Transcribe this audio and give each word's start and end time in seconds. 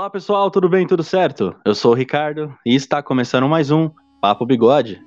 Olá 0.00 0.08
pessoal, 0.08 0.50
tudo 0.50 0.66
bem? 0.66 0.86
Tudo 0.86 1.04
certo? 1.04 1.54
Eu 1.62 1.74
sou 1.74 1.92
o 1.92 1.94
Ricardo 1.94 2.56
e 2.64 2.74
está 2.74 3.02
começando 3.02 3.46
mais 3.46 3.70
um 3.70 3.90
Papo 4.18 4.46
Bigode. 4.46 4.98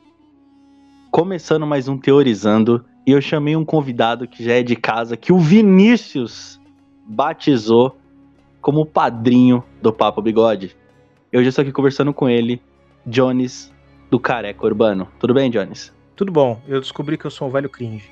Começando 1.10 1.66
mais 1.66 1.88
um 1.88 1.98
Teorizando 1.98 2.86
e 3.04 3.10
eu 3.10 3.20
chamei 3.20 3.56
um 3.56 3.66
convidado 3.66 4.28
que 4.28 4.46
já 4.46 4.54
é 4.54 4.62
de 4.62 4.76
casa, 4.76 5.18
que 5.18 5.34
o 5.34 5.40
Vinícius 5.40 6.62
batizou 7.08 7.98
como 8.62 8.86
padrinho 8.86 9.64
do 9.82 9.92
Papo 9.92 10.22
Bigode. 10.22 10.78
Eu 11.32 11.42
já 11.42 11.50
estou 11.50 11.64
aqui 11.64 11.72
conversando 11.72 12.14
com 12.14 12.30
ele, 12.30 12.62
Jones, 13.04 13.74
do 14.12 14.20
Careca 14.20 14.64
Urbano. 14.64 15.08
Tudo 15.18 15.34
bem, 15.34 15.50
Jones? 15.50 15.92
Tudo 16.16 16.32
bom, 16.32 16.62
eu 16.68 16.80
descobri 16.80 17.18
que 17.18 17.26
eu 17.26 17.32
sou 17.32 17.48
um 17.48 17.52
velho 17.52 17.68
cringe. 17.68 18.12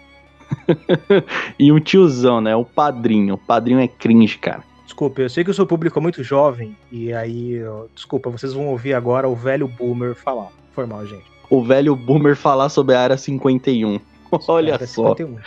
e 1.60 1.72
um 1.72 1.80
tiozão, 1.80 2.42
né? 2.42 2.56
O 2.56 2.66
padrinho. 2.66 3.36
O 3.36 3.38
padrinho 3.38 3.80
é 3.80 3.88
cringe, 3.88 4.40
cara. 4.40 4.71
Desculpa, 4.92 5.22
eu 5.22 5.30
sei 5.30 5.42
que 5.46 5.50
o 5.50 5.54
seu 5.54 5.66
público 5.66 5.98
é 5.98 6.02
muito 6.02 6.22
jovem, 6.22 6.76
e 6.92 7.14
aí, 7.14 7.54
eu, 7.54 7.90
desculpa, 7.96 8.30
vocês 8.30 8.52
vão 8.52 8.68
ouvir 8.68 8.94
agora 8.94 9.26
o 9.26 9.34
velho 9.34 9.66
boomer 9.66 10.14
falar. 10.14 10.50
Foi 10.74 10.86
mal, 10.86 11.08
gente. 11.08 11.24
O 11.50 11.64
velho 11.64 11.96
boomer 11.96 12.36
falar 12.36 12.68
sobre 12.68 12.94
a 12.94 13.00
área 13.00 13.18
51. 13.18 14.02
Olha 14.50 14.74
área 14.74 14.86
só. 14.86 15.16
51. 15.16 15.38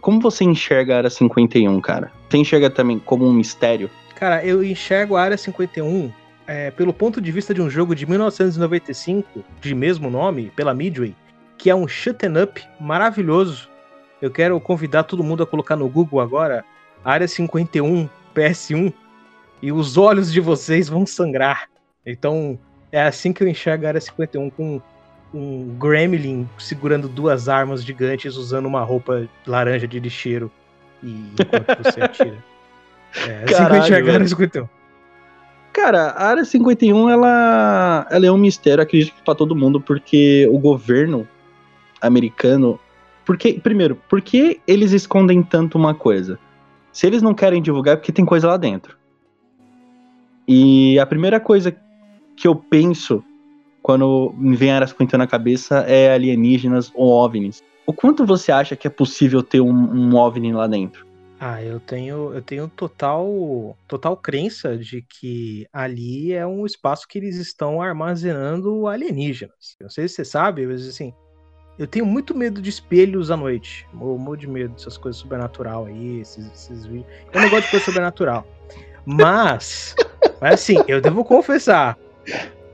Como 0.00 0.20
você 0.20 0.42
enxerga 0.42 0.94
a 0.94 0.96
área 0.98 1.10
51, 1.10 1.80
cara? 1.80 2.10
Você 2.28 2.38
enxerga 2.38 2.68
também 2.68 2.98
como 2.98 3.24
um 3.24 3.32
mistério? 3.32 3.88
Cara, 4.16 4.44
eu 4.44 4.60
enxergo 4.64 5.14
a 5.14 5.22
área 5.22 5.38
51 5.38 6.10
é, 6.48 6.72
pelo 6.72 6.92
ponto 6.92 7.20
de 7.20 7.30
vista 7.30 7.54
de 7.54 7.62
um 7.62 7.70
jogo 7.70 7.94
de 7.94 8.04
1995, 8.06 9.44
de 9.60 9.72
mesmo 9.72 10.10
nome, 10.10 10.50
pela 10.56 10.74
Midway, 10.74 11.14
que 11.56 11.70
é 11.70 11.74
um 11.76 11.86
shooting 11.86 12.36
up 12.42 12.60
maravilhoso. 12.80 13.68
Eu 14.20 14.32
quero 14.32 14.58
convidar 14.60 15.04
todo 15.04 15.22
mundo 15.22 15.44
a 15.44 15.46
colocar 15.46 15.76
no 15.76 15.88
Google 15.88 16.20
agora 16.20 16.64
Área 17.04 17.28
51 17.28 18.08
PS1 18.34 18.92
e 19.62 19.72
os 19.72 19.96
olhos 19.96 20.32
de 20.32 20.40
vocês 20.40 20.88
vão 20.88 21.06
sangrar. 21.06 21.68
Então, 22.04 22.58
é 22.90 23.02
assim 23.02 23.32
que 23.32 23.42
eu 23.42 23.48
enxergo 23.48 23.84
a 23.84 23.88
Área 23.88 24.00
51 24.00 24.50
com 24.50 24.80
um 25.32 25.76
gremlin 25.78 26.48
segurando 26.58 27.08
duas 27.08 27.48
armas 27.48 27.84
gigantes 27.84 28.36
usando 28.36 28.66
uma 28.66 28.82
roupa 28.82 29.28
laranja 29.46 29.86
de 29.86 30.00
lixeiro 30.00 30.50
e 31.02 31.32
enquanto 31.38 31.84
você 31.84 32.00
atira. 32.02 32.44
É 33.16 33.44
assim 33.44 33.54
Caralho, 33.54 33.68
que 33.68 33.76
eu 33.76 33.82
enxergo 33.82 34.10
a 34.10 34.14
Área 34.14 34.28
51. 34.28 34.68
Cara, 35.72 36.06
a 36.10 36.26
Área 36.26 36.44
51, 36.44 37.10
ela, 37.10 38.06
ela 38.10 38.26
é 38.26 38.30
um 38.30 38.36
mistério, 38.36 38.82
acredito 38.82 39.14
que 39.14 39.22
pra 39.22 39.34
todo 39.34 39.54
mundo, 39.54 39.80
porque 39.80 40.48
o 40.50 40.58
governo 40.58 41.28
americano... 42.00 42.78
Porque, 43.24 43.52
primeiro, 43.52 43.94
por 44.08 44.20
que 44.20 44.60
eles 44.66 44.90
escondem 44.90 45.42
tanto 45.42 45.78
uma 45.78 45.94
coisa? 45.94 46.38
Se 46.92 47.06
eles 47.06 47.22
não 47.22 47.34
querem 47.34 47.62
divulgar, 47.62 47.94
é 47.94 47.96
porque 47.96 48.12
tem 48.12 48.24
coisa 48.24 48.48
lá 48.48 48.56
dentro. 48.56 48.96
E 50.46 50.98
a 50.98 51.06
primeira 51.06 51.38
coisa 51.38 51.74
que 52.36 52.48
eu 52.48 52.54
penso 52.54 53.22
quando 53.82 54.34
me 54.36 54.56
vem 54.56 54.72
a 54.72 54.76
Área 54.76 54.86
51 54.86 55.18
na 55.18 55.26
cabeça 55.26 55.78
é 55.80 56.12
alienígenas 56.12 56.90
ou 56.94 57.10
OVNIs. 57.10 57.62
O 57.86 57.92
quanto 57.92 58.26
você 58.26 58.52
acha 58.52 58.76
que 58.76 58.86
é 58.86 58.90
possível 58.90 59.42
ter 59.42 59.60
um, 59.60 59.70
um 59.72 60.14
OVNI 60.16 60.52
lá 60.52 60.66
dentro? 60.66 61.06
Ah, 61.42 61.62
eu 61.62 61.80
tenho, 61.80 62.34
eu 62.34 62.42
tenho 62.42 62.68
total, 62.68 63.76
total 63.88 64.14
crença 64.14 64.76
de 64.76 65.02
que 65.02 65.66
ali 65.72 66.34
é 66.34 66.46
um 66.46 66.66
espaço 66.66 67.08
que 67.08 67.18
eles 67.18 67.36
estão 67.36 67.80
armazenando 67.80 68.86
alienígenas. 68.86 69.74
Não 69.80 69.88
sei 69.88 70.06
se 70.06 70.16
você 70.16 70.24
sabe, 70.24 70.66
mas 70.66 70.86
assim, 70.86 71.14
eu 71.80 71.86
tenho 71.86 72.04
muito 72.04 72.36
medo 72.36 72.60
de 72.60 72.68
espelhos 72.68 73.30
à 73.30 73.36
noite. 73.38 73.88
Morro 73.90 74.36
de 74.36 74.46
medo 74.46 74.74
dessas 74.74 74.98
coisas 74.98 75.18
sobrenatural 75.18 75.86
aí, 75.86 76.20
esses, 76.20 76.46
esses 76.52 76.84
vídeos. 76.84 77.06
Eu 77.32 77.40
não 77.40 77.48
gosto 77.48 77.64
de 77.64 77.70
coisa 77.70 77.86
sobrenatural. 77.86 78.46
Mas, 79.06 79.96
mas 80.38 80.54
assim, 80.54 80.76
eu 80.86 81.00
devo 81.00 81.24
confessar 81.24 81.96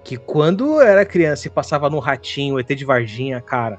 que 0.03 0.17
quando 0.17 0.75
eu 0.75 0.81
era 0.81 1.07
criança 1.07 1.47
e 1.47 1.51
passava 1.51 1.89
no 1.89 2.01
ratinho, 2.01 2.59
ET 2.59 2.67
de 2.67 2.85
Varginha, 2.85 3.41
cara, 3.41 3.79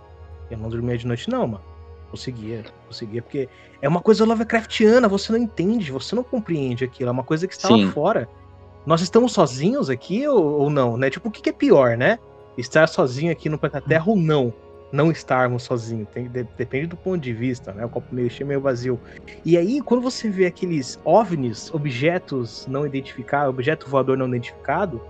eu 0.50 0.58
não 0.58 0.70
dormia 0.70 0.98
de 0.98 1.06
noite, 1.06 1.30
não, 1.30 1.46
mano. 1.46 1.64
Conseguia, 2.10 2.64
conseguia, 2.88 3.22
porque 3.22 3.50
é 3.82 3.90
uma 3.90 4.00
coisa 4.00 4.24
Lovecraftiana, 4.24 5.10
você 5.10 5.34
não 5.34 5.40
entende, 5.40 5.92
você 5.92 6.16
não 6.16 6.24
compreende 6.24 6.86
aquilo, 6.86 7.10
é 7.10 7.12
uma 7.12 7.24
coisa 7.24 7.46
que 7.50 7.54
está 7.54 7.68
Sim. 7.68 7.84
lá 7.84 7.92
fora. 7.92 8.30
Nós 8.86 9.02
estamos 9.02 9.34
sozinhos 9.34 9.90
aqui 9.90 10.26
ou, 10.26 10.62
ou 10.62 10.70
não, 10.70 10.96
né? 10.96 11.10
Tipo, 11.10 11.28
o 11.28 11.32
que, 11.32 11.42
que, 11.42 11.50
é 11.50 11.54
pior, 11.54 11.98
né? 11.98 12.18
Estar 12.58 12.88
sozinho 12.88 13.30
aqui 13.30 13.50
no 13.50 13.58
planeta 13.58 13.82
Terra 13.82 14.06
ou 14.08 14.16
não? 14.16 14.54
Não 14.92 15.12
estarmos 15.12 15.64
sozinhos, 15.64 16.08
tem, 16.14 16.28
de, 16.28 16.44
depende 16.58 16.88
do 16.88 16.98
ponto 16.98 17.20
de 17.20 17.34
vista, 17.34 17.74
né? 17.74 17.86
O 17.86 17.90
copo 17.90 18.14
meio 18.14 18.30
cheio, 18.30 18.48
meio 18.48 18.62
vazio. 18.62 19.00
E 19.44 19.58
aí, 19.58 19.81
quando 19.81 20.02
você 20.02 20.30
vê 20.30 20.46
aqueles 20.46 21.00
OVNIs, 21.03 21.74
objetos 21.74 22.66
não 22.68 22.86
identificados, 22.86 23.50
objeto 23.50 23.90
voador 23.90 24.18
não 24.18 24.28
identificado, 24.28 25.02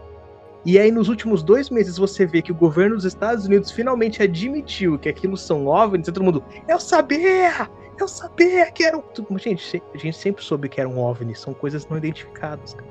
e 0.65 0.77
aí, 0.77 0.91
nos 0.91 1.07
últimos 1.07 1.43
dois 1.43 1.69
meses, 1.69 1.97
você 1.97 2.25
vê 2.25 2.41
que 2.41 2.51
o 2.51 2.55
governo 2.55 2.95
dos 2.95 3.05
Estados 3.05 3.45
Unidos 3.45 3.71
finalmente 3.71 4.21
admitiu 4.21 4.97
que 4.99 5.07
aquilo 5.07 5.37
são 5.37 5.67
OVNIs, 5.67 6.07
e 6.07 6.11
todo 6.11 6.23
mundo, 6.23 6.43
eu 6.67 6.79
sabia! 6.79 7.69
Eu 7.99 8.07
sabia 8.07 8.71
que 8.71 8.83
eram. 8.83 9.03
Gente, 9.37 9.81
a 9.93 9.97
gente 9.97 10.17
sempre 10.17 10.43
soube 10.43 10.69
que 10.69 10.79
eram 10.79 10.99
OVNIs, 10.99 11.39
são 11.39 11.53
coisas 11.53 11.87
não 11.87 11.97
identificadas, 11.97 12.75
cara. 12.75 12.89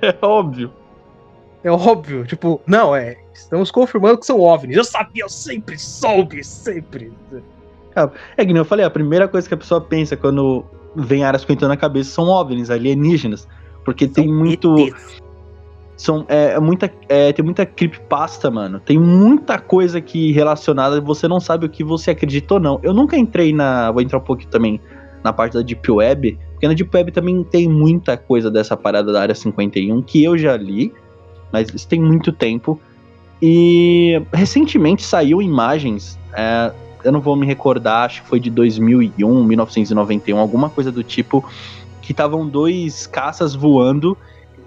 é 0.00 0.16
óbvio. 0.24 0.72
É 1.62 1.70
óbvio, 1.70 2.24
tipo, 2.24 2.60
não, 2.66 2.94
é. 2.94 3.16
Estamos 3.34 3.70
confirmando 3.70 4.18
que 4.18 4.26
são 4.26 4.40
OVNIs. 4.40 4.76
Eu 4.76 4.84
sabia, 4.84 5.24
eu 5.24 5.28
sempre 5.28 5.78
soube, 5.78 6.42
sempre. 6.44 7.12
É 8.36 8.44
que 8.44 8.52
nem 8.52 8.58
eu 8.58 8.64
falei, 8.64 8.84
a 8.84 8.90
primeira 8.90 9.28
coisa 9.28 9.46
que 9.46 9.54
a 9.54 9.56
pessoa 9.56 9.80
pensa 9.80 10.16
quando 10.16 10.64
vem 10.96 11.24
áreas 11.24 11.44
contando 11.44 11.68
na 11.70 11.76
cabeça 11.76 12.10
são 12.10 12.28
OVNIs, 12.28 12.70
alienígenas. 12.70 13.46
Porque 13.84 14.06
são 14.06 14.14
tem 14.14 14.28
muito. 14.28 14.78
ETs 14.78 15.20
são 16.00 16.24
é, 16.28 16.52
é, 16.52 16.60
muita 16.60 16.90
é, 17.10 17.30
tem 17.30 17.44
muita 17.44 17.66
creepypasta, 17.66 18.50
mano. 18.50 18.80
Tem 18.80 18.98
muita 18.98 19.58
coisa 19.58 19.98
aqui 19.98 20.32
relacionada, 20.32 20.98
você 21.00 21.28
não 21.28 21.38
sabe 21.38 21.66
o 21.66 21.68
que 21.68 21.84
você 21.84 22.12
acredita 22.12 22.54
ou 22.54 22.60
não. 22.60 22.80
Eu 22.82 22.94
nunca 22.94 23.16
entrei 23.16 23.52
na, 23.52 23.90
vou 23.90 24.00
entrar 24.00 24.18
um 24.18 24.22
pouquinho 24.22 24.50
também 24.50 24.80
na 25.22 25.30
parte 25.32 25.52
da 25.52 25.62
Deep 25.62 25.90
Web, 25.90 26.38
porque 26.52 26.66
na 26.66 26.72
Deep 26.72 26.90
Web 26.96 27.12
também 27.12 27.44
tem 27.44 27.68
muita 27.68 28.16
coisa 28.16 28.50
dessa 28.50 28.74
parada 28.76 29.12
da 29.12 29.20
área 29.20 29.34
51 29.34 30.00
que 30.02 30.24
eu 30.24 30.38
já 30.38 30.56
li, 30.56 30.90
mas 31.52 31.68
isso 31.68 31.86
tem 31.86 32.00
muito 32.00 32.32
tempo. 32.32 32.80
E 33.42 34.20
recentemente 34.32 35.02
saiu 35.02 35.40
imagens, 35.40 36.18
é, 36.34 36.72
eu 37.02 37.10
não 37.10 37.20
vou 37.20 37.34
me 37.34 37.46
recordar, 37.46 38.04
acho 38.04 38.22
que 38.22 38.28
foi 38.28 38.38
de 38.38 38.50
2001, 38.50 39.44
1991, 39.44 40.38
alguma 40.38 40.68
coisa 40.68 40.92
do 40.92 41.02
tipo, 41.02 41.44
que 42.02 42.12
estavam 42.12 42.46
dois 42.46 43.06
caças 43.06 43.54
voando 43.54 44.16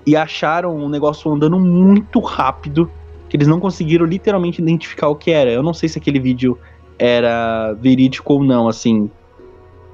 e 0.05 0.15
acharam 0.15 0.75
um 0.75 0.89
negócio 0.89 1.31
andando 1.31 1.59
muito 1.59 2.19
rápido, 2.19 2.89
que 3.29 3.37
eles 3.37 3.47
não 3.47 3.59
conseguiram 3.59 4.05
literalmente 4.05 4.61
identificar 4.61 5.07
o 5.07 5.15
que 5.15 5.31
era. 5.31 5.51
Eu 5.51 5.63
não 5.63 5.73
sei 5.73 5.87
se 5.87 5.97
aquele 5.97 6.19
vídeo 6.19 6.57
era 6.97 7.73
verídico 7.73 8.33
ou 8.33 8.43
não, 8.43 8.67
assim. 8.67 9.09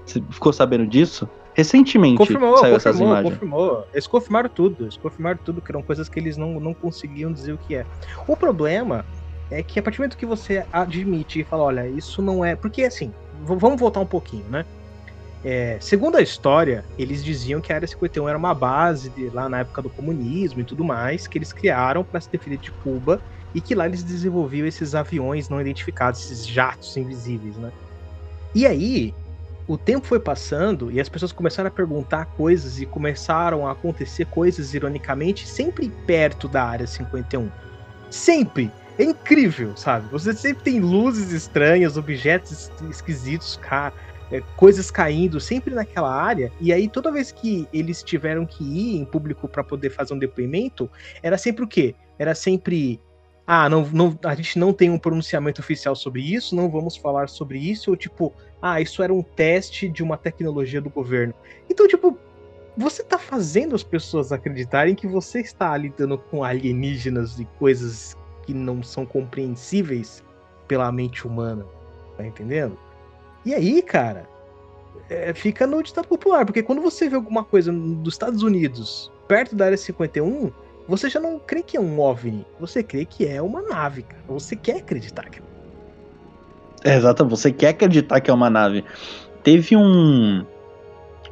Você 0.06 0.22
ficou 0.30 0.52
sabendo 0.52 0.88
disso? 0.88 1.30
Recentemente 1.60 2.18
confirmou, 2.18 2.58
saiu 2.58 2.74
confirmou, 2.74 2.78
essas 2.78 3.00
imagens. 3.00 3.34
Confirmou. 3.34 3.88
Eles 3.94 4.08
confirmaram 4.08 4.50
tudo. 4.50 4.86
Eles 4.86 4.98
confirmaram 4.98 5.40
tudo, 5.44 5.62
que 5.62 5.72
eram 5.72 5.82
coisas 5.82 6.08
que 6.08 6.20
eles 6.20 6.38
não, 6.38 6.60
não 6.60 6.74
conseguiam 6.74 7.32
dizer 7.32 7.54
o 7.54 7.58
que 7.58 7.76
é. 7.76 7.86
O 8.28 8.36
problema 8.36 9.06
é 9.52 9.62
que 9.62 9.80
a 9.80 9.84
partir 9.84 9.98
do 9.98 10.02
momento 10.02 10.18
que 10.18 10.26
você 10.26 10.66
admite 10.72 11.42
e 11.42 11.44
fala, 11.44 11.64
olha, 11.64 11.88
isso 11.88 12.22
não 12.22 12.46
é. 12.46 12.56
Porque 12.56 12.84
assim, 12.84 13.14
vamos 13.44 13.80
voltar 13.80 14.00
um 14.00 14.06
pouquinho, 14.06 14.46
né? 14.50 14.66
É, 15.44 15.78
segundo 15.80 16.18
a 16.18 16.22
história, 16.22 16.84
eles 16.98 17.24
diziam 17.24 17.62
que 17.62 17.72
a 17.72 17.76
Área 17.76 17.88
51 17.88 18.28
era 18.28 18.38
uma 18.38 18.54
base 18.54 19.10
de, 19.10 19.30
lá 19.30 19.48
na 19.48 19.60
época 19.60 19.82
do 19.82 19.90
comunismo 19.90 20.62
e 20.62 20.64
tudo 20.64 20.84
mais, 20.84 21.28
que 21.28 21.38
eles 21.38 21.54
criaram 21.54 22.04
para 22.04 22.20
se 22.20 22.30
defender 22.30 22.58
de 22.58 22.72
Cuba 22.72 23.22
e 23.54 23.62
que 23.62 23.74
lá 23.74 23.86
eles 23.86 24.04
desenvolviam 24.04 24.68
esses 24.68 24.94
aviões 24.94 25.50
não 25.50 25.60
identificados, 25.60 26.20
esses 26.24 26.46
jatos 26.46 26.96
invisíveis, 26.96 27.56
né? 27.58 27.72
E 28.54 28.66
aí, 28.66 29.14
o 29.70 29.78
tempo 29.78 30.06
foi 30.06 30.20
passando 30.20 30.92
e 30.92 31.00
as 31.00 31.08
pessoas 31.08 31.32
começaram 31.32 31.68
a 31.68 31.72
perguntar 31.72 32.26
coisas 32.26 32.82
e 32.82 32.86
começaram 32.86 33.68
a 33.68 33.72
acontecer 33.72 34.26
coisas, 34.26 34.74
ironicamente, 34.74 35.48
sempre 35.48 35.90
perto 36.06 36.48
da 36.48 36.64
Área 36.64 36.88
51. 36.88 37.50
Sempre! 38.10 38.72
É 38.98 39.04
incrível, 39.04 39.78
sabe? 39.78 40.10
Você 40.12 40.34
sempre 40.34 40.64
tem 40.64 40.80
luzes 40.82 41.32
estranhas, 41.32 41.96
objetos 41.96 42.70
esquisitos, 42.90 43.56
cara 43.56 43.94
é, 44.32 44.42
coisas 44.56 44.92
caindo 44.92 45.40
sempre 45.40 45.74
naquela 45.74 46.14
área, 46.14 46.52
e 46.60 46.72
aí 46.72 46.88
toda 46.88 47.12
vez 47.12 47.32
que 47.32 47.68
eles 47.74 48.04
tiveram 48.04 48.46
que 48.46 48.64
ir 48.64 48.98
em 48.98 49.06
público 49.06 49.48
para 49.48 49.64
poder 49.64 49.90
fazer 49.90 50.14
um 50.14 50.20
depoimento, 50.20 50.90
era 51.22 51.38
sempre 51.38 51.64
o 51.64 51.68
quê? 51.68 51.96
Era 52.18 52.36
sempre. 52.36 53.00
Ah, 53.52 53.68
não, 53.68 53.82
não, 53.92 54.16
a 54.26 54.36
gente 54.36 54.60
não 54.60 54.72
tem 54.72 54.92
um 54.92 55.00
pronunciamento 55.00 55.60
oficial 55.60 55.96
sobre 55.96 56.22
isso, 56.22 56.56
não 56.56 56.70
vamos 56.70 56.96
falar 56.96 57.28
sobre 57.28 57.58
isso, 57.58 57.90
ou 57.90 57.98
tipo, 57.98 58.32
ah, 58.62 58.80
isso 58.80 59.02
era 59.02 59.12
um 59.12 59.24
teste 59.24 59.90
de 59.90 60.04
uma 60.04 60.16
tecnologia 60.16 60.80
do 60.80 60.88
governo. 60.88 61.34
Então, 61.68 61.88
tipo, 61.88 62.16
você 62.78 63.04
tá 63.04 63.18
fazendo 63.18 63.74
as 63.74 63.82
pessoas 63.82 64.32
acreditarem 64.32 64.94
que 64.94 65.08
você 65.08 65.40
está 65.40 65.76
lidando 65.76 66.16
com 66.16 66.44
alienígenas 66.44 67.40
e 67.40 67.46
coisas 67.58 68.16
que 68.44 68.54
não 68.54 68.84
são 68.84 69.04
compreensíveis 69.04 70.24
pela 70.68 70.92
mente 70.92 71.26
humana. 71.26 71.66
Tá 72.18 72.28
entendendo? 72.28 72.78
E 73.44 73.56
aí, 73.56 73.82
cara, 73.82 74.30
é, 75.10 75.34
fica 75.34 75.66
no 75.66 75.82
ditado 75.82 76.08
popular, 76.08 76.46
porque 76.46 76.62
quando 76.62 76.84
você 76.84 77.10
vê 77.10 77.16
alguma 77.16 77.44
coisa 77.44 77.74
dos 77.74 78.14
Estados 78.14 78.44
Unidos 78.44 79.12
perto 79.28 79.56
da 79.56 79.66
área 79.66 79.78
51, 79.78 80.52
você 80.90 81.08
já 81.08 81.20
não 81.20 81.38
crê 81.38 81.62
que 81.62 81.78
é 81.78 81.80
um 81.80 82.00
OVNI. 82.00 82.44
Você 82.60 82.82
crê 82.82 83.06
que 83.06 83.26
é 83.26 83.40
uma 83.40 83.62
nave, 83.62 84.02
cara. 84.02 84.24
Você 84.28 84.56
quer 84.56 84.78
acreditar 84.78 85.30
que 85.30 85.40
é. 86.84 86.96
Exato, 86.96 87.26
você 87.26 87.52
quer 87.52 87.70
acreditar 87.70 88.20
que 88.20 88.32
é 88.32 88.34
uma 88.34 88.50
nave. 88.50 88.84
Teve 89.44 89.76
um, 89.76 90.44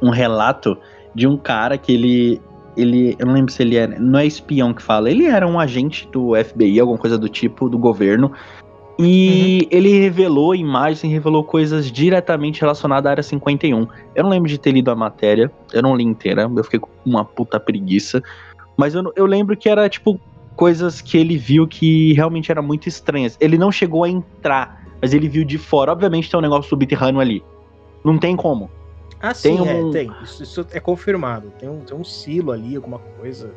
um 0.00 0.10
relato 0.10 0.78
de 1.12 1.26
um 1.26 1.36
cara 1.36 1.76
que 1.76 1.92
ele. 1.92 2.40
Ele, 2.76 3.16
eu 3.18 3.26
não 3.26 3.34
lembro 3.34 3.52
se 3.52 3.60
ele 3.60 3.74
era. 3.74 3.98
Não 3.98 4.20
é 4.20 4.26
espião 4.26 4.72
que 4.72 4.80
fala. 4.80 5.10
Ele 5.10 5.26
era 5.26 5.44
um 5.44 5.58
agente 5.58 6.08
do 6.12 6.32
FBI, 6.36 6.78
alguma 6.78 6.98
coisa 6.98 7.18
do 7.18 7.28
tipo, 7.28 7.68
do 7.68 7.76
governo. 7.76 8.32
E 8.96 9.62
uhum. 9.62 9.68
ele 9.78 9.98
revelou 10.00 10.54
imagens, 10.54 11.12
revelou 11.12 11.42
coisas 11.42 11.90
diretamente 11.90 12.60
relacionadas 12.60 13.06
à 13.06 13.10
área 13.10 13.22
51. 13.22 13.86
Eu 14.14 14.22
não 14.22 14.30
lembro 14.30 14.48
de 14.48 14.58
ter 14.58 14.70
lido 14.70 14.90
a 14.90 14.94
matéria, 14.94 15.50
eu 15.72 15.82
não 15.82 15.96
li 15.96 16.04
inteira, 16.04 16.50
eu 16.54 16.64
fiquei 16.64 16.78
com 16.78 16.88
uma 17.04 17.24
puta 17.24 17.58
preguiça. 17.58 18.22
Mas 18.78 18.94
eu, 18.94 19.12
eu 19.16 19.26
lembro 19.26 19.56
que 19.56 19.68
era 19.68 19.88
tipo 19.88 20.20
coisas 20.54 21.00
que 21.00 21.18
ele 21.18 21.36
viu 21.36 21.66
que 21.66 22.12
realmente 22.14 22.50
eram 22.50 22.62
muito 22.62 22.88
estranhas. 22.88 23.36
Ele 23.40 23.58
não 23.58 23.72
chegou 23.72 24.04
a 24.04 24.08
entrar, 24.08 24.86
mas 25.02 25.12
ele 25.12 25.28
viu 25.28 25.44
de 25.44 25.58
fora. 25.58 25.90
Obviamente 25.90 26.30
tem 26.30 26.38
um 26.38 26.42
negócio 26.42 26.70
subterrâneo 26.70 27.20
ali. 27.20 27.44
Não 28.04 28.16
tem 28.16 28.36
como. 28.36 28.70
Ah, 29.20 29.34
sim, 29.34 29.56
tem, 29.56 29.68
é, 29.68 29.74
um... 29.74 29.90
tem. 29.90 30.12
Isso, 30.22 30.42
isso, 30.44 30.66
é 30.70 30.78
confirmado. 30.78 31.52
Tem 31.58 31.68
um, 31.68 31.80
tem 31.80 31.96
um 31.96 32.04
silo 32.04 32.52
ali, 32.52 32.76
alguma 32.76 33.00
coisa. 33.20 33.52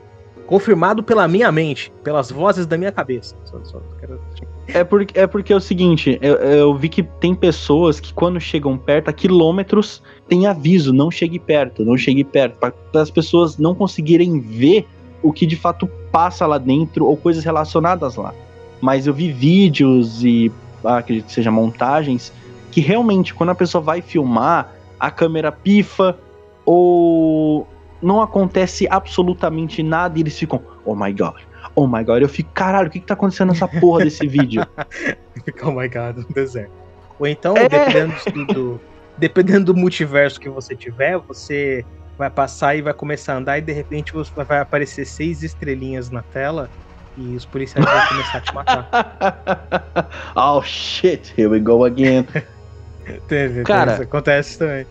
Confirmado 0.48 1.04
pela 1.04 1.28
minha 1.28 1.52
mente, 1.52 1.94
pelas 2.04 2.32
vozes 2.32 2.66
da 2.66 2.76
minha 2.76 2.92
cabeça. 2.92 3.36
Só, 3.46 3.64
só 3.64 3.80
quero... 4.00 4.20
É 4.68 4.84
porque, 4.84 5.20
é 5.20 5.28
porque 5.28 5.54
é 5.54 5.56
o 5.56 5.62
seguinte, 5.62 6.18
eu, 6.22 6.36
eu, 6.36 6.76
vi 6.76 6.90
que 6.90 7.04
tem 7.04 7.36
pessoas 7.36 8.00
que 8.00 8.12
quando 8.12 8.40
chegam 8.40 8.76
perto, 8.78 9.10
a 9.10 9.14
quilômetros, 9.14 10.02
tem 10.28 10.48
aviso, 10.48 10.92
não 10.92 11.12
chegue 11.12 11.38
perto, 11.38 11.86
não 11.86 11.96
chegue 11.96 12.24
perto, 12.24 12.58
para 12.58 12.74
as 13.02 13.12
pessoas 13.12 13.58
não 13.58 13.76
conseguirem 13.76 14.40
ver 14.40 14.88
o 15.22 15.32
que 15.32 15.46
de 15.46 15.56
fato 15.56 15.88
passa 16.12 16.46
lá 16.46 16.58
dentro 16.58 17.06
ou 17.06 17.16
coisas 17.16 17.44
relacionadas 17.44 18.16
lá. 18.16 18.34
Mas 18.82 19.08
eu 19.08 19.14
vi 19.14 19.32
vídeos 19.32 20.24
e 20.24 20.52
ah, 20.84 20.98
acredito 20.98 21.28
que 21.28 21.34
seja 21.34 21.52
montagens 21.52 22.34
que 22.72 22.82
realmente 22.82 23.34
quando 23.34 23.50
a 23.50 23.56
pessoa 23.56 23.82
vai 23.82 24.02
filmar, 24.02 24.74
a 25.00 25.12
câmera 25.12 25.52
pifa 25.52 26.18
ou 26.66 27.68
não 28.02 28.22
acontece 28.22 28.88
absolutamente 28.90 29.84
nada 29.84 30.18
e 30.18 30.22
eles 30.22 30.38
ficam, 30.38 30.62
oh 30.86 30.96
my 30.96 31.12
god, 31.14 31.42
oh 31.76 31.88
my 31.88 32.04
god. 32.04 32.22
Eu 32.22 32.30
fico, 32.30 32.50
caralho, 32.54 32.88
o 32.88 32.92
que, 32.92 33.00
que 33.00 33.06
tá 33.06 33.14
acontecendo 33.14 33.50
nessa 33.50 33.68
porra 33.68 34.04
desse 34.04 34.28
vídeo? 34.28 34.66
oh 35.64 35.72
my 35.72 35.88
god, 35.88 36.18
no 36.18 36.34
deserto. 36.34 36.72
Ou 37.20 37.28
então, 37.28 37.56
é. 37.56 37.68
dependendo, 37.68 38.16
do, 38.34 38.46
do, 38.46 38.82
dependendo 39.18 39.74
do 39.74 39.76
multiverso 39.76 40.40
que 40.40 40.50
você 40.50 40.76
tiver, 40.76 41.18
você 41.18 41.86
vai 42.22 42.30
passar 42.30 42.76
e 42.76 42.84
vai 42.84 42.94
começar 42.94 43.34
a 43.34 43.38
andar 43.38 43.58
e 43.58 43.62
de 43.62 43.72
repente 43.72 44.14
vai 44.48 44.60
aparecer 44.60 45.06
seis 45.06 45.42
estrelinhas 45.42 46.12
na 46.12 46.22
tela 46.22 46.70
e 47.18 47.36
os 47.36 47.46
policiais 47.46 47.84
vão 47.84 48.08
começar 48.10 48.38
a 48.38 48.42
te 48.42 48.54
matar. 48.54 50.08
oh 50.38 50.62
shit, 50.62 51.34
here 51.36 51.48
we 51.48 51.60
go 51.60 51.84
again. 51.84 52.28
Teve, 53.28 53.64
Cara, 53.64 53.94
teve, 53.94 54.04
acontece 54.04 54.60
também. 54.60 54.86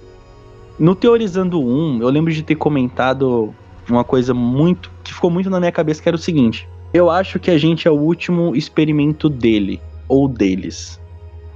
No 0.76 0.96
Teorizando 0.96 1.62
1, 1.62 2.02
eu 2.02 2.08
lembro 2.08 2.32
de 2.32 2.42
ter 2.42 2.56
comentado 2.56 3.54
uma 3.88 4.02
coisa 4.02 4.34
muito 4.34 4.90
que 5.04 5.14
ficou 5.14 5.30
muito 5.30 5.48
na 5.48 5.60
minha 5.60 5.70
cabeça, 5.70 6.02
que 6.02 6.08
era 6.08 6.16
o 6.16 6.18
seguinte: 6.18 6.68
eu 6.92 7.08
acho 7.08 7.38
que 7.38 7.52
a 7.52 7.56
gente 7.56 7.86
é 7.86 7.90
o 7.90 7.94
último 7.94 8.56
experimento 8.56 9.28
dele 9.28 9.80
ou 10.08 10.26
deles. 10.26 11.00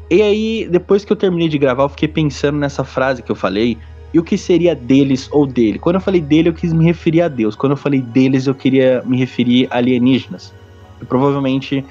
E 0.08 0.22
aí, 0.22 0.68
depois 0.70 1.04
que 1.04 1.12
eu 1.12 1.16
terminei 1.16 1.48
de 1.48 1.58
gravar, 1.58 1.82
eu 1.82 1.88
fiquei 1.88 2.06
pensando 2.06 2.58
nessa 2.58 2.84
frase 2.84 3.22
que 3.22 3.32
eu 3.32 3.36
falei 3.36 3.76
e 4.14 4.18
o 4.20 4.22
que 4.22 4.38
seria 4.38 4.76
deles 4.76 5.28
ou 5.32 5.44
dele. 5.44 5.76
Quando 5.76 5.96
eu 5.96 6.00
falei 6.00 6.20
dele, 6.20 6.48
eu 6.48 6.54
quis 6.54 6.72
me 6.72 6.84
referir 6.84 7.20
a 7.20 7.26
Deus. 7.26 7.56
Quando 7.56 7.72
eu 7.72 7.76
falei 7.76 8.00
deles, 8.00 8.46
eu 8.46 8.54
queria 8.54 9.02
me 9.04 9.18
referir 9.18 9.66
a 9.72 9.78
alienígenas. 9.78 10.54
E 11.02 11.04
provavelmente, 11.04 11.84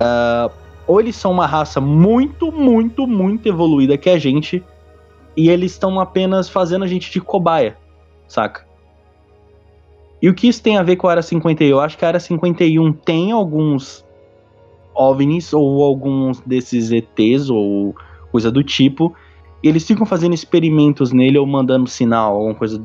uh, 0.00 0.52
ou 0.86 1.00
eles 1.00 1.16
são 1.16 1.32
uma 1.32 1.46
raça 1.46 1.80
muito, 1.80 2.52
muito, 2.52 3.08
muito 3.08 3.48
evoluída 3.48 3.98
que 3.98 4.08
a 4.08 4.16
gente, 4.16 4.62
e 5.36 5.50
eles 5.50 5.72
estão 5.72 5.98
apenas 5.98 6.48
fazendo 6.48 6.84
a 6.84 6.88
gente 6.88 7.10
de 7.10 7.20
cobaia, 7.20 7.76
saca? 8.28 8.64
E 10.22 10.28
o 10.28 10.34
que 10.34 10.46
isso 10.46 10.62
tem 10.62 10.78
a 10.78 10.82
ver 10.84 10.94
com 10.94 11.08
a 11.08 11.10
Área 11.10 11.22
51? 11.22 11.68
Eu 11.68 11.80
acho 11.80 11.98
que 11.98 12.04
a 12.04 12.08
Área 12.08 12.20
51 12.20 12.92
tem 12.92 13.32
alguns 13.32 14.04
OVNIs 14.94 15.52
ou 15.52 15.82
alguns 15.82 16.40
desses 16.40 16.92
ETs 16.92 17.50
ou 17.50 17.96
coisa 18.30 18.48
do 18.48 18.62
tipo. 18.62 19.12
E 19.62 19.68
eles 19.68 19.84
ficam 19.86 20.06
fazendo 20.06 20.34
experimentos 20.34 21.12
nele 21.12 21.38
ou 21.38 21.46
mandando 21.46 21.88
sinal, 21.88 22.34
alguma 22.34 22.54
coisa 22.54 22.84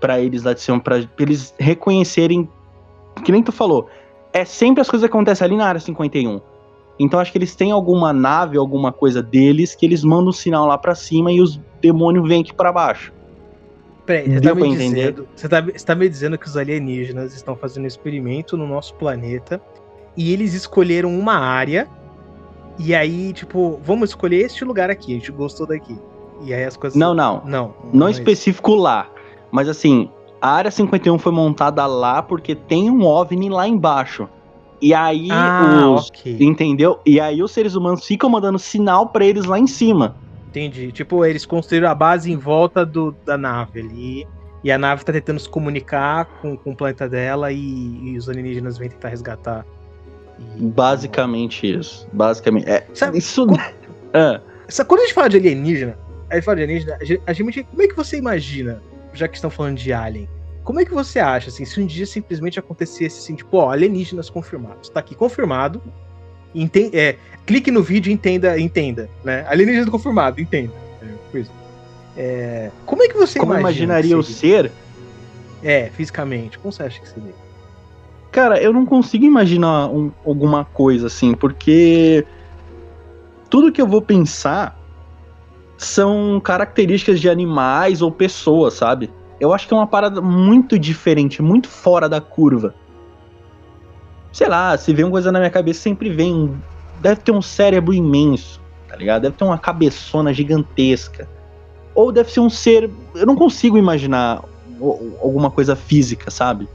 para 0.00 0.20
eles 0.20 0.42
lá 0.42 0.52
de 0.52 0.60
cima, 0.60 0.80
pra 0.80 1.00
eles 1.18 1.54
reconhecerem. 1.58 2.48
Que 3.24 3.30
nem 3.30 3.42
tu 3.42 3.52
falou, 3.52 3.88
é 4.32 4.44
sempre 4.44 4.80
as 4.80 4.88
coisas 4.88 5.06
que 5.06 5.12
acontecem 5.14 5.44
ali 5.44 5.56
na 5.56 5.66
Área 5.66 5.80
51. 5.80 6.40
Então 6.98 7.20
acho 7.20 7.32
que 7.32 7.38
eles 7.38 7.54
têm 7.54 7.70
alguma 7.70 8.12
nave, 8.12 8.56
alguma 8.56 8.92
coisa 8.92 9.22
deles, 9.22 9.74
que 9.74 9.84
eles 9.84 10.02
mandam 10.02 10.28
um 10.28 10.32
sinal 10.32 10.66
lá 10.66 10.78
para 10.78 10.94
cima 10.94 11.32
e 11.32 11.40
os 11.40 11.60
demônios 11.80 12.26
vêm 12.28 12.42
aqui 12.42 12.54
para 12.54 12.72
baixo. 12.72 13.12
Peraí, 14.04 14.28
você 14.28 14.40
tá, 14.40 14.54
me 14.54 14.76
dizendo, 14.76 15.28
você, 15.34 15.48
tá, 15.48 15.60
você 15.60 15.86
tá 15.86 15.94
me 15.94 16.08
dizendo 16.08 16.36
que 16.36 16.46
os 16.46 16.56
alienígenas 16.56 17.34
estão 17.34 17.54
fazendo 17.54 17.84
um 17.84 17.86
experimento 17.86 18.56
no 18.56 18.66
nosso 18.66 18.94
planeta 18.94 19.60
e 20.16 20.32
eles 20.32 20.54
escolheram 20.54 21.16
uma 21.16 21.34
área 21.34 21.88
e 22.84 22.94
aí, 22.94 23.32
tipo, 23.32 23.80
vamos 23.84 24.10
escolher 24.10 24.44
este 24.44 24.64
lugar 24.64 24.90
aqui, 24.90 25.12
a 25.12 25.14
gente 25.14 25.32
gostou 25.32 25.66
daqui. 25.66 25.96
E 26.44 26.52
aí 26.52 26.64
as 26.64 26.76
coisas. 26.76 26.98
Não, 26.98 27.14
não. 27.14 27.42
Não. 27.44 27.74
Não, 27.84 27.92
não 27.92 28.08
é 28.08 28.10
específico 28.10 28.74
lá. 28.74 29.08
Mas 29.50 29.68
assim, 29.68 30.10
a 30.40 30.50
área 30.50 30.70
51 30.70 31.18
foi 31.18 31.32
montada 31.32 31.86
lá 31.86 32.22
porque 32.22 32.54
tem 32.54 32.90
um 32.90 33.04
OVNI 33.04 33.48
lá 33.48 33.68
embaixo. 33.68 34.28
E 34.80 34.92
aí 34.92 35.28
ah, 35.30 35.88
os. 35.94 36.08
Okay. 36.08 36.36
Entendeu? 36.40 36.98
E 37.06 37.20
aí 37.20 37.42
os 37.42 37.52
seres 37.52 37.76
humanos 37.76 38.04
ficam 38.04 38.28
mandando 38.28 38.58
sinal 38.58 39.06
para 39.06 39.24
eles 39.24 39.44
lá 39.44 39.58
em 39.58 39.68
cima. 39.68 40.16
Entendi. 40.48 40.90
Tipo, 40.90 41.24
eles 41.24 41.46
construíram 41.46 41.88
a 41.88 41.94
base 41.94 42.30
em 42.30 42.36
volta 42.36 42.84
do, 42.84 43.14
da 43.24 43.38
nave 43.38 43.80
ali. 43.80 44.26
E 44.64 44.70
a 44.70 44.78
nave 44.78 45.04
tá 45.04 45.12
tentando 45.12 45.40
se 45.40 45.48
comunicar 45.48 46.24
com, 46.40 46.56
com 46.56 46.72
o 46.72 46.76
planeta 46.76 47.08
dela 47.08 47.52
e, 47.52 47.58
e 47.58 48.16
os 48.16 48.28
alienígenas 48.28 48.76
vêm 48.78 48.88
tentar 48.88 49.08
resgatar. 49.08 49.64
Basicamente 50.38 51.66
isso. 51.78 52.08
Basicamente. 52.12 52.68
É, 52.68 52.86
Sabe, 52.94 53.18
isso. 53.18 53.46
Quando, 53.46 53.60
ah. 54.14 54.40
quando 54.86 55.00
a 55.00 55.04
gente 55.04 55.14
fala 55.14 55.28
de 55.28 55.36
alienígena, 55.36 55.98
a 56.30 56.34
gente 56.34 56.44
fala 56.44 56.56
de 56.56 56.62
alienígena, 56.64 56.98
a 57.26 57.32
gente, 57.32 57.64
como 57.64 57.82
é 57.82 57.88
que 57.88 57.96
você 57.96 58.16
imagina, 58.16 58.82
já 59.12 59.28
que 59.28 59.36
estão 59.36 59.50
falando 59.50 59.76
de 59.76 59.92
alien? 59.92 60.28
Como 60.64 60.80
é 60.80 60.84
que 60.84 60.92
você 60.92 61.18
acha, 61.18 61.48
assim, 61.48 61.64
se 61.64 61.80
um 61.80 61.86
dia 61.86 62.06
simplesmente 62.06 62.58
acontecesse 62.58 63.18
assim, 63.18 63.34
tipo, 63.34 63.56
ó, 63.56 63.70
alienígenas 63.70 64.30
confirmados. 64.30 64.88
Tá 64.88 65.00
aqui 65.00 65.14
confirmado, 65.14 65.82
Entende, 66.54 66.96
é, 66.96 67.16
clique 67.46 67.70
no 67.70 67.82
vídeo 67.82 68.10
e 68.10 68.12
entenda, 68.12 68.58
entenda, 68.58 69.08
né? 69.24 69.44
Alienígena 69.48 69.90
confirmado, 69.90 70.40
entenda. 70.40 70.72
É, 71.34 71.44
é, 72.16 72.70
como 72.84 73.02
é 73.02 73.08
que 73.08 73.14
você 73.14 73.38
como 73.38 73.52
imagina 73.52 73.94
imaginaria 73.94 74.18
o 74.18 74.22
ser? 74.22 74.70
É, 75.62 75.90
fisicamente. 75.90 76.58
Como 76.58 76.72
você 76.72 76.82
acha 76.82 77.00
que 77.00 77.08
seria? 77.08 77.34
Cara, 78.32 78.60
eu 78.60 78.72
não 78.72 78.84
consigo 78.84 79.24
imaginar 79.24 79.88
um, 79.88 80.10
alguma 80.26 80.64
coisa 80.64 81.06
assim, 81.06 81.34
porque 81.34 82.26
tudo 83.48 83.70
que 83.70 83.80
eu 83.80 83.86
vou 83.86 84.02
pensar 84.02 84.76
são 85.76 86.40
características 86.40 87.20
de 87.20 87.28
animais 87.28 88.02
ou 88.02 88.10
pessoas, 88.10 88.74
sabe? 88.74 89.10
Eu 89.38 89.52
acho 89.52 89.68
que 89.68 89.74
é 89.74 89.76
uma 89.76 89.86
parada 89.86 90.20
muito 90.20 90.78
diferente, 90.78 91.40
muito 91.40 91.68
fora 91.68 92.08
da 92.08 92.20
curva 92.20 92.74
sei 94.32 94.48
lá, 94.48 94.76
se 94.76 94.92
vem 94.92 95.04
uma 95.04 95.10
coisa 95.10 95.30
na 95.30 95.38
minha 95.38 95.50
cabeça, 95.50 95.80
sempre 95.80 96.08
vem. 96.08 96.56
Deve 97.00 97.20
ter 97.20 97.32
um 97.32 97.42
cérebro 97.42 97.92
imenso, 97.92 98.60
tá 98.88 98.96
ligado? 98.96 99.22
Deve 99.22 99.36
ter 99.36 99.44
uma 99.44 99.58
cabeçona 99.58 100.32
gigantesca. 100.32 101.28
Ou 101.94 102.10
deve 102.10 102.30
ser 102.30 102.40
um 102.40 102.48
ser. 102.48 102.90
Eu 103.14 103.26
não 103.26 103.36
consigo 103.36 103.76
imaginar 103.76 104.42
alguma 105.20 105.50
coisa 105.50 105.76
física, 105.76 106.30
sabe? 106.30 106.68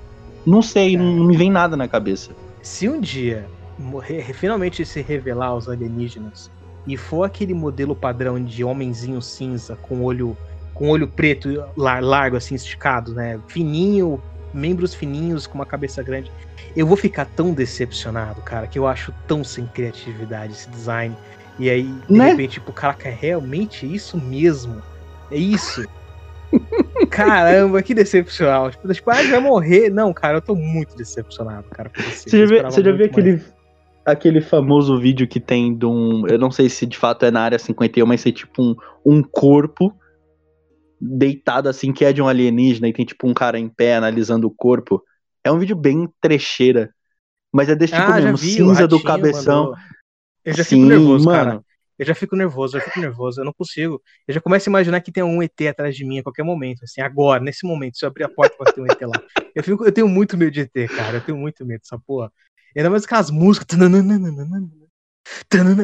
Não 0.48 0.62
sei, 0.62 0.96
é. 0.96 0.98
não 0.98 1.25
me 1.25 1.36
vem 1.36 1.51
nada 1.51 1.75
na 1.75 1.89
cabeça. 1.89 2.32
Se 2.62 2.88
um 2.88 3.01
dia 3.01 3.46
morrer, 3.77 4.34
finalmente 4.34 4.86
se 4.86 5.01
revelar 5.01 5.54
os 5.54 5.68
alienígenas 5.68 6.50
e 6.88 6.96
for 6.96 7.25
aquele 7.25 7.54
modelo 7.54 7.94
padrão 7.94 8.42
de 8.42 8.63
homenzinho 8.63 9.22
cinza 9.22 9.75
com 9.75 10.04
olho 10.04 10.38
com 10.74 10.89
olho 10.89 11.08
preto 11.08 11.50
largo 11.75 12.38
assim 12.38 12.56
esticado, 12.56 13.13
né? 13.13 13.39
Fininho, 13.48 14.22
membros 14.54 14.94
fininhos 14.94 15.46
com 15.48 15.56
uma 15.56 15.66
cabeça 15.66 16.01
grande. 16.01 16.32
Eu 16.75 16.86
vou 16.86 16.96
ficar 16.96 17.25
tão 17.25 17.51
decepcionado, 17.51 18.42
cara, 18.42 18.68
que 18.68 18.77
eu 18.77 18.88
acho 18.88 19.12
tão 19.27 19.44
sem 19.44 19.66
criatividade 19.66 20.54
esse 20.54 20.70
design. 20.70 21.18
E 21.60 21.70
aí, 21.70 21.92
de 22.08 22.13
né? 22.18 22.30
repente, 22.30 22.54
tipo, 22.54 22.72
caraca, 22.72 23.10
é 23.10 23.12
realmente 23.12 23.92
isso 23.92 24.18
mesmo? 24.18 24.82
É 25.32 25.38
isso? 25.38 25.84
Caramba, 27.10 27.82
que 27.82 27.94
decepcional. 27.94 28.72
Tipo, 28.72 28.94
tipo, 28.94 29.10
ah, 29.10 29.16
vai 29.16 29.39
morrer. 29.39 29.89
Não, 29.89 30.13
cara, 30.13 30.38
eu 30.38 30.42
tô 30.42 30.56
muito 30.56 30.96
decepcionado, 30.96 31.68
cara. 31.70 31.92
Você, 31.96 32.30
você 32.30 32.39
já 32.39 32.46
viu, 32.46 32.63
você 32.63 32.84
já 32.84 32.92
viu 32.92 33.06
aquele, 33.06 33.44
aquele 34.06 34.42
famoso 34.42 35.00
vídeo 35.00 35.27
que 35.27 35.39
tem 35.39 35.77
de 35.77 35.86
um. 35.86 36.25
Eu 36.27 36.38
não 36.38 36.51
sei 36.51 36.70
se 36.70 36.86
de 36.86 36.98
fato 36.98 37.25
é 37.25 37.32
na 37.32 37.42
área 37.42 37.60
51, 37.60 38.06
mas 38.06 38.25
é 38.25 38.32
tipo 38.32 38.62
um, 38.62 38.75
um 39.06 39.24
corpo 39.24 39.94
deitado 41.00 41.70
assim, 41.70 41.94
que 41.94 42.04
é 42.04 42.12
de 42.12 42.22
um 42.22 42.27
alienígena, 42.27 42.88
e 42.88 42.94
tem 42.94 43.06
tipo 43.06 43.27
um 43.27 43.34
cara 43.34 43.60
em 43.60 43.70
pé 43.70 43.96
analisando 43.96 44.48
o 44.48 44.51
corpo. 44.51 45.04
É 45.44 45.51
um 45.51 45.60
vídeo 45.60 45.75
bem 45.75 46.10
trecheira. 46.20 46.92
Mas 47.54 47.70
é 47.70 47.75
desse 47.75 47.94
tipo 47.94 48.12
ah, 48.12 48.16
mesmo, 48.16 48.38
vi, 48.38 48.51
cinza 48.51 48.88
do 48.88 49.01
cabeção. 49.01 49.66
Mandou. 49.66 49.77
Eu 50.44 50.54
já 50.54 50.63
Sim, 50.63 50.77
fico 50.77 50.89
nervoso, 50.89 51.25
mano. 51.25 51.38
cara. 51.38 51.67
Eu 51.98 52.06
já 52.06 52.13
fico 52.16 52.36
nervoso, 52.36 52.77
eu 52.77 52.82
fico 52.82 53.00
nervoso, 53.00 53.42
eu 53.42 53.46
não 53.46 53.54
consigo. 53.54 54.01
Eu 54.27 54.34
já 54.34 54.42
começo 54.42 54.70
a 54.70 54.72
imaginar 54.72 55.01
que 55.01 55.12
tem 55.12 55.24
um 55.24 55.42
ET 55.42 55.60
atrás 55.68 55.96
de 55.96 56.06
mim 56.06 56.20
a 56.20 56.24
qualquer 56.24 56.44
momento, 56.44 56.84
assim, 56.84 57.01
agora, 57.01 57.44
nesse 57.44 57.66
momento, 57.66 57.98
se 57.98 58.06
eu 58.06 58.10
abrir 58.10 58.24
a 58.24 58.30
porta 58.30 58.56
vai 58.60 58.72
ter 58.72 58.82
um 58.82 58.86
ET 58.86 59.01
lá. 59.01 59.22
Eu, 59.56 59.63
fico, 59.63 59.86
eu 59.86 59.92
tenho 59.92 60.08
muito 60.08 60.38
medo 60.38 60.51
de 60.51 60.62
ET, 60.62 60.88
cara, 60.96 61.18
eu 61.18 61.22
tenho 61.22 61.38
muito 61.38 61.66
medo 61.66 61.82
dessa 61.82 61.98
porra. 61.98 62.32
Ainda 62.75 62.89
mais 62.89 63.04
aquelas 63.04 63.32
músicas. 63.32 63.68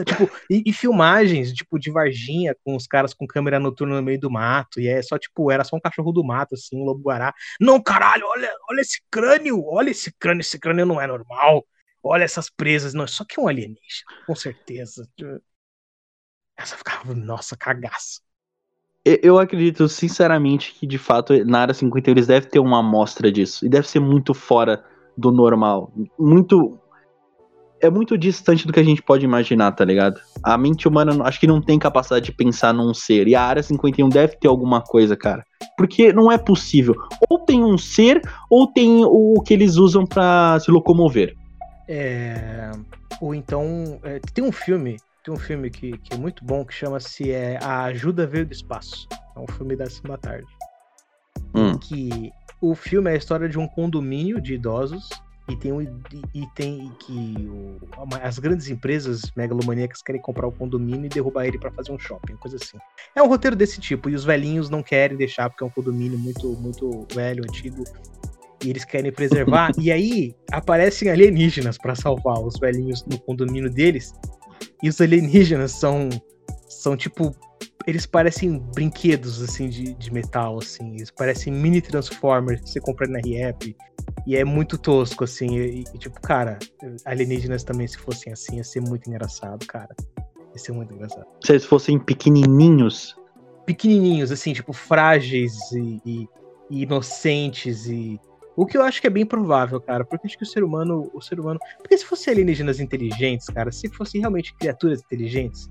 Tipo, 0.06 0.30
e, 0.50 0.64
e, 0.66 0.74
filmagens, 0.74 1.52
tipo, 1.54 1.80
de 1.80 1.92
Varginha, 1.92 2.56
com 2.64 2.76
os 2.76 2.88
caras 2.88 3.14
com 3.14 3.28
câmera 3.28 3.60
noturna 3.60 3.96
no 3.96 4.02
meio 4.02 4.20
do 4.20 4.32
mato, 4.32 4.80
e 4.80 4.88
é 4.88 5.02
só, 5.02 5.18
tipo, 5.18 5.52
era 5.52 5.64
só 5.64 5.76
um 5.76 5.80
cachorro 5.80 6.12
do 6.12 6.24
mato, 6.24 6.56
assim, 6.56 6.78
um 6.78 6.84
lobo-guará. 6.84 7.34
Não, 7.60 7.82
caralho, 7.82 8.26
olha, 8.26 8.52
olha 8.70 8.82
esse 8.82 9.02
crânio, 9.12 9.64
olha 9.66 9.90
esse 9.90 10.14
crânio, 10.14 10.42
esse 10.42 10.60
crânio 10.60 10.86
não 10.86 11.02
é 11.02 11.08
normal. 11.08 11.66
Olha 12.02 12.24
essas 12.24 12.50
presas, 12.50 12.94
não, 12.94 13.08
só 13.08 13.24
que 13.24 13.40
é 13.40 13.44
um 13.44 13.48
alienígena, 13.48 14.26
com 14.28 14.36
certeza. 14.36 15.08
Essa 16.64 16.78
ficava, 16.78 17.14
nossa, 17.14 17.58
cagaço. 17.58 18.22
Eu 19.04 19.38
acredito, 19.38 19.90
sinceramente, 19.90 20.74
que 20.74 20.88
de 20.88 20.98
fato 20.98 21.44
na 21.44 21.60
área 21.60 21.74
50 21.74 22.10
eles 22.10 22.28
devem 22.28 22.50
ter 22.50 22.60
uma 22.60 22.80
amostra 22.80 23.30
disso. 23.30 23.66
E 23.66 23.70
deve 23.70 23.86
ser 23.86 24.00
muito 24.00 24.34
fora 24.34 24.82
do 25.18 25.30
normal. 25.30 25.92
Muito. 26.18 26.80
É 27.82 27.90
muito 27.90 28.18
distante 28.18 28.66
do 28.66 28.72
que 28.72 28.80
a 28.80 28.84
gente 28.84 29.02
pode 29.02 29.26
imaginar, 29.26 29.74
tá 29.74 29.84
ligado? 29.84 30.22
A 30.42 30.58
mente 30.58 30.88
humana 30.88 31.22
acho 31.26 31.38
que 31.38 31.46
não 31.46 31.60
tem 31.60 31.78
capacidade 31.78 32.28
de 32.28 32.32
pensar 32.32 32.74
num 32.74 32.94
ser. 32.94 33.28
E 33.28 33.36
a 33.36 33.42
área 33.42 33.62
51 33.62 34.08
deve 34.08 34.38
ter 34.38 34.48
alguma 34.48 34.82
coisa, 34.82 35.18
cara. 35.18 35.44
Porque 35.78 36.14
não 36.14 36.32
é 36.32 36.38
possível. 36.38 36.96
Ou 37.30 37.40
tem 37.40 37.62
um 37.62 37.78
ser, 37.78 38.22
ou 38.50 38.68
tem 38.68 39.04
o 39.04 39.42
que 39.46 39.54
eles 39.54 39.76
usam 39.76 40.06
para 40.06 40.58
se 40.62 40.72
locomover. 40.72 41.36
É. 41.90 42.72
Ou 43.20 43.36
então. 43.36 44.00
É, 44.02 44.22
tem 44.34 44.46
um 44.46 44.52
filme 44.54 44.96
tem 45.24 45.34
um 45.34 45.40
filme 45.40 45.70
que, 45.70 45.98
que 45.98 46.14
é 46.14 46.18
muito 46.18 46.44
bom 46.44 46.66
que 46.66 46.74
chama-se 46.74 47.32
é, 47.32 47.58
A 47.62 47.86
Ajuda 47.86 48.28
Veio 48.28 48.46
do 48.46 48.52
Espaço. 48.52 49.08
É 49.36 49.40
um 49.40 49.48
filme 49.48 49.76
da 49.76 49.86
da 49.86 50.18
tarde. 50.18 50.48
Hum. 51.56 51.78
Que 51.78 52.32
o 52.62 52.76
filme 52.76 53.10
é 53.10 53.14
a 53.14 53.18
história 53.18 53.48
de 53.48 53.58
um 53.58 53.68
condomínio 53.68 54.42
de 54.42 54.56
idosos 54.56 55.10
e 55.50 55.56
tem, 55.56 55.72
um, 55.72 55.82
e, 55.82 55.90
e 56.34 56.48
tem 56.56 56.92
que 57.00 57.48
o, 57.50 57.80
as 58.22 58.38
grandes 58.40 58.70
empresas 58.70 59.22
megalomaníacas 59.36 60.02
querem 60.02 60.22
comprar 60.22 60.48
o 60.48 60.52
condomínio 60.52 61.06
e 61.06 61.10
derrubar 61.10 61.46
ele 61.46 61.58
para 61.58 61.72
fazer 61.72 61.92
um 61.92 62.00
shopping, 62.00 62.36
coisa 62.38 62.58
assim. 62.58 62.78
É 63.16 63.24
um 63.24 63.28
roteiro 63.28 63.56
desse 63.56 63.80
tipo 63.80 64.10
e 64.10 64.16
os 64.16 64.26
velhinhos 64.26 64.70
não 64.70 64.84
querem 64.84 65.18
deixar 65.18 65.50
porque 65.50 65.64
é 65.64 65.68
um 65.68 65.70
condomínio 65.70 66.18
muito 66.18 66.48
muito 66.60 67.08
velho, 67.14 67.44
antigo 67.44 67.84
e 68.64 68.70
eles 68.70 68.84
querem 68.84 69.12
preservar. 69.12 69.72
e 69.80 69.92
aí 69.92 70.36
aparecem 70.52 71.10
alienígenas 71.10 71.78
para 71.78 71.96
salvar 71.96 72.40
os 72.40 72.58
velhinhos 72.60 73.06
no 73.06 73.20
condomínio 73.20 73.70
deles 73.70 74.14
e 74.84 74.90
os 74.90 75.00
alienígenas 75.00 75.72
são, 75.72 76.10
são 76.68 76.98
tipo. 76.98 77.34
Eles 77.88 78.06
parecem 78.06 78.60
brinquedos, 78.76 79.42
assim, 79.42 79.70
de, 79.70 79.94
de 79.94 80.14
metal, 80.14 80.58
assim. 80.58 80.96
Eles 80.96 81.10
parecem 81.10 81.52
mini 81.52 81.82
Transformers 81.82 82.62
que 82.62 82.70
você 82.70 82.82
compra 82.82 83.08
na 83.08 83.20
REP. 83.20 83.76
E 84.28 84.36
é 84.36 84.44
muito 84.44 84.78
tosco, 84.78 85.24
assim. 85.24 85.58
E, 85.58 85.84
e, 85.94 85.98
tipo, 85.98 86.20
cara, 86.22 86.60
alienígenas 87.06 87.64
também, 87.64 87.88
se 87.88 87.98
fossem 87.98 88.32
assim, 88.32 88.58
ia 88.58 88.64
ser 88.64 88.82
muito 88.82 89.10
engraçado, 89.10 89.66
cara. 89.66 89.96
Ia 90.18 90.60
ser 90.60 90.74
muito 90.74 90.94
engraçado. 90.94 91.26
Se 91.44 91.54
eles 91.54 91.66
fossem 91.66 91.98
pequenininhos. 91.98 93.16
Pequenininhos, 93.66 94.32
assim, 94.32 94.52
tipo, 94.52 94.74
frágeis 94.74 95.54
e, 95.72 96.02
e, 96.06 96.28
e 96.70 96.84
inocentes 96.84 97.88
e 97.88 98.20
o 98.56 98.66
que 98.66 98.78
eu 98.78 98.82
acho 98.84 99.02
que 99.02 99.08
é 99.08 99.10
bem 99.10 99.26
provável, 99.26 99.80
cara, 99.82 100.06
porque 100.06 100.28
acho 100.28 100.38
que 100.38 100.44
o 100.44 100.48
ser 100.48 100.64
humano, 100.64 101.10
o 101.14 101.22
ser 101.22 101.40
humano, 101.40 101.60
porque 101.78 101.98
se 101.98 102.06
fosse 102.06 102.30
alienígenas 102.30 102.80
inteligentes, 102.80 103.48
cara, 103.48 103.72
se 103.72 103.90
fossem 103.90 104.22
realmente 104.22 104.54
criaturas 104.56 105.02
inteligentes, 105.02 105.70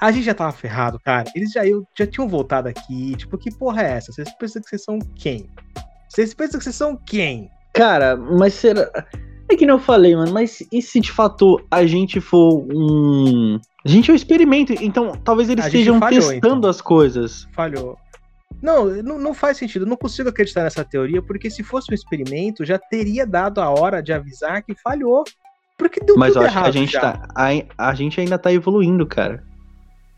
a 0.00 0.10
gente 0.12 0.24
já 0.24 0.34
tava 0.34 0.52
ferrado, 0.52 0.98
cara. 1.00 1.30
Eles 1.34 1.50
já, 1.50 1.66
eu, 1.66 1.84
já 1.96 2.06
tinham 2.06 2.28
voltado 2.28 2.68
aqui, 2.68 3.16
tipo, 3.16 3.36
que 3.36 3.50
porra 3.50 3.82
é 3.82 3.92
essa? 3.92 4.12
Vocês 4.12 4.32
pensam 4.38 4.62
que 4.62 4.68
vocês 4.68 4.84
são 4.84 4.98
quem? 5.16 5.48
Vocês 6.08 6.32
pensam 6.32 6.58
que 6.58 6.64
vocês 6.64 6.76
são 6.76 6.96
quem? 6.96 7.50
Cara, 7.72 8.16
mas 8.16 8.54
será. 8.54 8.90
É 9.50 9.56
que 9.56 9.64
não 9.64 9.76
eu 9.76 9.80
falei, 9.80 10.14
mano, 10.14 10.32
mas 10.32 10.62
e 10.70 10.82
se 10.82 11.00
de 11.00 11.10
fato 11.10 11.58
a 11.70 11.86
gente 11.86 12.20
for 12.20 12.66
um. 12.70 13.58
A 13.84 13.88
gente 13.88 14.10
é 14.10 14.12
um 14.12 14.16
experimento, 14.16 14.72
então 14.72 15.12
talvez 15.24 15.48
eles 15.48 15.64
estejam 15.64 15.98
testando 15.98 16.58
então. 16.58 16.70
as 16.70 16.80
coisas. 16.80 17.48
Falhou. 17.52 17.98
Não, 18.60 18.86
não, 19.02 19.18
não 19.18 19.34
faz 19.34 19.56
sentido. 19.56 19.84
Eu 19.84 19.88
não 19.88 19.96
consigo 19.96 20.28
acreditar 20.28 20.64
nessa 20.64 20.84
teoria, 20.84 21.22
porque 21.22 21.50
se 21.50 21.62
fosse 21.62 21.90
um 21.90 21.94
experimento, 21.94 22.64
já 22.64 22.78
teria 22.78 23.26
dado 23.26 23.60
a 23.60 23.70
hora 23.70 24.02
de 24.02 24.12
avisar 24.12 24.62
que 24.62 24.74
falhou. 24.74 25.24
Porque 25.76 26.00
deu 26.00 26.16
Mas 26.16 26.32
tudo 26.32 26.42
eu 26.42 26.46
acho 26.48 26.60
que 26.60 26.68
a 26.68 26.72
gente, 26.72 26.92
tá, 26.92 27.28
a, 27.36 27.90
a 27.90 27.94
gente 27.94 28.20
ainda 28.20 28.36
tá 28.36 28.52
evoluindo, 28.52 29.06
cara. 29.06 29.44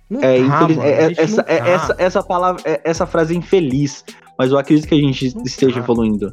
Não 0.08 0.20
é, 0.22 0.38
tá, 0.38 0.60
mano, 0.62 0.82
é, 0.82 1.12
essa, 1.12 1.40
é, 1.42 1.58
tá. 1.58 1.68
essa, 1.68 1.96
essa 1.98 2.22
palavra, 2.22 2.62
é, 2.64 2.80
essa 2.82 3.06
frase 3.06 3.34
é 3.34 3.36
infeliz, 3.36 4.04
mas 4.38 4.50
eu 4.50 4.58
acredito 4.58 4.88
que 4.88 4.94
a 4.94 4.98
gente 4.98 5.36
não 5.36 5.44
esteja 5.44 5.74
tá. 5.74 5.80
evoluindo. 5.80 6.30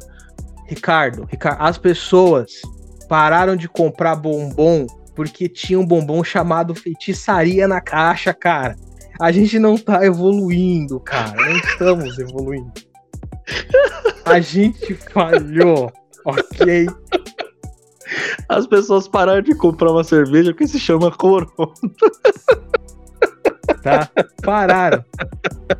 Ricardo, 0.66 1.28
Ricardo, 1.30 1.60
as 1.60 1.78
pessoas 1.78 2.62
pararam 3.08 3.54
de 3.54 3.68
comprar 3.68 4.16
bombom 4.16 4.86
porque 5.14 5.48
tinha 5.48 5.78
um 5.78 5.86
bombom 5.86 6.24
chamado 6.24 6.74
feitiçaria 6.74 7.68
na 7.68 7.80
caixa, 7.80 8.32
cara 8.32 8.76
a 9.20 9.32
gente 9.32 9.58
não 9.58 9.76
tá 9.76 10.04
evoluindo, 10.04 11.00
cara. 11.00 11.34
Não 11.34 11.56
estamos 11.56 12.18
evoluindo. 12.18 12.72
A 14.24 14.40
gente 14.40 14.94
falhou, 14.94 15.92
ok? 16.24 16.86
As 18.48 18.66
pessoas 18.66 19.08
pararam 19.08 19.42
de 19.42 19.54
comprar 19.54 19.90
uma 19.90 20.04
cerveja 20.04 20.52
que 20.52 20.66
se 20.66 20.78
chama 20.78 21.10
Corona. 21.10 21.48
Tá? 23.82 24.08
Pararam. 24.42 25.04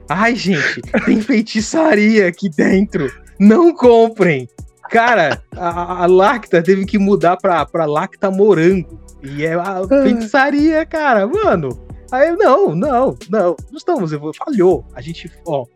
Ai, 0.08 0.34
gente, 0.34 0.82
tem 1.04 1.20
feitiçaria 1.20 2.28
aqui 2.28 2.48
dentro. 2.48 3.10
Não 3.38 3.74
comprem. 3.74 4.48
Cara, 4.90 5.42
a, 5.56 6.04
a 6.04 6.06
Lacta 6.06 6.62
teve 6.62 6.86
que 6.86 6.98
mudar 6.98 7.36
pra, 7.36 7.64
pra 7.66 7.86
Lacta 7.86 8.30
Morango. 8.30 9.00
E 9.22 9.44
é 9.44 9.54
a 9.54 9.86
feitiçaria, 9.86 10.84
cara. 10.86 11.26
Mano, 11.26 11.87
Aí, 12.10 12.34
não, 12.36 12.74
não, 12.74 13.16
não, 13.28 13.56
não 13.70 13.76
estamos, 13.76 14.12
falhou. 14.36 14.84
A 14.94 15.00
gente, 15.00 15.30
ó, 15.46 15.66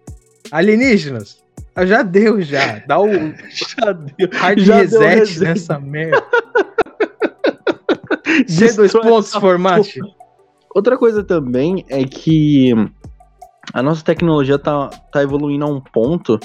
alienígenas, 0.51 1.43
já 1.85 2.03
deu, 2.03 2.41
já. 2.41 2.79
Dá 2.87 3.01
o 3.01 3.09
já 3.51 3.93
deu, 3.93 4.29
hard 4.33 4.59
já 4.61 4.77
reset 4.77 5.41
nessa 5.41 5.79
merda. 5.79 6.23
G 8.49 8.73
dois 8.73 8.93
pontos, 8.93 9.33
format. 9.33 9.87
Outra 10.75 10.97
coisa 10.97 11.23
também 11.23 11.85
é 11.89 12.03
que 12.05 12.73
a 13.75 13.83
nossa 13.83 14.03
tecnologia 14.03 14.59
tá, 14.59 14.89
tá 14.89 15.23
evoluindo 15.23 15.67
a 15.67 15.69
um 15.69 15.81
ponto 15.81 16.41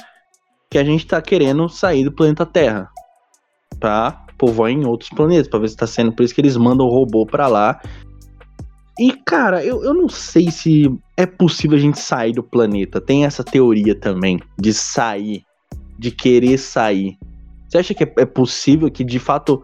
que 0.70 0.78
a 0.78 0.84
gente 0.84 1.08
tá 1.08 1.22
querendo 1.22 1.70
sair 1.70 2.04
do 2.04 2.12
planeta 2.12 2.46
Terra 2.46 2.90
pra 3.80 4.26
povoar 4.38 4.70
em 4.70 4.86
outros 4.86 5.10
planetas, 5.10 5.48
pra 5.48 5.60
ver 5.60 5.70
se 5.70 5.78
tá 5.78 5.88
sendo 5.88 6.12
por 6.12 6.24
isso 6.24 6.36
que 6.36 6.42
eles 6.42 6.58
mandam 6.58 6.86
o 6.86 6.90
robô 6.90 7.26
pra 7.26 7.48
lá 7.48 7.80
e, 9.00 9.14
cara, 9.26 9.64
eu, 9.64 9.84
eu 9.84 9.94
não 9.94 10.10
sei 10.10 10.50
se 10.50 10.92
é 11.16 11.26
possível 11.26 11.78
a 11.78 11.82
gente 11.82 12.00
sair 12.00 12.34
do 12.34 12.42
planeta. 12.42 13.00
Tem 13.00 13.26
essa 13.26 13.44
teoria 13.44 13.94
também 13.94 14.40
de 14.58 14.74
sair, 14.74 15.44
de 16.00 16.10
querer 16.10 16.58
sair. 16.58 17.18
Você 17.68 17.78
acha 17.78 17.94
que 17.94 18.04
é, 18.04 18.14
é 18.18 18.26
possível 18.26 18.90
que 18.90 19.04
de 19.04 19.20
fato 19.20 19.64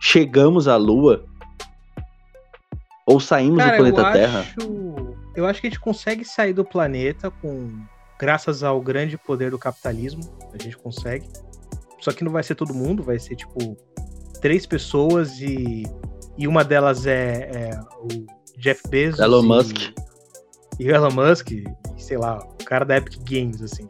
chegamos 0.00 0.66
à 0.66 0.76
Lua? 0.76 1.24
Ou 3.06 3.20
saímos 3.20 3.58
cara, 3.58 3.72
do 3.72 3.76
planeta 3.76 4.00
eu 4.00 4.12
Terra? 4.12 4.40
Acho, 4.40 5.16
eu 5.36 5.46
acho 5.46 5.60
que 5.60 5.66
a 5.68 5.70
gente 5.70 5.80
consegue 5.80 6.24
sair 6.24 6.52
do 6.52 6.64
planeta 6.64 7.30
com 7.30 7.80
graças 8.18 8.62
ao 8.62 8.80
grande 8.80 9.16
poder 9.16 9.50
do 9.50 9.58
capitalismo. 9.58 10.22
A 10.52 10.60
gente 10.60 10.76
consegue. 10.76 11.28
Só 12.00 12.12
que 12.12 12.24
não 12.24 12.32
vai 12.32 12.42
ser 12.42 12.54
todo 12.56 12.74
mundo, 12.74 13.02
vai 13.02 13.18
ser 13.18 13.36
tipo 13.36 13.76
três 14.40 14.66
pessoas 14.66 15.40
e 15.40 15.84
e 16.40 16.48
uma 16.48 16.64
delas 16.64 17.06
é, 17.06 17.50
é 17.52 17.80
o 18.00 18.08
Jeff 18.56 18.88
Bezos. 18.88 19.20
Elon 19.20 19.44
e, 19.44 19.46
Musk. 19.46 19.76
E 20.78 20.90
o 20.90 20.94
Elon 20.94 21.10
Musk, 21.10 21.50
e, 21.50 21.64
sei 21.98 22.16
lá, 22.16 22.38
o 22.38 22.64
cara 22.64 22.82
da 22.86 22.96
Epic 22.96 23.18
Games, 23.28 23.60
assim. 23.60 23.86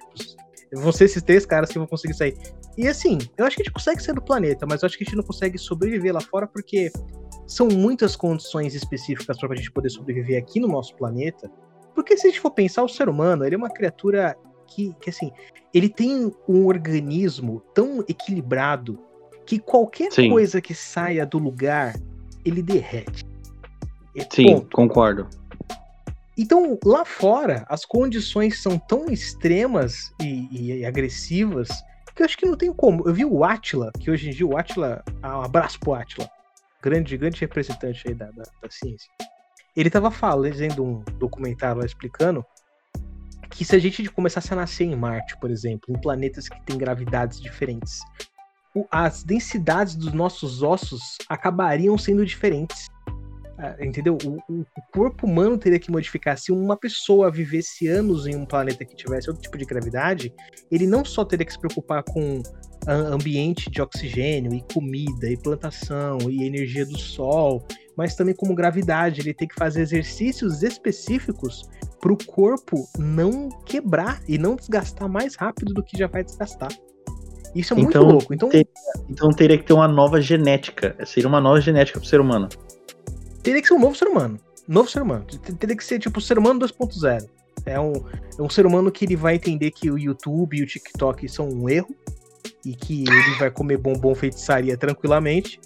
Vão 0.72 0.90
ser 0.90 1.04
esses 1.04 1.22
três 1.22 1.46
caras 1.46 1.70
que 1.70 1.78
vão 1.78 1.86
conseguir 1.86 2.14
sair. 2.14 2.36
E 2.76 2.88
assim, 2.88 3.18
eu 3.38 3.46
acho 3.46 3.54
que 3.54 3.62
a 3.62 3.64
gente 3.64 3.72
consegue 3.72 4.02
sair 4.02 4.16
do 4.16 4.22
planeta, 4.22 4.66
mas 4.68 4.82
eu 4.82 4.86
acho 4.86 4.98
que 4.98 5.04
a 5.04 5.06
gente 5.06 5.16
não 5.16 5.22
consegue 5.22 5.58
sobreviver 5.58 6.12
lá 6.12 6.20
fora 6.20 6.44
porque 6.44 6.90
são 7.46 7.68
muitas 7.68 8.16
condições 8.16 8.74
específicas 8.74 9.38
para 9.38 9.52
a 9.52 9.56
gente 9.56 9.70
poder 9.70 9.90
sobreviver 9.90 10.36
aqui 10.36 10.58
no 10.58 10.66
nosso 10.66 10.96
planeta. 10.96 11.48
Porque 11.94 12.16
se 12.16 12.26
a 12.26 12.30
gente 12.30 12.40
for 12.40 12.50
pensar, 12.50 12.82
o 12.82 12.88
ser 12.88 13.08
humano, 13.08 13.44
ele 13.44 13.54
é 13.54 13.58
uma 13.58 13.70
criatura 13.70 14.36
que, 14.66 14.92
que 15.00 15.10
assim, 15.10 15.30
ele 15.72 15.88
tem 15.88 16.32
um 16.48 16.66
organismo 16.66 17.62
tão 17.72 18.04
equilibrado 18.08 18.98
que 19.46 19.60
qualquer 19.60 20.10
Sim. 20.10 20.30
coisa 20.30 20.60
que 20.60 20.74
saia 20.74 21.24
do 21.24 21.38
lugar 21.38 21.94
ele 22.44 22.62
derrete. 22.62 23.24
É 24.16 24.26
Sim, 24.32 24.54
ponto. 24.54 24.76
concordo. 24.76 25.28
Então, 26.36 26.78
lá 26.84 27.04
fora, 27.04 27.64
as 27.68 27.84
condições 27.84 28.62
são 28.62 28.78
tão 28.78 29.06
extremas 29.06 30.12
e, 30.20 30.78
e, 30.80 30.86
agressivas 30.86 31.68
que 32.14 32.22
eu 32.22 32.26
acho 32.26 32.38
que 32.38 32.46
não 32.46 32.56
tem 32.56 32.72
como. 32.72 33.06
Eu 33.06 33.14
vi 33.14 33.24
o 33.24 33.44
Atila, 33.44 33.90
que 33.98 34.10
hoje 34.10 34.28
em 34.28 34.32
dia 34.32 34.46
o 34.46 34.56
Atila. 34.56 35.02
Ah, 35.22 35.38
um 35.38 35.42
abraço 35.42 35.78
pro 35.80 35.94
Atila. 35.94 36.28
Grande, 36.82 37.16
grande 37.16 37.40
representante 37.40 38.08
aí 38.08 38.14
da, 38.14 38.30
da, 38.30 38.42
da 38.62 38.70
ciência. 38.70 39.10
Ele 39.76 39.88
estava 39.88 40.10
fazendo 40.10 40.82
um 40.82 41.04
documentário 41.18 41.80
lá 41.80 41.86
explicando 41.86 42.44
que 43.50 43.64
se 43.64 43.74
a 43.76 43.78
gente 43.78 44.08
começasse 44.10 44.52
a 44.52 44.56
nascer 44.56 44.84
em 44.84 44.96
Marte, 44.96 45.36
por 45.38 45.50
exemplo, 45.50 45.94
em 45.94 46.00
planetas 46.00 46.48
que 46.48 46.60
têm 46.62 46.78
gravidades 46.78 47.40
diferentes, 47.40 48.00
as 48.90 49.22
densidades 49.22 49.94
dos 49.94 50.12
nossos 50.12 50.62
ossos 50.62 51.16
acabariam 51.28 51.96
sendo 51.98 52.24
diferentes. 52.24 52.86
Ah, 53.58 53.76
entendeu? 53.78 54.16
O, 54.24 54.38
o, 54.60 54.64
corpo 54.90 55.26
humano 55.26 55.58
teria 55.58 55.78
que 55.78 55.90
modificar. 55.90 56.38
Se 56.38 56.50
uma 56.50 56.78
pessoa 56.78 57.30
vivesse 57.30 57.86
anos 57.88 58.26
em 58.26 58.34
um 58.34 58.46
planeta 58.46 58.86
que 58.86 58.96
tivesse 58.96 59.28
outro 59.28 59.42
tipo 59.42 59.58
de 59.58 59.66
gravidade, 59.66 60.32
ele 60.70 60.86
não 60.86 61.04
só 61.04 61.26
teria 61.26 61.44
que 61.44 61.52
se 61.52 61.58
preocupar 61.58 62.02
com 62.02 62.42
ambiente 62.88 63.70
de 63.70 63.82
oxigênio 63.82 64.54
e 64.54 64.62
comida 64.72 65.28
e 65.28 65.36
plantação 65.36 66.18
e 66.30 66.44
energia 66.44 66.86
do 66.86 66.98
sol, 66.98 67.62
mas 67.94 68.14
também 68.14 68.34
como 68.34 68.54
gravidade. 68.54 69.20
Ele 69.20 69.34
tem 69.34 69.46
que 69.46 69.56
fazer 69.56 69.82
exercícios 69.82 70.62
específicos 70.62 71.68
para 72.00 72.12
o 72.14 72.24
corpo 72.24 72.88
não 72.98 73.50
quebrar 73.66 74.22
e 74.26 74.38
não 74.38 74.56
desgastar 74.56 75.06
mais 75.06 75.34
rápido 75.34 75.74
do 75.74 75.82
que 75.82 75.98
já 75.98 76.06
vai 76.06 76.24
desgastar. 76.24 76.70
Isso 77.54 77.72
é 77.72 77.76
muito 77.76 77.90
então, 77.90 78.02
louco. 78.02 78.32
Então, 78.32 78.48
ter, 78.48 78.66
então 79.08 79.30
teria 79.30 79.58
que 79.58 79.64
ter 79.64 79.72
uma 79.72 79.88
nova 79.88 80.20
genética. 80.20 80.96
Seria 81.04 81.28
uma 81.28 81.40
nova 81.40 81.60
genética 81.60 81.98
para 81.98 82.06
o 82.06 82.08
ser 82.08 82.20
humano. 82.20 82.48
Teria 83.42 83.60
que 83.60 83.68
ser 83.68 83.74
um 83.74 83.80
novo 83.80 83.96
ser 83.96 84.08
humano. 84.08 84.38
Novo 84.68 84.88
ser 84.88 85.02
humano. 85.02 85.24
Teria 85.58 85.76
que 85.76 85.84
ser 85.84 85.98
tipo 85.98 86.18
o 86.18 86.22
ser 86.22 86.38
humano 86.38 86.60
2.0. 86.60 87.28
É 87.66 87.78
um, 87.78 87.92
é 88.38 88.42
um 88.42 88.48
ser 88.48 88.66
humano 88.66 88.90
que 88.90 89.04
ele 89.04 89.16
vai 89.16 89.34
entender 89.34 89.70
que 89.70 89.90
o 89.90 89.98
YouTube 89.98 90.56
e 90.56 90.62
o 90.62 90.66
TikTok 90.66 91.28
são 91.28 91.48
um 91.48 91.68
erro 91.68 91.94
e 92.64 92.74
que 92.74 93.02
ele 93.02 93.38
vai 93.38 93.50
comer 93.50 93.76
bombom 93.76 94.14
feitiçaria 94.14 94.76
tranquilamente 94.76 95.60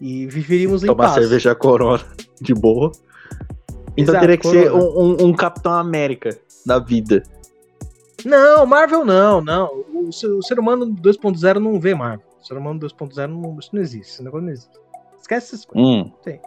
e 0.00 0.26
viveríamos 0.26 0.82
em 0.84 0.86
Tomar 0.86 1.04
paz. 1.04 1.14
cerveja 1.14 1.54
Corona 1.54 2.04
de 2.40 2.54
boa. 2.54 2.92
Então 3.96 4.14
Exato, 4.14 4.20
teria 4.20 4.36
que 4.36 4.42
corona. 4.42 4.62
ser 4.64 4.72
um, 4.72 5.00
um, 5.00 5.28
um 5.28 5.32
Capitão 5.32 5.72
América 5.72 6.36
da 6.66 6.78
vida. 6.78 7.22
Não, 8.24 8.66
Marvel 8.66 9.04
não, 9.04 9.40
não. 9.40 9.66
O, 9.92 10.08
o 10.08 10.42
ser 10.42 10.58
humano 10.58 10.86
2.0 10.86 11.56
não 11.56 11.78
vê 11.78 11.94
Marvel. 11.94 12.26
O 12.40 12.46
ser 12.46 12.56
humano 12.56 12.80
2.0 12.80 13.26
não, 13.26 13.58
isso 13.58 13.70
não 13.72 13.80
existe. 13.80 14.12
Esse 14.12 14.22
negócio 14.22 14.44
não 14.44 14.52
existe. 14.52 14.78
Esquece 15.20 15.54
essas 15.54 15.64
coisas. 15.64 15.90
Hum. 15.90 16.12
Tem. 16.22 16.40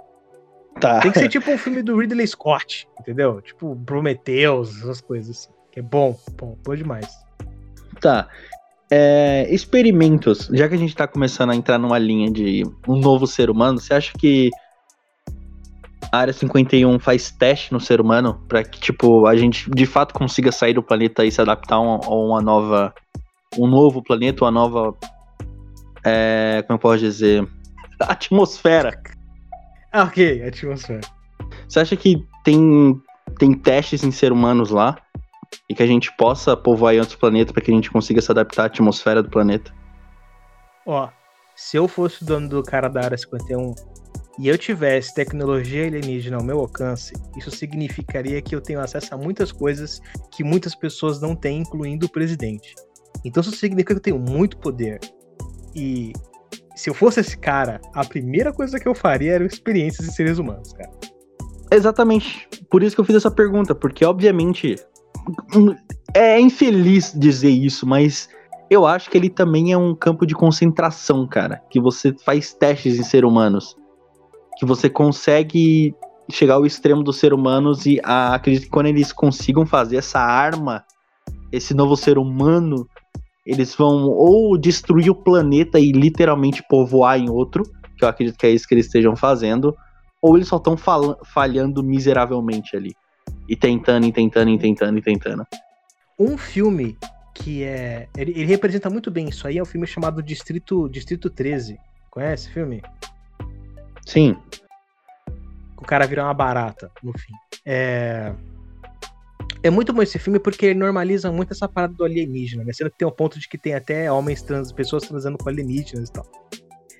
Tá. 0.79 0.99
Tem 0.99 1.11
que 1.11 1.19
ser 1.19 1.29
tipo 1.29 1.49
um 1.51 1.57
filme 1.57 1.81
do 1.81 1.97
Ridley 1.97 2.27
Scott, 2.27 2.87
entendeu? 2.99 3.41
Tipo 3.41 3.75
Prometheus, 3.85 4.77
essas 4.77 5.01
coisas 5.01 5.37
assim. 5.37 5.49
Que 5.71 5.79
é 5.79 5.83
bom, 5.83 6.17
bom, 6.37 6.57
bom 6.63 6.75
demais. 6.75 7.07
Tá. 7.99 8.27
É, 8.89 9.47
experimentos, 9.53 10.49
já 10.53 10.69
que 10.69 10.75
a 10.75 10.77
gente 10.77 10.95
tá 10.95 11.07
começando 11.07 11.51
a 11.51 11.55
entrar 11.55 11.77
numa 11.77 11.97
linha 11.97 12.31
de 12.31 12.63
um 12.87 12.95
novo 12.97 13.27
ser 13.27 13.49
humano, 13.49 13.79
você 13.79 13.93
acha 13.93 14.13
que 14.17 14.49
a 16.11 16.19
Área 16.19 16.33
51 16.33 16.99
faz 16.99 17.31
teste 17.31 17.73
no 17.73 17.79
ser 17.79 17.99
humano 17.99 18.41
para 18.47 18.63
que, 18.63 18.79
tipo, 18.79 19.25
a 19.27 19.35
gente 19.35 19.69
de 19.69 19.85
fato 19.85 20.13
consiga 20.13 20.51
sair 20.51 20.73
do 20.73 20.83
planeta 20.83 21.25
e 21.25 21.31
se 21.31 21.41
adaptar 21.41 21.75
a 21.75 21.79
uma, 21.79 22.41
nova. 22.41 22.93
um 23.57 23.67
novo 23.67 24.01
planeta, 24.01 24.43
uma 24.45 24.51
nova. 24.51 24.95
É, 26.03 26.63
como 26.65 26.75
eu 26.75 26.79
posso 26.79 26.99
dizer? 26.99 27.47
Atmosfera. 27.99 28.99
Ah, 29.91 30.03
ok, 30.03 30.43
atmosfera. 30.43 31.01
Você 31.67 31.79
acha 31.79 31.95
que 31.95 32.23
tem, 32.43 33.01
tem 33.39 33.53
testes 33.53 34.03
em 34.03 34.11
ser 34.11 34.31
humanos 34.31 34.69
lá? 34.69 34.97
E 35.69 35.73
que 35.73 35.81
a 35.81 35.87
gente 35.87 36.15
possa 36.17 36.55
povoar 36.55 36.93
em 36.93 36.99
outros 36.99 37.17
planetas 37.17 37.51
para 37.51 37.61
que 37.63 37.71
a 37.71 37.73
gente 37.73 37.89
consiga 37.89 38.21
se 38.21 38.31
adaptar 38.31 38.63
à 38.63 38.65
atmosfera 38.65 39.23
do 39.23 39.29
planeta? 39.29 39.73
Ó, 40.85 41.09
se 41.55 41.77
eu 41.77 41.87
fosse 41.87 42.21
o 42.21 42.25
dono 42.25 42.47
do 42.47 42.63
cara 42.63 42.89
da 42.89 43.01
área 43.01 43.17
51 43.17 43.73
e 44.39 44.47
eu 44.47 44.57
tivesse 44.57 45.13
tecnologia 45.13 45.87
alienígena 45.87 46.37
ao 46.37 46.43
meu 46.43 46.59
alcance, 46.59 47.13
isso 47.37 47.49
significaria 47.49 48.41
que 48.41 48.55
eu 48.55 48.61
tenho 48.61 48.79
acesso 48.79 49.13
a 49.15 49.17
muitas 49.17 49.51
coisas 49.51 49.99
que 50.31 50.43
muitas 50.43 50.75
pessoas 50.75 51.19
não 51.19 51.35
têm, 51.35 51.61
incluindo 51.61 52.05
o 52.05 52.09
presidente. 52.09 52.75
Então 53.25 53.41
isso 53.41 53.51
significa 53.51 53.93
que 53.93 53.99
eu 53.99 54.03
tenho 54.03 54.19
muito 54.19 54.57
poder. 54.57 54.99
E 55.75 56.13
se 56.75 56.89
eu 56.89 56.93
fosse 56.93 57.19
esse 57.19 57.37
cara, 57.37 57.81
a 57.93 58.05
primeira 58.05 58.53
coisa 58.53 58.79
que 58.79 58.87
eu 58.87 58.93
faria 58.93 59.33
era 59.33 59.45
experiências 59.45 60.07
em 60.07 60.11
seres 60.11 60.37
humanos, 60.37 60.71
cara. 60.73 60.91
Exatamente. 61.71 62.47
Por 62.69 62.83
isso 62.83 62.95
que 62.95 63.01
eu 63.01 63.05
fiz 63.05 63.15
essa 63.15 63.31
pergunta, 63.31 63.73
porque 63.73 64.05
obviamente 64.05 64.75
é 66.13 66.39
infeliz 66.39 67.11
dizer 67.17 67.49
isso, 67.49 67.85
mas 67.87 68.29
eu 68.69 68.85
acho 68.85 69.09
que 69.09 69.17
ele 69.17 69.29
também 69.29 69.71
é 69.71 69.77
um 69.77 69.95
campo 69.95 70.25
de 70.25 70.35
concentração, 70.35 71.27
cara. 71.27 71.61
Que 71.69 71.79
você 71.79 72.13
faz 72.23 72.53
testes 72.53 72.99
em 72.99 73.03
seres 73.03 73.29
humanos. 73.29 73.75
Que 74.59 74.65
você 74.65 74.89
consegue 74.89 75.93
chegar 76.29 76.55
ao 76.55 76.65
extremo 76.65 77.03
dos 77.03 77.17
seres 77.17 77.37
humanos 77.37 77.85
e 77.85 77.99
ah, 78.03 78.33
acredito 78.33 78.63
que 78.63 78.69
quando 78.69 78.87
eles 78.87 79.13
consigam 79.13 79.65
fazer 79.65 79.97
essa 79.97 80.19
arma, 80.19 80.83
esse 81.51 81.73
novo 81.73 81.95
ser 81.95 82.17
humano, 82.17 82.87
eles 83.45 83.73
vão 83.75 84.09
ou 84.09 84.57
destruir 84.57 85.09
o 85.09 85.15
planeta 85.15 85.79
e 85.79 85.91
literalmente 85.91 86.63
povoar 86.67 87.17
em 87.17 87.29
outro, 87.29 87.63
que 87.97 88.03
eu 88.03 88.09
acredito 88.09 88.37
que 88.37 88.45
é 88.45 88.51
isso 88.51 88.67
que 88.67 88.73
eles 88.73 88.87
estejam 88.87 89.15
fazendo, 89.15 89.75
ou 90.21 90.35
eles 90.35 90.47
só 90.47 90.57
estão 90.57 90.75
falhando 91.23 91.81
miseravelmente 91.81 92.75
ali. 92.75 92.93
E 93.47 93.55
tentando, 93.55 94.05
e 94.05 94.11
tentando, 94.11 94.49
e 94.49 94.59
tentando, 94.59 94.97
e 94.97 95.01
tentando. 95.01 95.47
Um 96.19 96.37
filme 96.37 96.97
que 97.33 97.63
é. 97.63 98.09
Ele, 98.17 98.31
ele, 98.31 98.45
representa 98.45 98.89
muito 98.89 99.09
bem 99.09 99.29
isso 99.29 99.47
aí, 99.47 99.57
é 99.57 99.61
um 99.61 99.65
filme 99.65 99.87
chamado 99.87 100.21
Distrito, 100.21 100.89
Distrito 100.89 101.29
13. 101.29 101.77
Conhece 102.09 102.49
o 102.49 102.53
filme? 102.53 102.81
Sim. 104.07 104.37
O 105.77 105.83
cara 105.83 106.07
vira 106.07 106.23
uma 106.23 106.33
barata, 106.33 106.89
no 107.03 107.11
fim. 107.17 107.33
É. 107.65 108.33
É 109.61 109.69
muito 109.69 109.91
bom 109.91 110.01
esse 110.01 110.17
filme 110.17 110.39
porque 110.39 110.67
ele 110.67 110.79
normaliza 110.79 111.29
muito 111.29 111.51
essa 111.51 111.67
parada 111.67 111.93
do 111.93 112.05
alienígena, 112.05 112.63
né? 112.63 112.71
Sendo 112.71 112.89
que 112.89 112.97
tem 112.97 113.07
um 113.07 113.11
ponto 113.11 113.37
de 113.37 113.49
que 113.49 113.57
tem 113.57 113.73
até 113.73 114.09
homens 114.09 114.41
trans, 114.41 114.71
pessoas 114.71 115.03
transando 115.03 115.37
com 115.37 115.49
alienígenas 115.49 116.07
e 116.07 116.13
tal. 116.13 116.25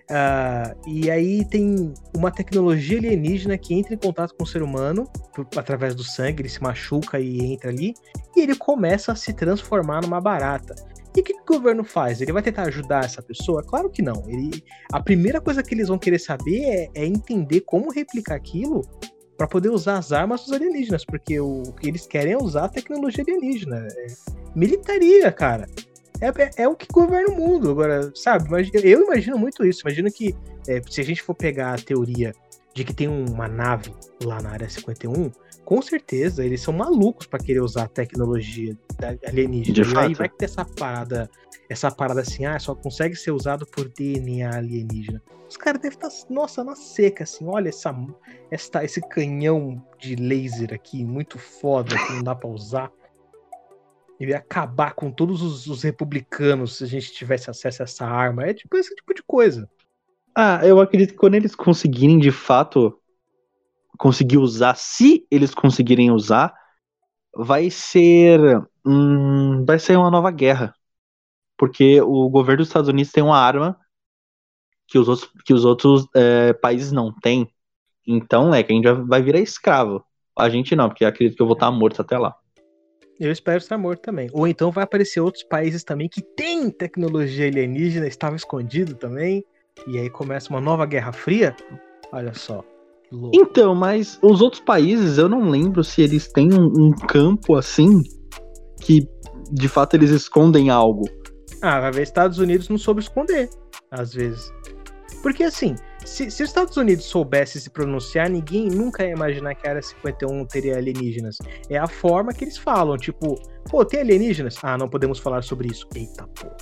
Uh, 0.09 0.89
e 0.89 1.09
aí 1.09 1.45
tem 1.45 1.93
uma 2.15 2.31
tecnologia 2.31 2.97
alienígena 2.97 3.57
que 3.57 3.73
entra 3.73 3.93
em 3.93 3.97
contato 3.97 4.33
com 4.35 4.43
o 4.43 4.47
ser 4.47 4.61
humano 4.61 5.09
através 5.55 5.95
do 5.95 6.03
sangue, 6.03 6.41
ele 6.41 6.49
se 6.49 6.61
machuca 6.61 7.19
e 7.19 7.53
entra 7.53 7.69
ali, 7.69 7.93
e 8.35 8.41
ele 8.41 8.55
começa 8.55 9.13
a 9.13 9.15
se 9.15 9.33
transformar 9.33 10.01
numa 10.01 10.19
barata. 10.19 10.75
E 11.17 11.19
o 11.19 11.23
que, 11.23 11.33
que, 11.33 11.41
o 11.41 11.57
governo 11.57 11.83
faz? 11.83 12.21
Ele 12.21 12.31
vai 12.31 12.43
tentar 12.43 12.63
ajudar 12.63 13.03
essa 13.03 13.21
pessoa? 13.21 13.63
Claro 13.63 13.89
que 13.89 14.01
não. 14.01 14.23
Ele, 14.27 14.63
a 14.93 15.01
primeira 15.01 15.41
coisa 15.41 15.63
que 15.63 15.73
eles 15.73 15.87
vão 15.87 15.97
querer 15.97 16.19
saber 16.19 16.61
é, 16.63 16.89
é 16.93 17.05
entender 17.05 17.61
como 17.61 17.91
replicar 17.91 18.35
aquilo 18.35 18.81
para 19.35 19.47
poder 19.47 19.69
usar 19.69 19.97
as 19.97 20.11
armas 20.11 20.41
dos 20.41 20.53
alienígenas, 20.53 21.03
porque 21.03 21.39
o, 21.39 21.63
o 21.63 21.73
que 21.73 21.87
eles 21.87 22.07
querem 22.07 22.33
é 22.33 22.37
usar 22.37 22.65
a 22.65 22.69
tecnologia 22.69 23.23
alienígena. 23.23 23.87
É 23.89 24.07
militaria, 24.55 25.31
cara 25.31 25.67
é, 26.21 26.27
é, 26.27 26.51
é, 26.63 26.67
o 26.67 26.75
que 26.75 26.87
governa 26.91 27.29
o 27.29 27.35
mundo. 27.35 27.71
Agora, 27.71 28.11
sabe? 28.15 28.49
Eu 28.83 29.03
imagino 29.03 29.37
muito 29.37 29.65
isso. 29.65 29.81
Imagino 29.85 30.11
que 30.11 30.35
é, 30.67 30.81
se 30.89 31.01
a 31.01 31.03
gente 31.03 31.21
for 31.21 31.35
pegar 31.35 31.73
a 31.73 31.77
teoria 31.77 32.33
de 32.73 32.83
que 32.83 32.93
tem 32.93 33.07
uma 33.07 33.47
nave 33.47 33.93
lá 34.23 34.41
na 34.41 34.51
área 34.51 34.69
51, 34.69 35.31
com 35.67 35.81
certeza 35.81 36.45
eles 36.45 36.61
são 36.61 36.73
malucos 36.73 37.27
para 37.27 37.43
querer 37.43 37.59
usar 37.59 37.83
a 37.83 37.87
tecnologia 37.89 38.73
alienígena. 39.27 39.73
De 39.73 39.81
e 39.81 39.83
fato. 39.83 39.99
aí 39.99 40.13
vai 40.13 40.29
ter 40.29 40.45
essa 40.45 40.63
parada, 40.63 41.29
essa 41.69 41.91
parada 41.91 42.21
assim, 42.21 42.45
ah, 42.45 42.57
só 42.57 42.73
consegue 42.73 43.17
ser 43.17 43.31
usado 43.31 43.67
por 43.67 43.89
DNA 43.89 44.49
alienígena. 44.49 45.21
Os 45.45 45.57
caras 45.57 45.81
devem 45.81 45.97
estar, 45.97 46.07
tá, 46.07 46.33
nossa, 46.33 46.63
na 46.63 46.73
seca, 46.73 47.25
assim, 47.25 47.45
olha 47.49 47.67
essa, 47.67 47.93
essa, 48.49 48.81
esse 48.85 49.01
canhão 49.09 49.85
de 49.99 50.15
laser 50.15 50.73
aqui, 50.73 51.03
muito 51.03 51.37
foda, 51.37 51.97
que 51.97 52.13
não 52.13 52.23
dá 52.23 52.33
pra 52.33 52.47
usar. 52.47 52.89
Ele 54.21 54.31
ia 54.31 54.37
acabar 54.37 54.93
com 54.93 55.11
todos 55.11 55.41
os, 55.41 55.67
os, 55.67 55.83
republicanos 55.83 56.77
se 56.77 56.85
a 56.85 56.87
gente 56.87 57.11
tivesse 57.11 57.49
acesso 57.49 57.81
a 57.81 57.83
essa 57.83 58.05
arma. 58.05 58.45
É 58.45 58.53
tipo 58.53 58.77
esse 58.77 58.95
tipo 58.95 59.13
de 59.13 59.21
coisa. 59.21 59.69
Ah, 60.33 60.61
eu 60.65 60.79
acredito 60.79 61.11
que 61.11 61.17
quando 61.17 61.35
eles 61.35 61.53
conseguirem 61.53 62.19
de 62.19 62.31
fato 62.31 62.97
conseguir 63.97 64.37
usar, 64.37 64.75
se 64.75 65.25
eles 65.31 65.53
conseguirem 65.53 66.11
usar, 66.11 66.53
vai 67.35 67.69
ser. 67.69 68.39
Hum, 68.85 69.65
vai 69.65 69.79
ser 69.79 69.97
uma 69.97 70.11
nova 70.11 70.31
guerra. 70.31 70.73
Porque 71.57 72.01
o 72.01 72.29
governo 72.29 72.59
dos 72.59 72.67
Estados 72.67 72.89
Unidos 72.89 73.11
tem 73.11 73.23
uma 73.23 73.37
arma 73.37 73.77
que 74.87 74.97
os 74.97 75.07
outros, 75.07 75.29
que 75.45 75.53
os 75.53 75.65
outros 75.65 76.07
é, 76.15 76.53
países 76.53 76.91
não 76.91 77.11
têm. 77.11 77.49
Então, 78.05 78.53
é 78.53 78.63
que 78.63 78.71
a 78.71 78.75
gente 78.75 78.91
vai 79.07 79.21
virar 79.21 79.39
escravo. 79.39 80.03
A 80.37 80.49
gente 80.49 80.75
não, 80.75 80.87
porque 80.87 81.03
acredito 81.03 81.35
que 81.35 81.41
eu 81.41 81.47
vou 81.47 81.55
estar 81.55 81.69
morto 81.71 82.01
até 82.01 82.17
lá. 82.17 82.35
Eu 83.19 83.31
espero 83.31 83.57
estar 83.57 83.77
morto 83.77 84.01
também. 84.01 84.29
Ou 84.31 84.47
então 84.47 84.71
vai 84.71 84.83
aparecer 84.83 85.19
outros 85.19 85.43
países 85.43 85.83
também 85.83 86.07
que 86.07 86.21
têm 86.21 86.69
tecnologia 86.69 87.47
alienígena, 87.47 88.07
estava 88.07 88.35
escondido 88.35 88.93
também. 88.95 89.43
E 89.87 89.97
aí 89.97 90.09
começa 90.09 90.51
uma 90.51 90.61
nova 90.61 90.85
Guerra 90.85 91.11
Fria. 91.11 91.55
Olha 92.11 92.33
só. 92.33 92.63
Então, 93.33 93.73
mas 93.73 94.19
os 94.21 94.41
outros 94.41 94.61
países, 94.61 95.17
eu 95.17 95.29
não 95.29 95.49
lembro 95.49 95.83
se 95.83 96.01
eles 96.01 96.27
têm 96.27 96.53
um, 96.53 96.65
um 96.65 96.91
campo 96.91 97.55
assim 97.55 98.03
que 98.81 99.07
de 99.51 99.67
fato 99.67 99.95
eles 99.95 100.11
escondem 100.11 100.69
algo. 100.69 101.03
Ah, 101.61 101.79
vai 101.79 101.91
ver, 101.91 102.03
Estados 102.03 102.37
Unidos 102.37 102.69
não 102.69 102.77
soube 102.77 103.01
esconder, 103.01 103.49
às 103.91 104.13
vezes. 104.13 104.51
Porque 105.23 105.43
assim, 105.43 105.75
se, 106.05 106.29
se, 106.29 106.43
os 106.43 106.49
Estados 106.49 106.77
Unidos 106.77 107.05
soubesse 107.05 107.59
se 107.59 107.69
pronunciar, 107.69 108.29
ninguém 108.29 108.67
nunca 108.67 109.03
ia 109.03 109.11
imaginar 109.11 109.55
que 109.55 109.67
a 109.67 109.71
Área 109.71 109.81
51 109.81 110.45
teria 110.45 110.77
alienígenas. 110.77 111.37
É 111.69 111.77
a 111.77 111.87
forma 111.87 112.33
que 112.33 112.43
eles 112.43 112.57
falam, 112.57 112.97
tipo, 112.97 113.35
pô, 113.69 113.83
tem 113.83 114.01
alienígenas? 114.01 114.57
Ah, 114.61 114.77
não 114.77 114.87
podemos 114.87 115.19
falar 115.19 115.41
sobre 115.43 115.69
isso. 115.69 115.87
Eita 115.95 116.27
porra. 116.27 116.55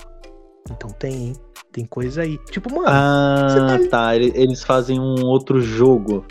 Então 0.70 0.90
tem, 0.90 1.28
hein? 1.28 1.32
Tem 1.70 1.84
coisa 1.84 2.22
aí. 2.22 2.38
Tipo, 2.50 2.74
mano. 2.74 2.88
Ah, 2.88 3.78
tá, 3.80 3.88
tá. 3.88 4.16
Eles 4.16 4.64
fazem 4.64 4.98
um 4.98 5.24
outro 5.24 5.60
jogo. 5.60 6.24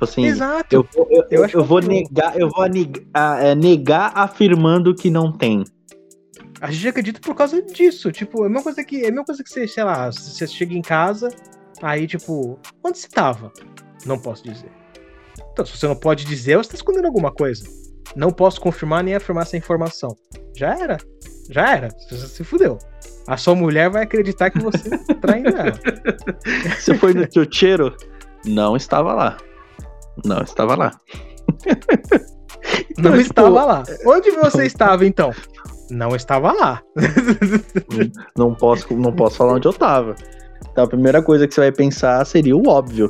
Tipo 0.00 0.04
assim, 0.04 0.24
Exato. 0.24 0.74
Eu, 0.74 0.88
eu, 1.10 1.26
eu, 1.30 1.46
eu, 1.46 1.62
vou 1.62 1.80
negar, 1.80 2.38
eu 2.38 2.48
vou 2.48 2.66
negar, 2.66 3.54
negar 3.54 4.12
afirmando 4.14 4.94
que 4.94 5.10
não 5.10 5.30
tem. 5.30 5.62
A 6.58 6.70
gente 6.70 6.88
acredita 6.88 7.20
por 7.20 7.34
causa 7.34 7.60
disso. 7.60 8.10
Tipo, 8.10 8.44
é 8.44 8.46
a 8.46 8.48
mesma 8.48 8.62
coisa 8.62 8.82
que, 8.82 9.02
é 9.02 9.08
a 9.08 9.10
mesma 9.10 9.26
coisa 9.26 9.44
que 9.44 9.50
você, 9.50 9.68
sei 9.68 9.84
lá, 9.84 10.10
você 10.10 10.46
chega 10.46 10.72
em 10.72 10.80
casa, 10.80 11.28
aí, 11.82 12.06
tipo, 12.06 12.58
onde 12.82 12.98
você 12.98 13.08
tava? 13.08 13.52
Não 14.06 14.18
posso 14.18 14.42
dizer. 14.42 14.70
Então, 15.52 15.66
se 15.66 15.76
você 15.76 15.86
não 15.86 15.96
pode 15.96 16.24
dizer, 16.24 16.56
você 16.56 16.70
tá 16.70 16.76
escondendo 16.76 17.06
alguma 17.06 17.30
coisa. 17.30 17.68
Não 18.16 18.30
posso 18.30 18.58
confirmar 18.58 19.04
nem 19.04 19.14
afirmar 19.14 19.42
essa 19.42 19.58
informação. 19.58 20.16
Já 20.56 20.78
era. 20.78 20.96
Já 21.50 21.76
era. 21.76 21.88
Você 22.08 22.26
se 22.26 22.42
fudeu. 22.42 22.78
A 23.28 23.36
sua 23.36 23.54
mulher 23.54 23.90
vai 23.90 24.04
acreditar 24.04 24.48
que 24.48 24.60
você 24.60 24.96
traiu 25.20 25.48
ela. 25.48 25.78
Você 26.74 26.94
foi 26.94 27.12
no 27.12 27.26
Tiocheiro? 27.26 27.94
Não 28.46 28.74
estava 28.74 29.12
lá. 29.12 29.36
Não 30.24 30.42
estava 30.42 30.76
lá. 30.76 30.90
Não, 32.98 33.16
estava 33.16 33.48
tipo, 33.48 33.66
lá. 33.66 33.82
Onde 34.06 34.30
você 34.32 34.66
estava 34.66 35.06
então? 35.06 35.32
Não 35.90 36.14
estava 36.14 36.52
lá. 36.52 36.82
não 38.36 38.54
posso, 38.54 38.94
não 38.94 39.12
posso 39.12 39.38
falar 39.38 39.54
onde 39.54 39.66
eu 39.66 39.72
estava. 39.72 40.14
Então 40.70 40.84
a 40.84 40.88
primeira 40.88 41.22
coisa 41.22 41.48
que 41.48 41.54
você 41.54 41.60
vai 41.60 41.72
pensar 41.72 42.24
seria 42.24 42.56
o 42.56 42.68
óbvio. 42.68 43.08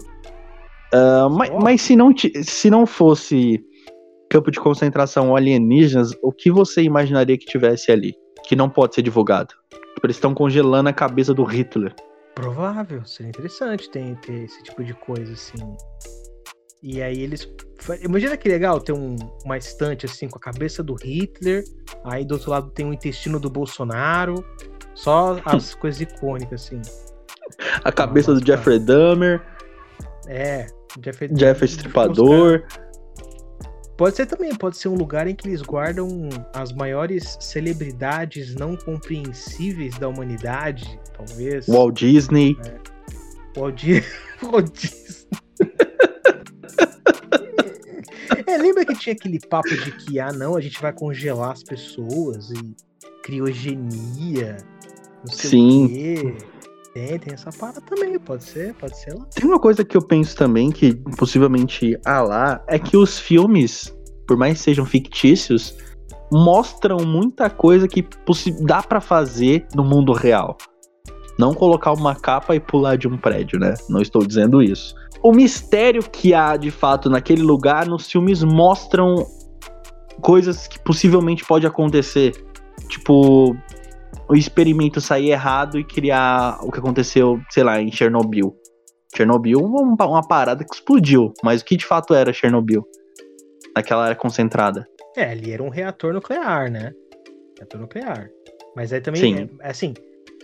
Uh, 0.95 1.29
mas, 1.31 1.51
mas 1.63 1.83
se, 1.83 1.97
não, 1.97 2.13
se 2.17 2.71
não 2.71 2.87
fosse 2.87 3.63
campo 4.31 4.51
de 4.51 4.61
concentração 4.61 5.37
alienígenas, 5.37 6.13
o 6.23 6.33
que 6.33 6.51
você 6.51 6.83
imaginaria 6.83 7.37
que 7.37 7.47
tivesse 7.47 7.93
ali? 7.93 8.15
Que 8.45 8.57
não 8.57 8.71
pode 8.71 8.95
ser 8.95 9.03
divulgado. 9.03 9.55
Tipo, 9.95 10.07
eles 10.07 10.17
estão 10.17 10.33
congelando 10.33 10.89
a 10.89 10.93
cabeça 10.93 11.35
do 11.35 11.45
Hitler. 11.45 11.95
Provável, 12.35 13.05
seria 13.05 13.29
interessante 13.29 13.91
ter, 13.91 14.17
ter 14.21 14.45
esse 14.45 14.63
tipo 14.63 14.83
de 14.83 14.95
coisa 14.95 15.33
assim. 15.33 15.59
E 16.83 17.03
aí 17.03 17.21
eles. 17.21 17.49
Imagina 18.03 18.37
que 18.37 18.49
legal 18.49 18.81
ter 18.81 18.93
um, 18.93 19.17
uma 19.45 19.57
estante 19.57 20.07
assim 20.07 20.29
com 20.29 20.39
a 20.39 20.41
cabeça 20.41 20.83
do 20.83 20.95
Hitler, 20.95 21.65
aí 22.05 22.25
do 22.25 22.33
outro 22.35 22.51
lado 22.51 22.71
tem 22.71 22.87
o 22.87 22.93
intestino 22.93 23.39
do 23.41 23.51
Bolsonaro, 23.51 24.45
só 24.95 25.41
as 25.45 25.75
coisas 25.75 26.01
icônicas, 26.01 26.65
assim. 26.65 26.81
A 27.83 27.91
cabeça 27.91 28.35
do 28.35 28.45
Jeffrey 28.45 28.79
Dahmer. 28.79 29.43
É, 30.27 30.67
Jeffrey, 31.03 31.31
Jeffrey 31.35 31.69
Stripador. 31.69 32.65
Pode 33.97 34.17
ser 34.17 34.25
também, 34.25 34.55
pode 34.55 34.79
ser 34.79 34.89
um 34.89 34.95
lugar 34.95 35.27
em 35.27 35.35
que 35.35 35.47
eles 35.47 35.61
guardam 35.61 36.09
as 36.55 36.73
maiores 36.73 37.37
celebridades 37.39 38.55
não 38.55 38.75
compreensíveis 38.75 39.99
da 39.99 40.09
humanidade, 40.09 40.99
talvez. 41.15 41.67
Walt 41.67 41.99
Disney. 41.99 42.57
É. 42.65 43.61
Walt, 43.61 43.83
Walt 44.43 44.71
Disney. 44.73 45.20
É, 48.51 48.59
lembra 48.59 48.85
que 48.85 48.95
tinha 48.95 49.13
aquele 49.13 49.39
papo 49.39 49.69
de 49.69 49.93
que, 49.93 50.19
ah, 50.19 50.33
não, 50.33 50.57
a 50.57 50.61
gente 50.61 50.83
vai 50.83 50.93
congelar 50.93 51.53
as 51.53 51.63
pessoas 51.63 52.51
e 52.51 52.75
criogenia, 53.23 54.57
não 55.25 55.33
sei 55.33 55.51
Sim. 55.51 55.85
o 55.85 55.89
quê. 55.89 56.37
Tem, 56.93 57.19
tem 57.21 57.35
essa 57.35 57.51
parada 57.53 57.81
também, 57.81 58.19
pode 58.19 58.43
ser, 58.43 58.75
pode 58.75 58.99
ser 58.99 59.15
lá. 59.15 59.25
Tem 59.27 59.47
uma 59.47 59.61
coisa 59.61 59.85
que 59.85 59.97
eu 59.97 60.03
penso 60.03 60.35
também, 60.35 60.73
que 60.73 60.95
possivelmente 61.17 61.97
há 62.05 62.21
lá, 62.21 62.65
é 62.67 62.77
que 62.77 62.97
os 62.97 63.21
filmes, 63.21 63.97
por 64.27 64.37
mais 64.37 64.59
que 64.59 64.65
sejam 64.65 64.85
fictícios, 64.85 65.77
mostram 66.33 66.99
muita 67.07 67.49
coisa 67.49 67.87
que 67.87 68.05
dá 68.63 68.83
para 68.83 69.01
fazer 69.01 69.65
no 69.77 69.85
mundo 69.85 70.13
real. 70.13 70.59
Não 71.41 71.55
colocar 71.55 71.95
uma 71.95 72.15
capa 72.15 72.55
e 72.55 72.61
pular 72.61 72.97
de 72.97 73.09
um 73.09 73.17
prédio, 73.17 73.59
né? 73.59 73.73
Não 73.89 74.03
estou 74.03 74.27
dizendo 74.27 74.63
isso. 74.63 74.95
O 75.23 75.33
mistério 75.33 76.03
que 76.03 76.35
há 76.35 76.55
de 76.55 76.71
fato 76.71 77.09
naquele 77.09 77.41
lugar 77.41 77.87
nos 77.87 78.11
filmes 78.11 78.45
mostram 78.45 79.27
coisas 80.21 80.69
que 80.69 80.79
possivelmente 80.81 81.43
pode 81.43 81.67
acontecer. 81.67 82.33
Tipo, 82.91 83.57
o 84.29 84.35
experimento 84.35 85.01
sair 85.01 85.31
errado 85.31 85.79
e 85.79 85.85
criar 85.85 86.59
o 86.63 86.71
que 86.71 86.79
aconteceu, 86.79 87.41
sei 87.49 87.65
lá, 87.65 87.81
em 87.81 87.91
Chernobyl. 87.91 88.55
Chernobyl 89.17 89.61
uma, 89.61 90.07
uma 90.07 90.29
parada 90.29 90.63
que 90.63 90.75
explodiu, 90.75 91.33
mas 91.43 91.63
o 91.63 91.65
que 91.65 91.75
de 91.75 91.87
fato 91.87 92.13
era 92.13 92.35
Chernobyl? 92.35 92.87
Naquela 93.75 94.05
área 94.05 94.17
concentrada. 94.17 94.87
É, 95.17 95.31
ali 95.31 95.53
era 95.53 95.63
um 95.63 95.71
reator 95.71 96.13
nuclear, 96.13 96.71
né? 96.71 96.93
Reator 97.59 97.81
nuclear. 97.81 98.29
Mas 98.77 98.93
aí 98.93 99.01
também, 99.01 99.23
Sim. 99.23 99.49
É, 99.61 99.71
assim, 99.71 99.95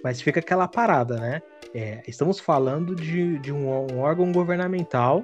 mas 0.03 0.21
fica 0.21 0.41
aquela 0.41 0.69
parada, 0.69 1.17
né? 1.17 1.43
É, 1.75 2.03
estamos 2.07 2.39
falando 2.39 2.95
de, 2.95 3.39
de 3.39 3.53
um, 3.53 3.69
um, 3.93 3.99
órgão 3.99 4.33
governamental 4.33 5.23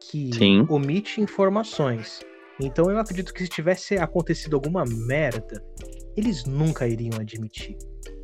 que 0.00 0.30
Sim. 0.34 0.66
omite 0.68 1.20
informações. 1.20 2.20
Então 2.60 2.90
eu 2.90 2.98
acredito 2.98 3.32
que 3.32 3.42
se 3.42 3.48
tivesse 3.48 3.96
acontecido 3.96 4.54
alguma 4.54 4.84
merda, 4.84 5.62
eles 6.16 6.44
nunca 6.44 6.86
iriam 6.86 7.18
admitir. 7.18 7.76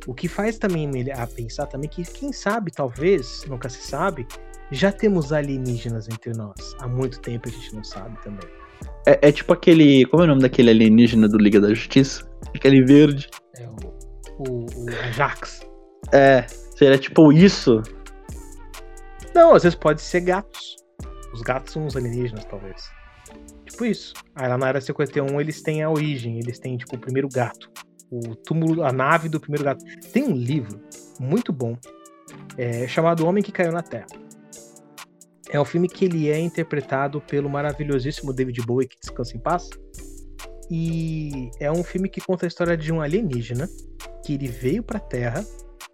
O 0.05 0.13
que 0.13 0.27
faz 0.27 0.57
também 0.57 0.89
a 1.11 1.27
pensar 1.27 1.65
também 1.67 1.89
que, 1.89 2.03
quem 2.03 2.31
sabe, 2.31 2.71
talvez, 2.71 3.43
nunca 3.47 3.67
se 3.67 3.85
sabe, 3.85 4.25
já 4.71 4.91
temos 4.91 5.33
alienígenas 5.33 6.07
entre 6.07 6.31
nós. 6.33 6.75
Há 6.79 6.87
muito 6.87 7.19
tempo 7.19 7.49
a 7.49 7.51
gente 7.51 7.75
não 7.75 7.83
sabe 7.83 8.17
também. 8.23 8.47
É, 9.05 9.29
é 9.29 9.31
tipo 9.31 9.51
aquele. 9.53 10.05
Como 10.05 10.23
é 10.23 10.25
o 10.25 10.29
nome 10.29 10.41
daquele 10.41 10.69
alienígena 10.69 11.27
do 11.27 11.37
Liga 11.37 11.59
da 11.59 11.69
Justiça? 11.69 12.29
Aquele 12.55 12.83
verde. 12.83 13.29
É 13.57 13.67
o. 13.67 13.97
O, 14.39 14.65
o 14.65 14.89
Ajax. 15.07 15.66
É, 16.11 16.45
seria 16.75 16.97
tipo 16.97 17.31
isso? 17.31 17.81
Não, 19.33 19.53
às 19.53 19.63
vezes 19.63 19.77
pode 19.77 20.01
ser 20.01 20.21
gatos. 20.21 20.75
Os 21.33 21.41
gatos 21.41 21.73
são 21.73 21.85
os 21.85 21.95
alienígenas, 21.95 22.45
talvez. 22.45 22.89
Tipo 23.65 23.85
isso. 23.85 24.13
Aí 24.35 24.47
lá 24.47 24.57
na 24.57 24.67
Área 24.67 24.81
51 24.81 25.39
eles 25.39 25.61
têm 25.61 25.83
a 25.83 25.89
origem, 25.89 26.39
eles 26.39 26.57
têm, 26.59 26.77
tipo, 26.77 26.95
o 26.95 26.99
primeiro 26.99 27.27
gato. 27.27 27.69
O 28.09 28.35
túmulo, 28.35 28.83
a 28.83 28.91
nave 28.91 29.29
do 29.29 29.39
primeiro 29.39 29.63
gato. 29.63 29.83
Tem 30.11 30.23
um 30.23 30.33
livro 30.33 30.81
muito 31.19 31.51
bom 31.51 31.77
é, 32.57 32.87
chamado 32.87 33.25
Homem 33.25 33.43
que 33.43 33.51
Caiu 33.51 33.71
na 33.71 33.83
Terra. 33.83 34.07
É 35.49 35.59
um 35.59 35.65
filme 35.65 35.87
que 35.87 36.05
ele 36.05 36.29
é 36.29 36.39
interpretado 36.39 37.21
pelo 37.21 37.49
maravilhosíssimo 37.49 38.33
David 38.33 38.61
Bowie, 38.65 38.87
que 38.87 38.97
descansa 38.99 39.35
em 39.35 39.39
paz. 39.39 39.69
E 40.69 41.49
é 41.59 41.71
um 41.71 41.83
filme 41.83 42.09
que 42.09 42.19
conta 42.19 42.45
a 42.45 42.47
história 42.47 42.75
de 42.75 42.91
um 42.91 42.99
alienígena 43.01 43.69
que 44.25 44.33
ele 44.33 44.47
veio 44.47 44.83
para 44.83 44.97
a 44.97 45.01
Terra 45.01 45.45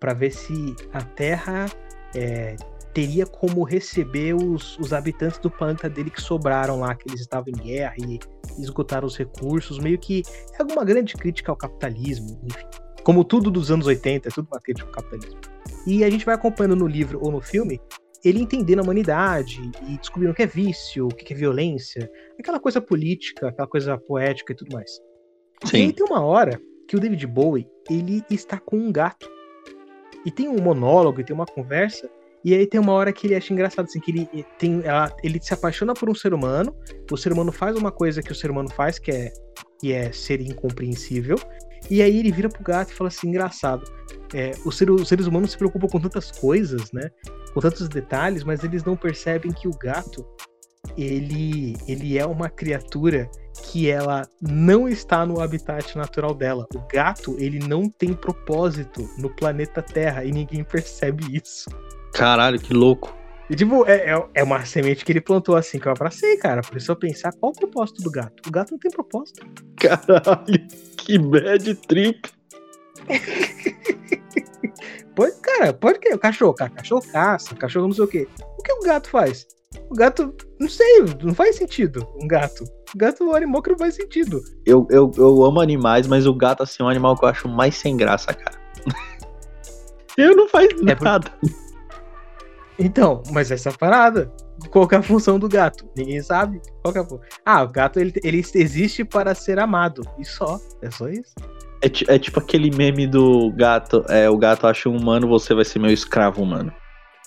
para 0.03 0.13
ver 0.13 0.31
se 0.31 0.75
a 0.91 1.01
Terra 1.01 1.65
é, 2.13 2.57
teria 2.93 3.25
como 3.25 3.63
receber 3.63 4.33
os, 4.33 4.77
os 4.77 4.91
habitantes 4.91 5.39
do 5.39 5.49
planeta 5.49 5.89
dele 5.89 6.09
que 6.09 6.21
sobraram 6.21 6.81
lá, 6.81 6.93
que 6.93 7.07
eles 7.07 7.21
estavam 7.21 7.53
em 7.55 7.57
guerra 7.57 7.95
e 7.97 8.19
esgotaram 8.61 9.07
os 9.07 9.17
recursos, 9.17 9.79
meio 9.79 9.97
que 9.97 10.21
é 10.59 10.61
alguma 10.61 10.83
grande 10.83 11.13
crítica 11.13 11.53
ao 11.53 11.55
capitalismo, 11.55 12.37
enfim. 12.43 12.65
Como 13.01 13.23
tudo 13.23 13.49
dos 13.49 13.71
anos 13.71 13.87
80, 13.87 14.27
é 14.27 14.31
tudo 14.31 14.45
uma 14.51 14.59
crítica 14.59 14.85
ao 14.89 14.93
capitalismo. 14.93 15.39
E 15.87 16.03
a 16.03 16.09
gente 16.09 16.25
vai 16.25 16.35
acompanhando 16.35 16.75
no 16.75 16.87
livro 16.87 17.21
ou 17.23 17.31
no 17.31 17.39
filme 17.39 17.79
ele 18.25 18.41
entendendo 18.41 18.79
a 18.79 18.83
humanidade 18.83 19.61
e 19.87 19.97
descobrindo 19.97 20.33
o 20.33 20.35
que 20.35 20.43
é 20.43 20.47
vício, 20.47 21.05
o 21.05 21.15
que 21.15 21.33
é 21.33 21.37
violência, 21.37 22.11
aquela 22.37 22.59
coisa 22.59 22.81
política, 22.81 23.47
aquela 23.47 23.69
coisa 23.69 23.97
poética 23.97 24.51
e 24.51 24.55
tudo 24.57 24.73
mais. 24.73 24.91
Sim. 25.63 25.77
E 25.77 25.81
aí 25.83 25.93
tem 25.93 26.05
uma 26.05 26.21
hora 26.21 26.59
que 26.89 26.97
o 26.97 26.99
David 26.99 27.25
Bowie, 27.25 27.65
ele 27.89 28.21
está 28.29 28.59
com 28.59 28.77
um 28.77 28.91
gato 28.91 29.32
e 30.25 30.31
tem 30.31 30.47
um 30.47 30.61
monólogo, 30.61 31.21
e 31.21 31.23
tem 31.23 31.33
uma 31.35 31.45
conversa, 31.45 32.09
e 32.43 32.53
aí 32.53 32.67
tem 32.67 32.79
uma 32.79 32.91
hora 32.91 33.13
que 33.13 33.27
ele 33.27 33.35
acha 33.35 33.53
engraçado, 33.53 33.85
assim, 33.85 33.99
que 33.99 34.11
ele, 34.11 34.45
tem, 34.57 34.81
ela, 34.83 35.15
ele 35.23 35.39
se 35.41 35.53
apaixona 35.53 35.93
por 35.93 36.09
um 36.09 36.15
ser 36.15 36.33
humano, 36.33 36.75
o 37.11 37.17
ser 37.17 37.31
humano 37.31 37.51
faz 37.51 37.75
uma 37.77 37.91
coisa 37.91 38.21
que 38.21 38.31
o 38.31 38.35
ser 38.35 38.51
humano 38.51 38.69
faz, 38.69 38.99
que 38.99 39.11
é, 39.11 39.31
que 39.79 39.93
é 39.93 40.11
ser 40.11 40.41
incompreensível, 40.41 41.37
e 41.89 42.01
aí 42.01 42.19
ele 42.19 42.31
vira 42.31 42.49
pro 42.49 42.63
gato 42.63 42.91
e 42.91 42.93
fala 42.93 43.07
assim, 43.07 43.29
engraçado, 43.29 43.83
é, 44.33 44.51
os, 44.65 44.81
os 44.81 45.07
seres 45.07 45.25
humanos 45.25 45.51
se 45.51 45.57
preocupam 45.57 45.87
com 45.87 45.99
tantas 45.99 46.31
coisas, 46.31 46.91
né, 46.91 47.09
com 47.53 47.61
tantos 47.61 47.87
detalhes, 47.87 48.43
mas 48.43 48.63
eles 48.63 48.83
não 48.83 48.97
percebem 48.97 49.51
que 49.51 49.67
o 49.67 49.77
gato, 49.77 50.25
ele, 50.97 51.75
ele 51.87 52.17
é 52.17 52.25
uma 52.25 52.49
criatura 52.49 53.29
que 53.63 53.89
ela 53.89 54.27
não 54.41 54.87
está 54.87 55.25
no 55.25 55.41
habitat 55.41 55.97
natural 55.97 56.33
dela. 56.33 56.67
O 56.75 56.79
gato, 56.91 57.35
ele 57.39 57.59
não 57.59 57.89
tem 57.89 58.13
propósito 58.13 59.09
no 59.17 59.29
planeta 59.29 59.81
Terra 59.81 60.23
e 60.23 60.31
ninguém 60.31 60.63
percebe 60.63 61.35
isso. 61.35 61.69
Caralho, 62.13 62.59
que 62.59 62.73
louco. 62.73 63.15
E, 63.49 63.55
tipo, 63.55 63.85
é, 63.85 64.11
é, 64.11 64.25
é 64.35 64.43
uma 64.43 64.63
semente 64.65 65.03
que 65.03 65.11
ele 65.11 65.21
plantou 65.21 65.55
assim, 65.55 65.79
que 65.79 65.87
eu 65.87 65.91
abracei, 65.91 66.37
cara. 66.37 66.61
Por 66.61 66.77
isso 66.77 66.91
eu 66.91 66.95
pensar 66.95 67.33
qual 67.33 67.51
o 67.51 67.55
propósito 67.55 68.01
do 68.01 68.09
gato. 68.09 68.47
O 68.47 68.51
gato 68.51 68.71
não 68.71 68.79
tem 68.79 68.91
propósito. 68.91 69.45
Caralho, 69.77 70.67
que 70.97 71.19
bad 71.19 71.75
trip. 71.87 72.29
pode, 75.15 75.35
cara, 75.41 75.73
pode 75.73 75.99
que. 75.99 76.13
O 76.13 76.19
cachorro, 76.19 76.53
cara, 76.53 76.71
cachorro 76.71 77.01
caça, 77.11 77.55
cachorro 77.55 77.87
não 77.87 77.93
sei 77.93 78.03
o 78.03 78.07
quê. 78.07 78.27
O 78.57 78.63
que 78.63 78.71
o 78.71 78.81
gato 78.81 79.09
faz? 79.09 79.45
O 79.89 79.95
gato, 79.95 80.33
não 80.59 80.69
sei, 80.69 81.05
não 81.21 81.33
faz 81.33 81.55
sentido. 81.55 82.07
Um 82.21 82.27
gato. 82.27 82.63
O 82.93 82.97
gato 82.97 83.23
é 83.23 83.25
um 83.25 83.35
animal 83.35 83.61
que 83.61 83.71
não 83.71 83.77
faz 83.77 83.95
sentido. 83.95 84.41
Eu, 84.65 84.87
eu, 84.89 85.11
eu 85.17 85.43
amo 85.43 85.59
animais, 85.59 86.07
mas 86.07 86.25
o 86.25 86.33
gato, 86.33 86.63
assim, 86.63 86.81
é 86.81 86.85
um 86.85 86.89
animal 86.89 87.15
que 87.15 87.25
eu 87.25 87.29
acho 87.29 87.47
mais 87.47 87.75
sem 87.75 87.97
graça, 87.97 88.33
cara. 88.33 88.57
eu 90.17 90.35
não 90.35 90.47
faz 90.47 90.69
é 90.69 91.03
nada. 91.03 91.29
Por... 91.29 91.49
Então, 92.77 93.21
mas 93.31 93.51
essa 93.51 93.71
parada. 93.71 94.31
Qual 94.69 94.87
é 94.91 94.95
a 94.95 95.01
função 95.01 95.39
do 95.39 95.49
gato? 95.49 95.89
Ninguém 95.95 96.21
sabe. 96.21 96.61
Qual 96.83 96.95
é 96.95 96.99
a... 96.99 97.07
Ah, 97.45 97.63
o 97.63 97.67
gato 97.67 97.99
ele, 97.99 98.13
ele 98.23 98.37
existe 98.37 99.03
para 99.03 99.35
ser 99.35 99.59
amado. 99.59 100.03
E 100.17 100.25
só. 100.25 100.59
É 100.81 100.89
só 100.89 101.09
isso. 101.09 101.33
É, 101.81 102.15
é, 102.15 102.19
tipo 102.19 102.39
aquele 102.39 102.71
meme 102.75 103.05
do 103.05 103.51
gato. 103.51 104.05
É, 104.07 104.29
o 104.29 104.37
gato 104.37 104.67
acha 104.67 104.87
um 104.89 104.97
humano, 104.97 105.27
você 105.27 105.53
vai 105.53 105.65
ser 105.65 105.79
meu 105.79 105.91
escravo 105.91 106.41
humano. 106.41 106.71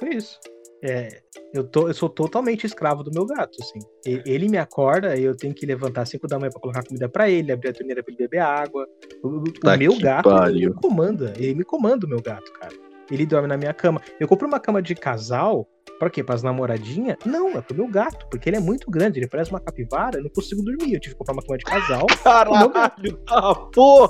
É 0.02 0.14
isso. 0.14 0.38
É, 0.82 1.20
eu, 1.54 1.64
tô, 1.64 1.88
eu 1.88 1.94
sou 1.94 2.08
totalmente 2.08 2.64
escravo 2.64 3.02
do 3.02 3.10
meu 3.10 3.24
gato, 3.24 3.56
assim. 3.60 3.78
Ele 4.04 4.48
me 4.48 4.58
acorda 4.58 5.16
e 5.16 5.24
eu 5.24 5.36
tenho 5.36 5.54
que 5.54 5.64
levantar 5.64 6.02
às 6.02 6.10
5 6.10 6.26
da 6.26 6.38
manhã 6.38 6.50
pra 6.50 6.60
colocar 6.60 6.84
comida 6.84 7.08
para 7.08 7.30
ele, 7.30 7.50
abrir 7.50 7.70
a 7.70 7.72
torneira 7.72 8.02
pra 8.02 8.12
ele 8.12 8.22
beber 8.22 8.40
água. 8.40 8.86
O, 9.22 9.44
tá 9.52 9.76
meu 9.76 9.98
gato 9.98 10.28
ele 10.48 10.66
me 10.66 10.74
comanda. 10.74 11.32
Ele 11.36 11.54
me 11.54 11.64
comanda 11.64 12.06
o 12.06 12.08
meu 12.08 12.20
gato, 12.20 12.52
cara. 12.52 12.74
Ele 13.10 13.24
dorme 13.24 13.48
na 13.48 13.56
minha 13.56 13.72
cama. 13.72 14.00
Eu 14.18 14.28
compro 14.28 14.46
uma 14.46 14.60
cama 14.60 14.82
de 14.82 14.94
casal. 14.94 15.66
Pra 15.98 16.10
quê? 16.10 16.22
Pras 16.22 16.42
namoradinhas? 16.42 17.16
Não, 17.24 17.56
é 17.56 17.62
pro 17.62 17.74
meu 17.74 17.88
gato, 17.88 18.26
porque 18.30 18.50
ele 18.50 18.56
é 18.56 18.60
muito 18.60 18.90
grande, 18.90 19.18
ele 19.18 19.28
parece 19.28 19.50
uma 19.50 19.60
capivara, 19.60 20.18
eu 20.18 20.24
não 20.24 20.30
consigo 20.30 20.62
dormir. 20.62 20.92
Eu 20.92 21.00
tive 21.00 21.14
que 21.14 21.18
comprar 21.18 21.32
uma 21.32 21.42
cama 21.42 21.56
de 21.56 21.64
casal. 21.64 22.06
Caralho, 22.22 23.18
ah, 23.30 23.54
pô! 23.72 24.04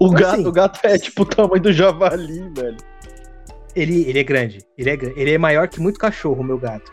O 0.00 0.10
Mas, 0.10 0.20
gato, 0.22 0.34
assim, 0.34 0.46
o 0.46 0.52
gato 0.52 0.80
é 0.82 0.98
tipo 0.98 1.22
o 1.22 1.26
tamanho 1.26 1.62
do 1.62 1.72
javali, 1.72 2.48
velho. 2.54 2.76
Ele, 3.74 4.08
ele 4.08 4.18
é 4.18 4.24
grande. 4.24 4.58
Ele 4.76 4.90
é, 4.90 4.94
ele 5.16 5.32
é 5.32 5.38
maior 5.38 5.68
que 5.68 5.80
muito 5.80 5.98
cachorro, 5.98 6.42
meu 6.42 6.58
gato. 6.58 6.92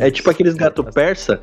É, 0.00 0.08
é 0.08 0.10
tipo 0.10 0.30
aqueles 0.30 0.54
gato 0.54 0.84
persa. 0.84 1.40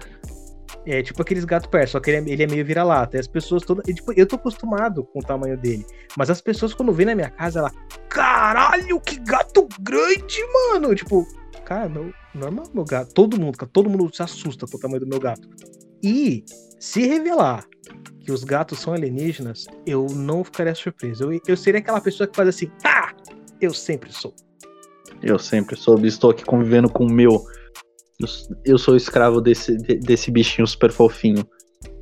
É 0.86 1.04
tipo 1.04 1.21
aqueles 1.21 1.45
gato 1.45 1.69
persa, 1.69 1.93
só 1.93 2.00
que 2.00 2.10
ele 2.10 2.30
é, 2.30 2.34
ele 2.34 2.43
é 2.43 2.47
meio 2.47 2.65
vira-lata. 2.65 3.19
As 3.19 3.28
pessoas 3.28 3.63
todas. 3.63 3.88
E, 3.88 3.93
tipo, 3.93 4.13
eu 4.13 4.26
tô 4.26 4.36
acostumado 4.36 5.04
com 5.04 5.19
o 5.19 5.24
tamanho 5.24 5.58
dele. 5.58 5.86
Mas 6.17 6.30
as 6.30 6.41
pessoas, 6.41 6.74
quando 6.74 6.91
vêm 6.91 7.06
na 7.06 7.15
minha 7.15 7.30
casa, 7.30 7.60
ela. 7.60 7.71
Caralho, 8.10 9.00
que 9.00 9.19
gato 9.19 9.67
grande, 9.80 10.39
mano! 10.54 10.93
Tipo, 10.95 11.26
cara, 11.65 11.88
não, 11.88 12.12
normal 12.34 12.65
meu 12.74 12.84
gato. 12.84 13.13
Todo 13.13 13.39
mundo, 13.39 13.58
todo 13.67 13.89
mundo 13.89 14.13
se 14.13 14.24
assusta 14.24 14.65
com 14.65 14.78
o 14.78 14.80
tamanho 14.80 15.02
do 15.02 15.08
meu 15.08 15.19
gato. 15.19 15.47
E 16.04 16.43
se 16.80 17.06
revelar 17.06 17.65
que 18.21 18.32
os 18.32 18.43
gatos 18.43 18.80
são 18.80 18.93
alienígenas, 18.93 19.67
eu 19.86 20.08
não 20.08 20.43
ficaria 20.43 20.74
surpreso. 20.74 21.32
Eu, 21.32 21.41
eu 21.47 21.58
seria 21.58 21.80
aquela 21.80 22.02
pessoa 22.02 22.28
que 22.28 22.36
faz 22.36 22.50
assim, 22.50 22.71
ah, 22.84 23.13
eu 23.60 23.74
sempre 23.74 24.12
sou. 24.12 24.34
Eu 25.22 25.38
sempre 25.38 25.76
soube, 25.76 26.08
estou 26.08 26.32
aqui 26.32 26.44
convivendo 26.44 26.90
com 26.90 27.06
o 27.06 27.12
meu. 27.12 27.42
Eu 28.66 28.78
sou 28.78 28.96
escravo 28.96 29.42
desse, 29.42 29.78
desse 29.78 30.30
bichinho 30.32 30.68
super 30.68 30.92
fofinho. 30.92 31.46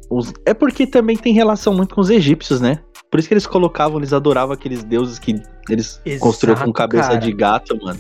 Os... 0.10 0.34
É 0.46 0.54
porque 0.54 0.88
também 0.88 1.16
tem 1.16 1.34
relação 1.34 1.74
muito 1.74 1.96
com 1.96 2.02
os 2.02 2.10
egípcios, 2.10 2.60
né? 2.60 2.80
Por 3.10 3.20
isso 3.20 3.28
que 3.28 3.34
eles 3.34 3.48
colocavam, 3.48 3.98
eles 4.00 4.14
adoravam 4.14 4.54
aqueles 4.54 4.84
deuses 4.84 5.20
que 5.20 5.36
eles 5.70 6.02
Exato, 6.06 6.22
construíram 6.22 6.66
com 6.66 6.74
cabeça 6.74 7.10
cara. 7.10 7.20
de 7.20 7.32
gato, 7.32 7.78
mano. 7.82 8.00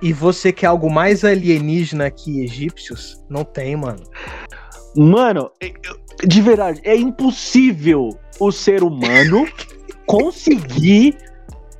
E 0.00 0.12
você 0.12 0.52
quer 0.52 0.66
algo 0.66 0.90
mais 0.90 1.24
alienígena 1.24 2.10
que 2.10 2.42
egípcios? 2.42 3.22
Não 3.28 3.44
tem, 3.44 3.76
mano. 3.76 4.02
Mano, 4.96 5.50
de 6.24 6.40
verdade, 6.40 6.80
é 6.84 6.96
impossível 6.96 8.10
o 8.38 8.52
ser 8.52 8.82
humano 8.82 9.46
conseguir 10.06 11.16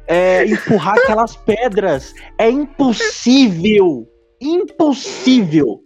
é, 0.08 0.44
empurrar 0.46 0.96
aquelas 0.98 1.36
pedras. 1.36 2.14
É 2.38 2.50
impossível. 2.50 4.08
Impossível. 4.40 5.80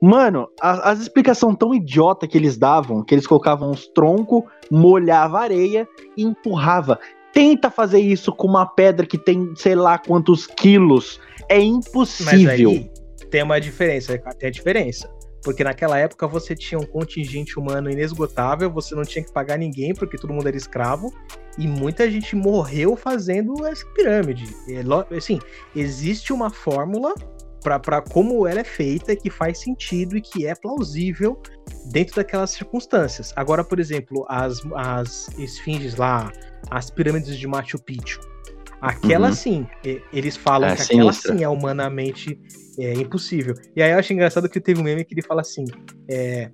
Mano, 0.00 0.48
a, 0.60 0.90
as 0.90 1.00
explicações 1.00 1.56
tão 1.56 1.74
idiota 1.74 2.28
que 2.28 2.36
eles 2.36 2.58
davam, 2.58 3.04
que 3.04 3.14
eles 3.14 3.26
colocavam 3.26 3.70
uns 3.70 3.86
troncos, 3.88 4.42
molhava 4.70 5.40
areia 5.40 5.88
e 6.16 6.22
empurrava. 6.22 6.98
Tenta 7.32 7.70
fazer 7.70 8.00
isso 8.00 8.30
com 8.30 8.46
uma 8.46 8.66
pedra 8.66 9.06
que 9.06 9.16
tem 9.16 9.54
sei 9.56 9.74
lá 9.74 9.96
quantos 9.96 10.46
quilos. 10.46 11.18
É 11.48 11.58
impossível. 11.58 12.34
Mas 12.34 12.48
aí 12.48 12.90
tem 13.30 13.42
uma 13.42 13.58
diferença, 13.60 14.18
tem 14.38 14.48
a 14.48 14.52
diferença. 14.52 15.08
Porque 15.42 15.64
naquela 15.64 15.98
época 15.98 16.26
você 16.26 16.54
tinha 16.54 16.78
um 16.78 16.86
contingente 16.86 17.58
humano 17.58 17.90
inesgotável, 17.90 18.70
você 18.70 18.94
não 18.94 19.02
tinha 19.02 19.24
que 19.24 19.32
pagar 19.32 19.58
ninguém 19.58 19.94
porque 19.94 20.16
todo 20.16 20.32
mundo 20.32 20.46
era 20.46 20.56
escravo, 20.56 21.12
e 21.58 21.66
muita 21.66 22.10
gente 22.10 22.34
morreu 22.36 22.96
fazendo 22.96 23.66
essa 23.66 23.84
pirâmide. 23.86 24.44
Assim, 25.16 25.38
existe 25.74 26.32
uma 26.32 26.50
fórmula 26.50 27.14
para 27.62 28.02
como 28.02 28.46
ela 28.46 28.60
é 28.60 28.64
feita 28.64 29.14
que 29.14 29.30
faz 29.30 29.60
sentido 29.60 30.16
e 30.16 30.20
que 30.20 30.46
é 30.46 30.54
plausível 30.54 31.40
dentro 31.90 32.16
daquelas 32.16 32.50
circunstâncias. 32.50 33.32
Agora, 33.36 33.62
por 33.62 33.78
exemplo, 33.78 34.26
as, 34.28 34.60
as 34.74 35.28
esfinges 35.38 35.94
lá, 35.94 36.32
as 36.70 36.90
pirâmides 36.90 37.38
de 37.38 37.46
Machu 37.46 37.78
Picchu. 37.78 38.20
Aquela 38.82 39.28
uhum. 39.28 39.34
sim, 39.34 39.66
eles 40.12 40.36
falam 40.36 40.68
é, 40.68 40.74
que 40.74 40.82
aquela 40.82 41.12
sim 41.12 41.44
é 41.44 41.48
humanamente 41.48 42.36
é, 42.76 42.94
impossível. 42.94 43.54
E 43.76 43.82
aí 43.82 43.92
eu 43.92 43.98
acho 43.98 44.12
engraçado 44.12 44.48
que 44.48 44.60
teve 44.60 44.80
um 44.80 44.82
meme 44.82 45.04
que 45.04 45.14
ele 45.14 45.22
fala 45.22 45.40
assim: 45.40 45.64
é, 46.10 46.50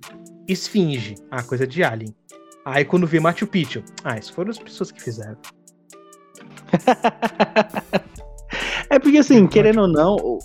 esfinge, 0.47 1.15
a 1.31 1.41
coisa 1.41 1.65
de 1.65 1.83
Alien. 1.83 2.15
Aí 2.63 2.85
quando 2.85 3.07
vê 3.07 3.19
Machu 3.19 3.47
Picchu, 3.47 3.83
ah, 4.03 4.15
isso 4.15 4.31
foram 4.31 4.51
as 4.51 4.59
pessoas 4.59 4.91
que 4.91 5.01
fizeram. 5.01 5.37
é 8.91 8.99
porque 8.99 9.17
assim, 9.17 9.47
querendo 9.47 9.81
ou 9.81 9.87
não, 9.87 10.15
o, 10.17 10.37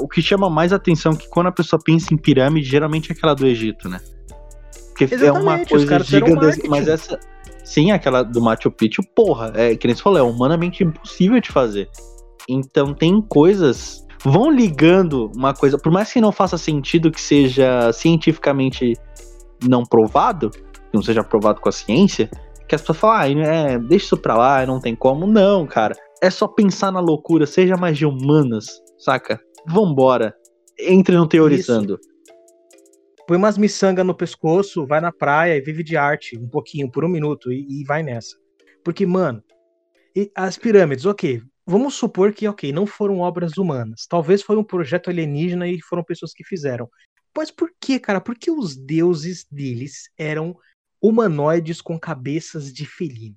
o 0.00 0.08
que 0.08 0.22
chama 0.22 0.48
mais 0.48 0.72
atenção 0.72 1.12
é 1.12 1.16
que 1.16 1.28
quando 1.28 1.48
a 1.48 1.52
pessoa 1.52 1.78
pensa 1.84 2.14
em 2.14 2.16
pirâmide, 2.16 2.66
geralmente 2.66 3.12
é 3.12 3.14
aquela 3.14 3.34
do 3.34 3.46
Egito, 3.46 3.90
né? 3.90 4.00
Porque 4.88 5.04
Exatamente, 5.04 5.26
é 5.26 5.42
uma 5.42 5.66
coisa 5.66 6.02
gigantesca, 6.02 6.66
mas 6.66 6.88
essa 6.88 7.20
Sim, 7.70 7.92
aquela 7.92 8.24
do 8.24 8.42
Machu 8.42 8.68
Picchu, 8.68 9.00
porra, 9.14 9.52
é 9.54 9.76
que 9.76 9.86
nem 9.86 9.94
você 9.94 10.02
falou, 10.02 10.18
é 10.18 10.22
humanamente 10.22 10.82
impossível 10.82 11.40
de 11.40 11.52
fazer. 11.52 11.88
Então 12.48 12.92
tem 12.92 13.22
coisas. 13.22 14.04
Vão 14.24 14.50
ligando 14.50 15.30
uma 15.36 15.54
coisa, 15.54 15.78
por 15.78 15.92
mais 15.92 16.12
que 16.12 16.20
não 16.20 16.32
faça 16.32 16.58
sentido 16.58 17.12
que 17.12 17.20
seja 17.20 17.92
cientificamente 17.92 18.94
não 19.68 19.84
provado, 19.84 20.50
que 20.50 20.60
não 20.92 21.00
seja 21.00 21.22
provado 21.22 21.60
com 21.60 21.68
a 21.68 21.72
ciência, 21.72 22.28
que 22.68 22.74
as 22.74 22.80
pessoas 22.80 22.98
falam, 22.98 23.20
ah, 23.20 23.28
é, 23.28 23.78
deixa 23.78 24.06
isso 24.06 24.16
pra 24.16 24.36
lá, 24.36 24.66
não 24.66 24.80
tem 24.80 24.96
como. 24.96 25.24
Não, 25.24 25.64
cara. 25.64 25.94
É 26.20 26.28
só 26.28 26.48
pensar 26.48 26.90
na 26.90 26.98
loucura, 26.98 27.46
seja 27.46 27.76
magia 27.76 28.08
humanas, 28.08 28.66
saca? 28.98 29.40
Vambora. 29.64 30.34
Entre 30.76 31.16
no 31.16 31.28
teorizando. 31.28 32.00
Isso 32.00 32.09
põe 33.30 33.36
umas 33.36 33.56
miçangas 33.56 34.04
no 34.04 34.12
pescoço, 34.12 34.84
vai 34.84 35.00
na 35.00 35.12
praia 35.12 35.56
e 35.56 35.60
vive 35.60 35.84
de 35.84 35.96
arte 35.96 36.36
um 36.36 36.48
pouquinho, 36.48 36.90
por 36.90 37.04
um 37.04 37.08
minuto, 37.08 37.52
e, 37.52 37.80
e 37.80 37.84
vai 37.84 38.02
nessa. 38.02 38.36
Porque, 38.84 39.06
mano, 39.06 39.40
as 40.34 40.58
pirâmides, 40.58 41.06
ok, 41.06 41.40
vamos 41.64 41.94
supor 41.94 42.32
que, 42.32 42.48
ok, 42.48 42.72
não 42.72 42.86
foram 42.86 43.20
obras 43.20 43.56
humanas. 43.56 44.04
Talvez 44.08 44.42
foi 44.42 44.56
um 44.56 44.64
projeto 44.64 45.10
alienígena 45.10 45.68
e 45.68 45.80
foram 45.80 46.02
pessoas 46.02 46.32
que 46.32 46.42
fizeram. 46.42 46.90
Mas 47.36 47.52
por 47.52 47.70
que, 47.80 48.00
cara? 48.00 48.20
Porque 48.20 48.50
os 48.50 48.74
deuses 48.74 49.46
deles 49.48 50.10
eram 50.18 50.56
humanoides 51.00 51.80
com 51.80 51.96
cabeças 52.00 52.72
de 52.72 52.84
felino. 52.84 53.36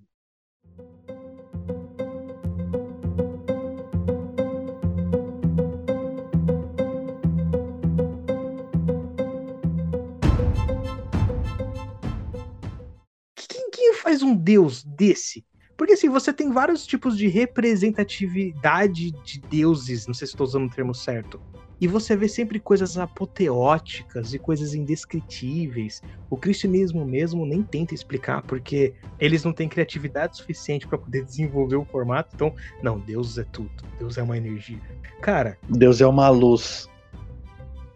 Faz 14.03 14.21
um 14.21 14.35
deus 14.35 14.83
desse? 14.83 15.45
Porque 15.77 15.93
assim, 15.93 16.09
você 16.09 16.33
tem 16.33 16.51
vários 16.51 16.85
tipos 16.85 17.17
de 17.17 17.27
representatividade 17.27 19.11
de 19.23 19.39
deuses, 19.39 20.05
não 20.05 20.13
sei 20.13 20.27
se 20.27 20.33
estou 20.33 20.45
usando 20.45 20.67
o 20.67 20.69
termo 20.69 20.93
certo. 20.93 21.41
E 21.79 21.87
você 21.87 22.15
vê 22.15 22.27
sempre 22.27 22.59
coisas 22.59 22.97
apoteóticas 22.97 24.33
e 24.33 24.39
coisas 24.39 24.73
indescritíveis. 24.73 26.01
O 26.29 26.37
cristianismo 26.37 27.03
mesmo 27.03 27.45
nem 27.45 27.63
tenta 27.63 27.93
explicar, 27.93 28.41
porque 28.43 28.93
eles 29.19 29.43
não 29.43 29.51
têm 29.51 29.67
criatividade 29.67 30.37
suficiente 30.37 30.87
para 30.87 30.97
poder 30.97 31.25
desenvolver 31.25 31.77
o 31.77 31.85
formato. 31.85 32.35
Então, 32.35 32.53
não, 32.81 32.99
Deus 32.99 33.37
é 33.37 33.43
tudo. 33.45 33.71
Deus 33.97 34.17
é 34.17 34.23
uma 34.23 34.37
energia. 34.37 34.79
Cara. 35.21 35.57
Deus 35.67 35.99
é 35.99 36.07
uma 36.07 36.29
luz. 36.29 36.87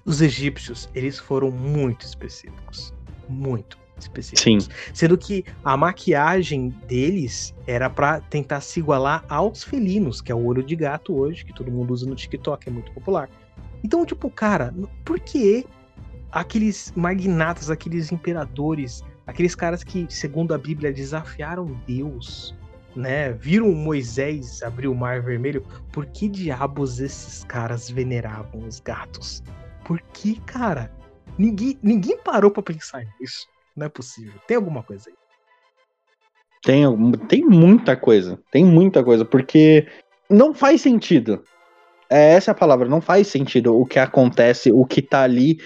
Os 0.03 0.21
egípcios, 0.21 0.89
eles 0.95 1.19
foram 1.19 1.51
muito 1.51 2.05
específicos. 2.05 2.93
Muito 3.29 3.77
específicos. 3.99 4.65
Sim. 4.65 4.71
Sendo 4.93 5.17
que 5.17 5.43
a 5.63 5.75
maquiagem 5.75 6.69
deles 6.87 7.53
era 7.65 7.89
para 7.89 8.21
tentar 8.21 8.61
se 8.61 8.79
igualar 8.79 9.23
aos 9.29 9.63
felinos, 9.63 10.21
que 10.21 10.31
é 10.31 10.35
o 10.35 10.45
olho 10.45 10.63
de 10.63 10.75
gato 10.75 11.15
hoje, 11.15 11.45
que 11.45 11.53
todo 11.53 11.71
mundo 11.71 11.93
usa 11.93 12.07
no 12.07 12.15
TikTok, 12.15 12.67
é 12.67 12.71
muito 12.71 12.91
popular. 12.91 13.29
Então, 13.83 14.05
tipo, 14.05 14.29
cara, 14.29 14.73
por 15.05 15.19
que 15.19 15.65
aqueles 16.31 16.91
magnatas, 16.95 17.69
aqueles 17.69 18.11
imperadores, 18.11 19.03
aqueles 19.25 19.55
caras 19.55 19.83
que, 19.83 20.05
segundo 20.09 20.53
a 20.53 20.57
Bíblia, 20.57 20.91
desafiaram 20.91 21.65
Deus, 21.87 22.55
né? 22.95 23.31
Viram 23.33 23.71
Moisés 23.71 24.61
abrir 24.63 24.87
o 24.87 24.95
Mar 24.95 25.21
Vermelho. 25.21 25.63
Por 25.91 26.05
que 26.07 26.27
diabos 26.27 26.99
esses 26.99 27.43
caras 27.43 27.89
veneravam 27.89 28.67
os 28.67 28.79
gatos? 28.79 29.43
Por 29.85 30.01
que, 30.13 30.39
cara? 30.41 30.91
Ninguém, 31.37 31.77
ninguém 31.83 32.17
parou 32.17 32.49
para 32.49 32.63
pensar 32.63 33.05
nisso. 33.19 33.47
Não 33.77 33.85
é 33.85 33.89
possível. 33.89 34.33
Tem 34.47 34.57
alguma 34.57 34.81
coisa 34.81 35.09
aí. 35.09 35.15
Tem, 36.63 36.83
tem 37.27 37.45
muita 37.45 37.95
coisa. 37.95 38.39
Tem 38.51 38.65
muita 38.65 39.03
coisa, 39.03 39.23
porque 39.23 39.87
não 40.27 40.53
faz 40.53 40.81
sentido. 40.81 41.43
É, 42.09 42.33
essa 42.33 42.51
é 42.51 42.53
a 42.53 42.55
palavra, 42.55 42.89
não 42.89 42.99
faz 42.99 43.27
sentido 43.27 43.79
o 43.79 43.85
que 43.85 43.99
acontece, 43.99 44.71
o 44.71 44.83
que 44.83 45.01
tá 45.01 45.21
ali. 45.21 45.59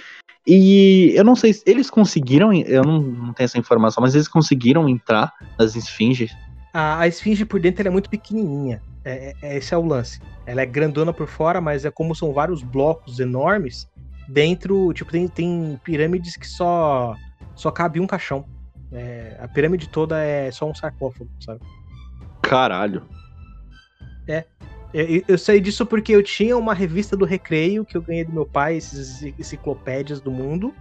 E 0.45 1.13
eu 1.15 1.23
não 1.23 1.35
sei 1.35 1.53
se 1.53 1.63
eles 1.65 1.89
conseguiram, 1.89 2.51
eu 2.51 2.83
não, 2.83 2.99
não 2.99 3.33
tenho 3.33 3.45
essa 3.45 3.59
informação, 3.59 4.01
mas 4.01 4.13
eles 4.13 4.27
conseguiram 4.27 4.89
entrar 4.89 5.31
nas 5.57 5.75
esfinges. 5.75 6.35
A, 6.73 6.99
a 6.99 7.07
esfinge 7.07 7.45
por 7.45 7.59
dentro 7.59 7.87
é 7.87 7.91
muito 7.91 8.09
pequenininha. 8.09 8.81
É, 9.05 9.33
é, 9.41 9.57
esse 9.57 9.73
é 9.73 9.77
o 9.77 9.85
lance. 9.85 10.19
Ela 10.45 10.61
é 10.61 10.65
grandona 10.65 11.13
por 11.13 11.27
fora, 11.27 11.61
mas 11.61 11.85
é 11.85 11.91
como 11.91 12.15
são 12.15 12.33
vários 12.33 12.61
blocos 12.63 13.19
enormes. 13.19 13.87
Dentro, 14.27 14.91
tipo, 14.93 15.11
tem, 15.11 15.27
tem 15.27 15.79
pirâmides 15.83 16.35
que 16.35 16.47
só 16.47 17.15
só 17.55 17.71
cabe 17.71 17.99
um 17.99 18.07
caixão. 18.07 18.45
É, 18.91 19.37
a 19.39 19.47
pirâmide 19.47 19.87
toda 19.87 20.21
é 20.21 20.51
só 20.51 20.69
um 20.69 20.75
sarcófago, 20.75 21.29
sabe? 21.39 21.61
Caralho. 22.41 23.03
É. 24.27 24.45
Eu, 24.93 25.23
eu 25.25 25.37
sei 25.37 25.61
disso 25.61 25.85
porque 25.85 26.13
eu 26.13 26.21
tinha 26.21 26.57
uma 26.57 26.73
revista 26.73 27.15
do 27.15 27.23
Recreio 27.23 27.85
que 27.85 27.95
eu 27.95 28.01
ganhei 28.01 28.25
do 28.25 28.33
meu 28.33 28.45
pai, 28.45 28.75
esses 28.75 29.23
enciclopédias 29.23 30.19
do 30.19 30.29
mundo. 30.29 30.73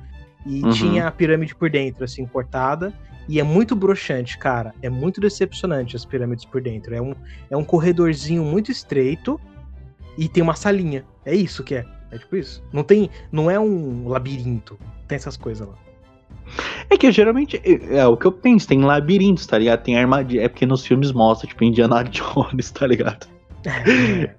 E 0.45 0.63
uhum. 0.63 0.71
tinha 0.71 1.07
a 1.07 1.11
pirâmide 1.11 1.55
por 1.55 1.71
dentro, 1.71 2.03
assim, 2.03 2.27
cortada. 2.27 2.93
E 3.29 3.39
é 3.39 3.43
muito 3.43 3.77
broxante, 3.77 4.37
cara. 4.39 4.75
É 4.83 4.89
muito 4.89 5.21
decepcionante 5.21 5.95
as 5.95 6.05
pirâmides 6.05 6.45
por 6.45 6.61
dentro. 6.61 6.95
É 6.95 7.01
um, 7.01 7.15
é 7.49 7.57
um 7.57 7.63
corredorzinho 7.63 8.43
muito 8.43 8.73
estreito 8.73 9.41
e 10.19 10.29
tem 10.29 10.43
uma 10.43 10.57
salinha. 10.57 11.05
É 11.25 11.35
isso 11.35 11.63
que 11.63 11.77
é. 11.77 11.87
É 12.11 12.19
tipo 12.19 12.35
isso. 12.37 12.65
Não 12.73 12.83
tem. 12.83 13.09
Não 13.31 13.49
é 13.49 13.61
um 13.61 14.09
labirinto. 14.09 14.77
Tem 15.07 15.15
essas 15.15 15.37
coisas 15.37 15.69
lá. 15.69 15.75
É 16.89 16.97
que 16.97 17.11
geralmente 17.13 17.61
é, 17.65 17.99
é, 17.99 18.07
o 18.07 18.17
que 18.17 18.27
eu 18.27 18.33
penso, 18.33 18.67
tem 18.67 18.83
labirintos, 18.83 19.47
tá 19.47 19.59
ligado? 19.59 19.83
Tem 19.83 19.99
armadilha. 19.99 20.43
É 20.43 20.49
porque 20.49 20.67
nos 20.67 20.85
filmes 20.85 21.13
mostra, 21.13 21.49
tipo, 21.49 21.65
Indiana 21.65 22.03
Jones, 22.11 22.71
tá 22.71 22.87
ligado? 22.87 23.27
É, 23.65 24.35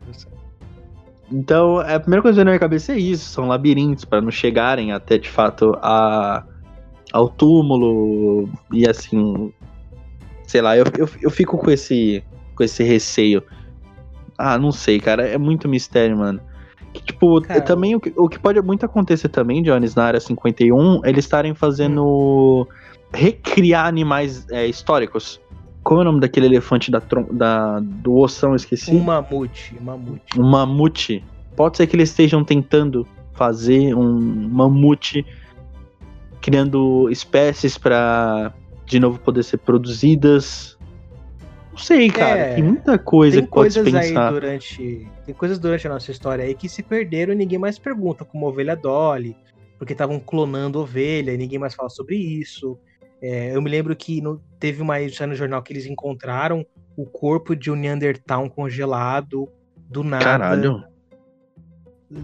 então, 1.31 1.79
a 1.79 1.99
primeira 1.99 2.21
coisa 2.21 2.35
que 2.35 2.37
vem 2.37 2.45
na 2.45 2.51
minha 2.51 2.59
cabeça 2.59 2.91
é 2.91 2.97
isso: 2.97 3.29
são 3.29 3.47
labirintos 3.47 4.03
para 4.03 4.21
não 4.21 4.31
chegarem 4.31 4.91
até 4.91 5.17
de 5.17 5.29
fato 5.29 5.77
a, 5.81 6.43
ao 7.13 7.29
túmulo 7.29 8.49
e 8.71 8.87
assim. 8.87 9.53
Sei 10.45 10.61
lá, 10.61 10.75
eu, 10.75 10.83
eu, 10.97 11.09
eu 11.21 11.29
fico 11.29 11.57
com 11.57 11.71
esse, 11.71 12.21
com 12.55 12.63
esse 12.63 12.83
receio. 12.83 13.41
Ah, 14.37 14.57
não 14.57 14.71
sei, 14.71 14.99
cara, 14.99 15.25
é 15.25 15.37
muito 15.37 15.69
mistério, 15.69 16.17
mano. 16.17 16.41
Que, 16.93 17.03
tipo, 17.03 17.41
Cara. 17.41 17.61
também 17.61 17.95
o 17.95 17.99
que, 17.99 18.13
o 18.15 18.27
que 18.27 18.37
pode 18.37 18.61
muito 18.61 18.85
acontecer 18.85 19.29
também, 19.29 19.63
Jones, 19.63 19.95
na 19.95 20.03
área 20.03 20.19
51, 20.19 21.05
eles 21.05 21.25
estarem 21.25 21.53
fazendo. 21.53 22.67
Hum. 22.69 22.73
recriar 23.13 23.87
animais 23.87 24.47
é, 24.49 24.65
históricos. 24.65 25.39
Qual 25.83 25.99
é 25.99 26.01
o 26.01 26.05
nome 26.05 26.19
daquele 26.19 26.45
elefante 26.45 26.91
da, 26.91 27.01
da, 27.31 27.79
do 27.79 28.15
ossão? 28.17 28.55
Esqueci. 28.55 28.95
Um 28.95 28.99
mamute. 28.99 29.75
mamute. 29.81 30.39
Um 30.39 30.43
mamute. 30.43 31.23
Pode 31.55 31.77
ser 31.77 31.87
que 31.87 31.95
eles 31.95 32.09
estejam 32.09 32.43
tentando 32.43 33.05
fazer 33.33 33.95
um 33.95 34.19
mamute 34.49 35.25
criando 36.39 37.09
espécies 37.09 37.77
para 37.77 38.53
de 38.85 38.99
novo 38.99 39.19
poder 39.19 39.43
ser 39.43 39.57
produzidas 39.57 40.77
não 41.71 41.77
sei, 41.77 42.09
cara. 42.09 42.39
É, 42.39 42.55
tem 42.55 42.63
muita 42.63 42.97
coisa 42.99 43.37
tem 43.37 43.45
que 43.45 43.51
pode 43.51 43.73
coisas 43.73 43.83
pensar. 43.83 44.27
Aí 44.27 44.33
durante, 44.33 45.07
tem 45.25 45.33
coisas 45.33 45.57
durante 45.57 45.87
a 45.87 45.89
nossa 45.89 46.11
história 46.11 46.43
aí 46.43 46.53
que 46.53 46.67
se 46.67 46.83
perderam 46.83 47.33
e 47.33 47.35
ninguém 47.35 47.57
mais 47.57 47.79
pergunta, 47.79 48.25
como 48.25 48.45
a 48.45 48.49
ovelha 48.49 48.75
Dolly, 48.75 49.35
porque 49.77 49.93
estavam 49.93 50.19
clonando 50.19 50.79
ovelha 50.79 51.31
e 51.31 51.37
ninguém 51.37 51.57
mais 51.57 51.73
fala 51.73 51.89
sobre 51.89 52.15
isso. 52.15 52.77
É, 53.21 53.55
eu 53.55 53.61
me 53.61 53.69
lembro 53.69 53.95
que 53.95 54.19
no, 54.19 54.41
teve 54.59 54.81
uma 54.81 54.99
edição 54.99 55.27
no 55.27 55.35
jornal 55.35 55.61
que 55.61 55.71
eles 55.71 55.85
encontraram 55.85 56.65
o 56.97 57.05
corpo 57.05 57.55
de 57.55 57.71
um 57.71 57.75
Neandertal 57.75 58.49
congelado 58.49 59.47
do 59.77 60.03
nada. 60.03 60.25
Caralho. 60.25 60.83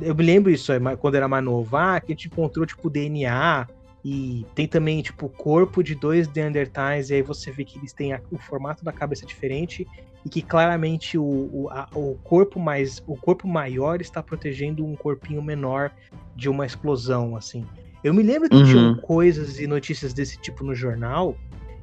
Eu 0.01 0.13
me 0.13 0.23
lembro 0.23 0.51
isso 0.51 0.73
quando 0.99 1.15
era 1.15 1.29
mais 1.29 1.43
novo. 1.43 1.77
Ah, 1.77 2.01
que 2.01 2.11
a 2.11 2.15
gente 2.15 2.27
encontrou, 2.27 2.65
tipo, 2.65 2.89
DNA 2.89 3.65
e 4.03 4.45
tem 4.55 4.67
também, 4.67 5.01
tipo, 5.01 5.25
o 5.25 5.29
corpo 5.29 5.83
de 5.83 5.95
dois 5.95 6.31
Neandertais, 6.31 7.09
e 7.09 7.15
aí 7.15 7.21
você 7.21 7.51
vê 7.51 7.65
que 7.65 7.77
eles 7.77 7.93
têm 7.93 8.13
a, 8.13 8.21
o 8.31 8.37
formato 8.37 8.83
da 8.83 8.91
cabeça 8.91 9.25
diferente 9.25 9.87
e 10.25 10.29
que 10.29 10.41
claramente 10.41 11.17
o, 11.17 11.23
o, 11.23 11.69
a, 11.69 11.87
o, 11.93 12.15
corpo 12.23 12.59
mais 12.59 13.03
o 13.07 13.15
corpo 13.15 13.47
maior 13.47 14.01
está 14.01 14.21
protegendo 14.21 14.85
um 14.85 14.95
corpinho 14.95 15.41
menor 15.41 15.91
de 16.35 16.49
uma 16.49 16.65
explosão, 16.65 17.35
assim. 17.35 17.65
Eu 18.03 18.13
me 18.13 18.23
lembro 18.23 18.49
que 18.49 18.55
uhum. 18.55 18.65
tinham 18.65 18.95
coisas 18.97 19.59
e 19.59 19.67
notícias 19.67 20.13
desse 20.13 20.39
tipo 20.39 20.63
no 20.63 20.75
jornal, 20.75 21.35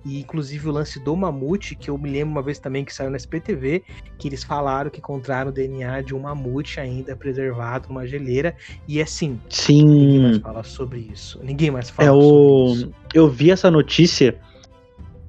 e 0.05 0.21
inclusive 0.21 0.69
o 0.69 0.73
lance 0.73 1.01
do 1.01 1.17
mamute, 1.17 1.75
que 1.75 1.89
eu 1.89 1.97
me 1.97 2.11
lembro 2.11 2.33
uma 2.33 2.43
vez 2.43 2.59
também 2.59 2.85
que 2.85 2.93
saiu 2.93 3.11
na 3.11 3.17
SPTV, 3.17 3.83
que 4.19 4.29
eles 4.29 4.45
falaram 4.45 4.91
que 4.91 4.99
encontraram 4.99 5.51
o 5.51 5.53
DNA 5.53 6.03
de 6.03 6.15
um 6.15 6.21
mamute 6.21 6.79
ainda 6.79 7.17
preservado 7.17 7.89
numa 7.89 8.07
geleira. 8.07 8.55
E 8.87 9.01
assim, 9.01 9.41
Sim. 9.49 9.85
ninguém 9.85 10.21
mais 10.21 10.39
fala 10.39 10.63
sobre 10.63 11.09
isso. 11.13 11.41
Ninguém 11.43 11.71
mais 11.71 11.91
fala 11.91 12.09
é 12.09 12.13
sobre 12.13 12.27
o... 12.27 12.73
isso. 12.75 12.93
Eu 13.15 13.29
vi 13.29 13.51
essa 13.51 13.71
notícia. 13.71 14.39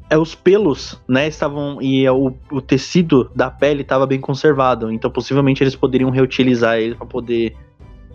É 0.08 0.18
os 0.18 0.36
pelos, 0.36 1.02
né? 1.08 1.28
Estavam. 1.28 1.82
E 1.82 2.06
é 2.06 2.12
o, 2.12 2.32
o 2.52 2.62
tecido 2.62 3.32
da 3.36 3.50
pele 3.50 3.82
estava 3.82 4.06
bem 4.06 4.22
conservado. 4.22 4.92
Então 4.92 5.10
possivelmente 5.10 5.64
eles 5.64 5.76
poderiam 5.76 6.12
reutilizar 6.12 6.78
ele 6.78 6.94
para 6.94 7.08
poder 7.08 7.56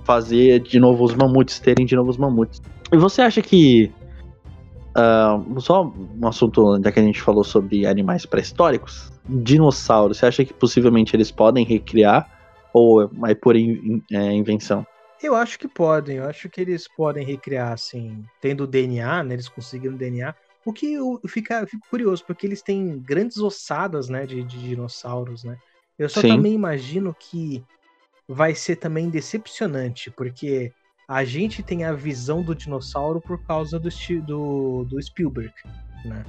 fazer 0.05 0.61
de 0.61 0.79
novo 0.79 1.05
os 1.05 1.15
mamutes, 1.15 1.59
terem 1.59 1.85
de 1.85 1.97
novo 1.97 2.11
os 2.11 2.17
mamutes. 2.17 2.63
E 2.93 2.97
você 2.97 3.23
acha 3.23 3.43
que 3.43 3.91
Uh, 4.91 5.61
só 5.61 5.85
um 5.85 6.27
assunto 6.27 6.81
já 6.83 6.91
que 6.91 6.99
a 6.99 7.03
gente 7.03 7.21
falou 7.21 7.45
sobre 7.45 7.87
animais 7.87 8.27
pré-históricos. 8.27 9.13
Dinossauros, 9.29 10.19
você 10.19 10.27
acha 10.27 10.45
que 10.45 10.53
possivelmente 10.53 11.15
eles 11.15 11.31
podem 11.31 11.65
recriar 11.65 12.29
ou 12.73 13.11
é 13.27 13.35
por 13.35 13.57
in, 13.57 14.03
é, 14.11 14.33
invenção? 14.33 14.85
Eu 15.23 15.35
acho 15.35 15.59
que 15.59 15.69
podem, 15.69 16.17
eu 16.17 16.29
acho 16.29 16.49
que 16.49 16.61
eles 16.61 16.89
podem 16.89 17.25
recriar, 17.25 17.73
assim, 17.73 18.25
tendo 18.41 18.67
DNA, 18.67 19.23
né? 19.23 19.35
Eles 19.35 19.49
conseguiram 19.49 19.97
DNA. 19.97 20.35
O 20.65 20.73
que 20.73 20.95
eu, 20.95 21.21
fica, 21.27 21.61
eu 21.61 21.67
fico 21.67 21.87
curioso, 21.89 22.25
porque 22.25 22.47
eles 22.47 22.63
têm 22.63 22.99
grandes 22.99 23.39
ossadas, 23.39 24.09
né, 24.09 24.27
de, 24.27 24.43
de 24.43 24.59
dinossauros, 24.59 25.45
né? 25.45 25.57
Eu 25.99 26.09
só 26.09 26.21
Sim. 26.21 26.29
também 26.29 26.55
imagino 26.55 27.15
que 27.19 27.63
vai 28.27 28.55
ser 28.55 28.77
também 28.77 29.11
decepcionante, 29.11 30.11
porque 30.11 30.73
a 31.11 31.25
gente 31.25 31.61
tem 31.61 31.83
a 31.83 31.93
visão 31.93 32.41
do 32.41 32.55
dinossauro 32.55 33.21
por 33.21 33.43
causa 33.43 33.81
do, 33.81 33.89
do, 34.23 34.85
do 34.85 35.03
Spielberg, 35.03 35.53
né? 36.05 36.25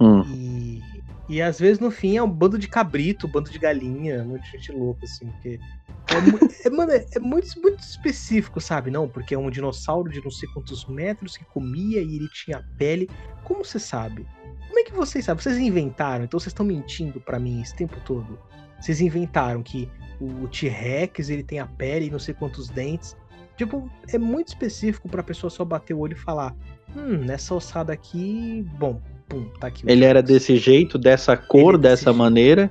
Hum. 0.00 0.22
E, 0.26 0.82
e 1.28 1.40
às 1.40 1.60
vezes 1.60 1.78
no 1.78 1.88
fim 1.88 2.16
é 2.16 2.22
um 2.22 2.28
bando 2.28 2.58
de 2.58 2.66
cabrito, 2.66 3.28
um 3.28 3.30
bando 3.30 3.48
de 3.48 3.58
galinha, 3.60 4.24
muita 4.24 4.44
gente 4.46 4.72
louca, 4.72 5.04
assim, 5.04 5.26
porque. 5.26 5.60
É, 6.08 6.66
é, 6.66 6.70
mano, 6.70 6.90
é, 6.90 7.06
é 7.14 7.20
muito, 7.20 7.48
muito 7.62 7.78
específico, 7.78 8.60
sabe? 8.60 8.90
Não, 8.90 9.08
porque 9.08 9.36
é 9.36 9.38
um 9.38 9.48
dinossauro 9.48 10.10
de 10.10 10.20
não 10.20 10.32
sei 10.32 10.48
quantos 10.48 10.84
metros 10.86 11.36
que 11.36 11.44
comia 11.44 12.02
e 12.02 12.16
ele 12.16 12.28
tinha 12.30 12.60
pele. 12.76 13.08
Como 13.44 13.64
você 13.64 13.78
sabe? 13.78 14.26
Como 14.66 14.80
é 14.80 14.82
que 14.82 14.92
vocês 14.92 15.24
sabem? 15.24 15.40
Vocês 15.40 15.58
inventaram, 15.58 16.24
então 16.24 16.40
vocês 16.40 16.50
estão 16.50 16.66
mentindo 16.66 17.20
para 17.20 17.38
mim 17.38 17.62
esse 17.62 17.76
tempo 17.76 18.00
todo. 18.04 18.36
Vocês 18.80 19.00
inventaram 19.00 19.62
que 19.62 19.88
o 20.20 20.48
T-Rex 20.48 21.28
ele 21.28 21.44
tem 21.44 21.60
a 21.60 21.66
pele 21.66 22.06
e 22.06 22.10
não 22.10 22.18
sei 22.18 22.34
quantos 22.34 22.68
dentes. 22.68 23.16
Tipo, 23.56 23.88
é 24.12 24.18
muito 24.18 24.48
específico 24.48 25.08
pra 25.08 25.22
pessoa 25.22 25.50
só 25.50 25.64
bater 25.64 25.94
o 25.94 26.00
olho 26.00 26.14
e 26.14 26.18
falar: 26.18 26.54
hum, 26.96 27.18
nessa 27.18 27.54
ossada 27.54 27.92
aqui, 27.92 28.66
bom, 28.78 29.00
pum, 29.28 29.44
tá 29.60 29.68
aqui. 29.68 29.84
Ele 29.86 30.04
era 30.04 30.22
desse 30.22 30.56
jeito, 30.56 30.98
dessa 30.98 31.36
cor, 31.36 31.78
dessa 31.78 32.04
jeito. 32.04 32.18
maneira. 32.18 32.70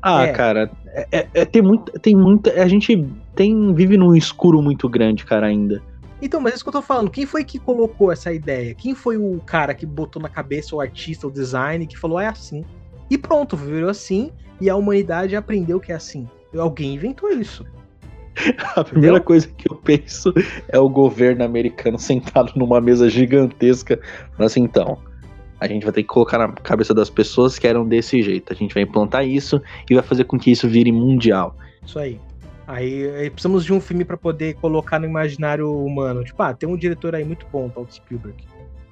Ah, 0.00 0.24
é. 0.24 0.32
cara, 0.32 0.70
é, 0.86 1.08
é, 1.10 1.28
é, 1.34 1.44
tem, 1.44 1.60
muita, 1.60 1.92
tem 1.98 2.14
muita. 2.16 2.62
A 2.62 2.68
gente 2.68 3.04
tem 3.34 3.74
vive 3.74 3.96
num 3.96 4.14
escuro 4.14 4.62
muito 4.62 4.88
grande, 4.88 5.24
cara, 5.24 5.46
ainda. 5.46 5.82
Então, 6.20 6.40
mas 6.40 6.52
é 6.52 6.56
isso 6.56 6.64
que 6.64 6.68
eu 6.68 6.72
tô 6.72 6.82
falando. 6.82 7.10
Quem 7.10 7.26
foi 7.26 7.44
que 7.44 7.58
colocou 7.58 8.10
essa 8.10 8.32
ideia? 8.32 8.74
Quem 8.74 8.94
foi 8.94 9.16
o 9.16 9.40
cara 9.44 9.74
que 9.74 9.86
botou 9.86 10.20
na 10.20 10.28
cabeça 10.28 10.74
o 10.74 10.80
artista, 10.80 11.26
o 11.26 11.30
design, 11.30 11.86
que 11.86 11.96
falou, 11.96 12.18
ah, 12.18 12.24
é 12.24 12.26
assim? 12.26 12.64
E 13.10 13.16
pronto, 13.16 13.56
virou 13.56 13.88
assim, 13.88 14.32
e 14.60 14.68
a 14.68 14.76
humanidade 14.76 15.36
aprendeu 15.36 15.78
que 15.78 15.92
é 15.92 15.94
assim. 15.94 16.28
Alguém 16.56 16.94
inventou 16.94 17.30
isso. 17.30 17.64
A 18.76 18.84
primeira 18.84 19.16
Entendeu? 19.16 19.22
coisa 19.26 19.48
que 19.48 19.70
eu 19.70 19.76
penso 19.76 20.32
é 20.68 20.78
o 20.78 20.88
governo 20.88 21.44
americano 21.44 21.98
sentado 22.00 22.52
numa 22.56 22.80
mesa 22.80 23.08
gigantesca. 23.08 24.00
Mas 24.36 24.52
assim, 24.52 24.62
então, 24.62 24.98
a 25.60 25.66
gente 25.66 25.84
vai 25.84 25.92
ter 25.92 26.02
que 26.02 26.08
colocar 26.08 26.38
na 26.38 26.48
cabeça 26.52 26.94
das 26.94 27.10
pessoas 27.10 27.58
que 27.58 27.66
eram 27.66 27.86
desse 27.86 28.22
jeito. 28.22 28.52
A 28.52 28.56
gente 28.56 28.74
vai 28.74 28.82
implantar 28.82 29.26
isso 29.26 29.60
e 29.90 29.94
vai 29.94 30.02
fazer 30.02 30.24
com 30.24 30.38
que 30.38 30.50
isso 30.50 30.68
vire 30.68 30.92
mundial. 30.92 31.56
Isso 31.84 31.98
aí. 31.98 32.20
Aí, 32.66 33.10
aí 33.16 33.30
precisamos 33.30 33.64
de 33.64 33.72
um 33.72 33.80
filme 33.80 34.04
para 34.04 34.16
poder 34.16 34.54
colocar 34.56 34.98
no 34.98 35.06
imaginário 35.06 35.72
humano. 35.74 36.22
Tipo, 36.22 36.42
ah, 36.42 36.52
tem 36.52 36.68
um 36.68 36.76
diretor 36.76 37.14
aí 37.14 37.24
muito 37.24 37.46
bom, 37.50 37.68
tal 37.68 37.86
Spielberg. 37.90 38.36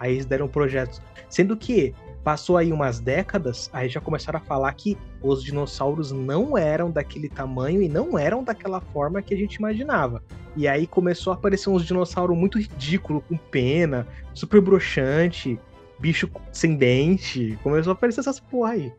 Aí 0.00 0.14
eles 0.14 0.26
deram 0.26 0.48
projetos. 0.48 1.00
Sendo 1.28 1.56
que 1.56 1.94
passou 2.26 2.56
aí 2.56 2.72
umas 2.72 2.98
décadas, 2.98 3.70
aí 3.72 3.88
já 3.88 4.00
começaram 4.00 4.40
a 4.40 4.42
falar 4.42 4.72
que 4.72 4.98
os 5.22 5.44
dinossauros 5.44 6.10
não 6.10 6.58
eram 6.58 6.90
daquele 6.90 7.28
tamanho 7.28 7.80
e 7.80 7.88
não 7.88 8.18
eram 8.18 8.42
daquela 8.42 8.80
forma 8.80 9.22
que 9.22 9.32
a 9.32 9.36
gente 9.36 9.54
imaginava. 9.54 10.20
E 10.56 10.66
aí 10.66 10.88
começou 10.88 11.32
a 11.32 11.36
aparecer 11.36 11.70
uns 11.70 11.86
dinossauros 11.86 12.36
muito 12.36 12.58
ridículos, 12.58 13.22
com 13.28 13.36
pena, 13.36 14.08
super 14.34 14.60
broxante, 14.60 15.56
bicho 16.00 16.28
sem 16.50 16.74
dente. 16.74 17.56
Começou 17.62 17.92
a 17.92 17.94
aparecer 17.94 18.18
essas 18.18 18.40
porra 18.40 18.72
aí. 18.72 18.92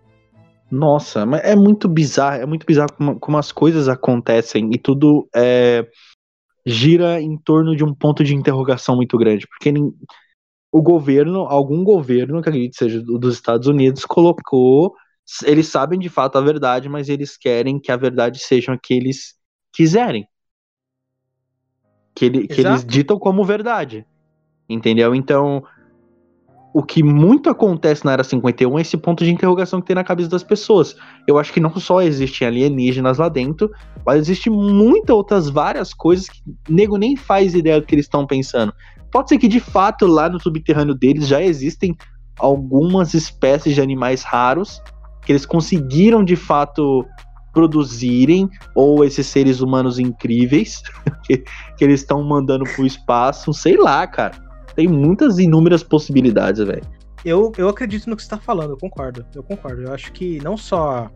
Nossa, 0.71 1.25
mas 1.25 1.43
é 1.43 1.53
muito 1.53 1.89
bizarro, 1.89 2.41
é 2.41 2.45
muito 2.45 2.65
bizarro 2.65 2.93
como, 2.93 3.19
como 3.19 3.37
as 3.37 3.51
coisas 3.51 3.89
acontecem 3.89 4.69
e 4.71 4.77
tudo 4.77 5.27
é, 5.35 5.85
gira 6.65 7.19
em 7.19 7.37
torno 7.37 7.75
de 7.75 7.83
um 7.83 7.93
ponto 7.93 8.23
de 8.23 8.33
interrogação 8.33 8.95
muito 8.95 9.17
grande, 9.17 9.45
porque 9.47 9.73
o 10.71 10.81
governo, 10.81 11.41
algum 11.41 11.83
governo, 11.83 12.41
que 12.41 12.49
acredito 12.49 12.77
seja 12.77 13.01
dos 13.01 13.33
Estados 13.33 13.67
Unidos, 13.67 14.05
colocou, 14.05 14.93
eles 15.43 15.67
sabem 15.67 15.99
de 15.99 16.09
fato 16.09 16.37
a 16.37 16.41
verdade, 16.41 16.87
mas 16.87 17.09
eles 17.09 17.37
querem 17.37 17.79
que 17.79 17.91
a 17.91 17.97
verdade 17.97 18.39
seja 18.39 18.73
a 18.73 18.77
que 18.77 18.93
eles 18.93 19.35
quiserem. 19.73 20.27
Que, 22.15 22.25
ele, 22.25 22.47
que 22.47 22.61
eles 22.61 22.85
ditam 22.85 23.19
como 23.19 23.43
verdade. 23.43 24.05
Entendeu? 24.69 25.13
Então, 25.13 25.63
o 26.73 26.83
que 26.83 27.01
muito 27.01 27.49
acontece 27.49 28.05
na 28.05 28.13
Era 28.13 28.23
51 28.23 28.77
é 28.77 28.81
esse 28.81 28.97
ponto 28.97 29.23
de 29.23 29.31
interrogação 29.31 29.81
que 29.81 29.87
tem 29.87 29.95
na 29.95 30.03
cabeça 30.03 30.29
das 30.29 30.43
pessoas. 30.43 30.95
Eu 31.27 31.37
acho 31.37 31.51
que 31.53 31.59
não 31.59 31.75
só 31.77 32.01
existem 32.01 32.47
alienígenas 32.47 33.17
lá 33.17 33.29
dentro, 33.29 33.71
mas 34.05 34.19
existe 34.19 34.49
muitas 34.49 35.15
outras 35.15 35.49
várias 35.49 35.93
coisas 35.93 36.29
que 36.29 36.39
o 36.47 36.73
nego 36.73 36.97
nem 36.97 37.15
faz 37.15 37.53
ideia 37.53 37.79
do 37.79 37.85
que 37.85 37.95
eles 37.95 38.05
estão 38.05 38.27
pensando. 38.27 38.73
Pode 39.11 39.29
ser 39.29 39.37
que 39.37 39.47
de 39.47 39.59
fato 39.59 40.05
lá 40.05 40.29
no 40.29 40.39
subterrâneo 40.39 40.95
deles 40.95 41.27
já 41.27 41.41
existem 41.41 41.95
algumas 42.39 43.13
espécies 43.13 43.75
de 43.75 43.81
animais 43.81 44.23
raros 44.23 44.81
que 45.25 45.31
eles 45.31 45.45
conseguiram 45.45 46.23
de 46.23 46.35
fato 46.35 47.05
produzirem, 47.51 48.47
ou 48.75 49.03
esses 49.03 49.25
seres 49.25 49.61
humanos 49.61 49.97
incríveis 49.97 50.83
que, 51.25 51.43
que 51.75 51.83
eles 51.83 52.01
estão 52.01 52.23
mandando 52.23 52.65
pro 52.65 52.85
espaço, 52.85 53.51
sei 53.51 53.75
lá, 53.75 54.05
cara 54.05 54.47
tem 54.77 54.87
muitas 54.87 55.39
inúmeras 55.39 55.81
possibilidades, 55.81 56.63
velho. 56.63 56.83
Eu, 57.25 57.51
eu 57.57 57.67
acredito 57.67 58.07
no 58.07 58.15
que 58.15 58.21
você 58.21 58.27
está 58.27 58.37
falando, 58.37 58.73
eu 58.73 58.77
concordo. 58.77 59.25
Eu 59.33 59.41
concordo. 59.41 59.81
Eu 59.81 59.91
acho 59.91 60.13
que 60.13 60.39
não 60.43 60.55
só 60.55 61.09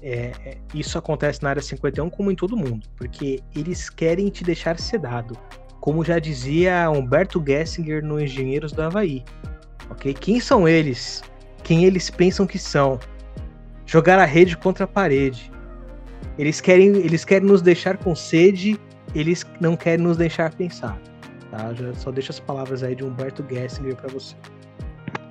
é, 0.00 0.30
é 0.44 0.58
isso 0.72 0.96
acontece 0.96 1.42
na 1.42 1.50
área 1.50 1.60
51, 1.60 2.08
como 2.08 2.30
em 2.30 2.36
todo 2.36 2.56
mundo. 2.56 2.88
Porque 2.96 3.40
eles 3.52 3.90
querem 3.90 4.28
te 4.28 4.44
deixar 4.44 4.78
sedado. 4.78 5.36
Como 5.80 6.04
já 6.04 6.18
dizia 6.18 6.90
Humberto 6.90 7.42
Gessinger 7.44 8.04
no 8.04 8.20
Engenheiros 8.20 8.72
do 8.72 8.82
Havaí. 8.82 9.24
Ok? 9.90 10.12
Quem 10.14 10.38
são 10.38 10.68
eles? 10.68 11.22
Quem 11.62 11.84
eles 11.84 12.10
pensam 12.10 12.46
que 12.46 12.58
são? 12.58 12.98
Jogar 13.86 14.18
a 14.18 14.24
rede 14.24 14.56
contra 14.56 14.84
a 14.84 14.88
parede. 14.88 15.50
Eles 16.38 16.60
querem, 16.60 16.96
eles 16.96 17.24
querem 17.24 17.48
nos 17.48 17.62
deixar 17.62 17.96
com 17.96 18.14
sede, 18.14 18.78
eles 19.14 19.44
não 19.60 19.76
querem 19.76 20.04
nos 20.04 20.16
deixar 20.16 20.54
pensar. 20.54 21.00
Tá? 21.50 21.72
Já 21.74 21.94
só 21.94 22.10
deixa 22.10 22.30
as 22.30 22.40
palavras 22.40 22.82
aí 22.82 22.94
de 22.94 23.04
Humberto 23.04 23.44
Gessinger 23.48 23.96
para 23.96 24.10
você. 24.10 24.34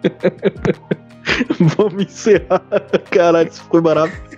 Vamos 1.78 2.04
encerrar. 2.04 2.62
Caralho, 3.12 3.50
isso 3.50 3.64
foi 3.70 3.82
maravilhoso. 3.82 4.30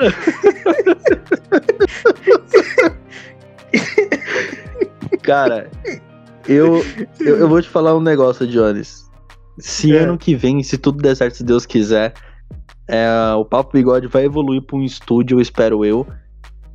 Cara, 5.22 5.70
eu, 6.48 6.84
eu, 7.18 7.36
eu, 7.38 7.48
vou 7.48 7.60
te 7.60 7.68
falar 7.68 7.96
um 7.96 8.00
negócio, 8.00 8.46
Jones. 8.46 9.10
Se 9.58 9.94
é. 9.94 10.00
ano 10.00 10.16
que 10.16 10.34
vem, 10.34 10.62
se 10.62 10.78
tudo 10.78 11.02
der 11.02 11.16
certo, 11.16 11.36
se 11.36 11.44
Deus 11.44 11.66
quiser, 11.66 12.14
é, 12.88 13.08
o 13.34 13.44
Papo 13.44 13.72
Bigode 13.72 14.06
vai 14.06 14.24
evoluir 14.24 14.62
para 14.62 14.76
um 14.76 14.82
estúdio, 14.82 15.40
espero 15.40 15.84
eu. 15.84 16.06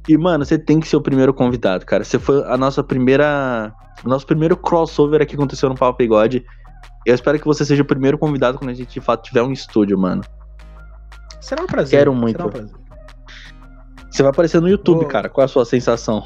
E, 0.07 0.17
mano, 0.17 0.45
você 0.45 0.57
tem 0.57 0.79
que 0.79 0.87
ser 0.87 0.95
o 0.95 1.01
primeiro 1.01 1.33
convidado, 1.33 1.85
cara. 1.85 2.03
Você 2.03 2.19
foi 2.19 2.43
a 2.45 2.57
nossa 2.57 2.83
primeira. 2.83 3.73
O 4.03 4.09
nosso 4.09 4.25
primeiro 4.25 4.55
crossover 4.55 5.21
aqui 5.21 5.35
aconteceu 5.35 5.67
no 5.67 5.75
Papo 5.75 5.97
Bigode. 5.97 6.45
Eu 7.05 7.15
espero 7.15 7.39
que 7.39 7.45
você 7.45 7.65
seja 7.65 7.81
o 7.81 7.85
primeiro 7.85 8.17
convidado 8.17 8.57
quando 8.57 8.69
a 8.69 8.73
gente 8.73 8.93
de 8.93 9.01
fato 9.01 9.23
tiver 9.23 9.41
um 9.41 9.51
estúdio, 9.51 9.97
mano. 9.97 10.23
Será 11.41 11.63
um 11.63 11.67
prazer. 11.67 11.99
Quero 11.99 12.13
muito. 12.13 12.45
Um 12.45 12.49
prazer. 12.49 12.71
Você 14.09 14.23
vai 14.23 14.31
aparecer 14.31 14.61
no 14.61 14.69
YouTube, 14.69 15.03
oh. 15.03 15.07
cara. 15.07 15.27
Qual 15.27 15.43
é 15.43 15.45
a 15.45 15.47
sua 15.47 15.65
sensação? 15.65 16.25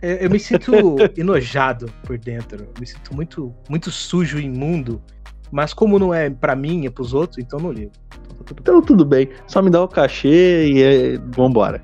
Eu, 0.00 0.16
eu 0.16 0.30
me 0.30 0.38
sinto 0.38 0.72
enojado 1.16 1.90
por 2.04 2.18
dentro. 2.18 2.64
Eu 2.64 2.80
me 2.80 2.86
sinto 2.86 3.14
muito, 3.14 3.54
muito 3.68 3.90
sujo 3.90 4.38
e 4.38 4.44
imundo. 4.44 5.02
Mas 5.50 5.72
como 5.72 5.98
não 5.98 6.12
é 6.12 6.28
para 6.28 6.56
mim, 6.56 6.86
é 6.86 6.90
pros 6.90 7.14
outros, 7.14 7.38
então 7.38 7.58
não 7.58 7.70
ligo. 7.70 7.92
Então, 8.30 8.44
tudo, 8.44 8.60
então, 8.60 8.82
tudo 8.82 9.04
bem. 9.04 9.28
Só 9.46 9.62
me 9.62 9.70
dá 9.70 9.82
o 9.82 9.88
cachê 9.88 10.68
e 10.68 10.82
é... 10.82 11.18
vambora 11.36 11.82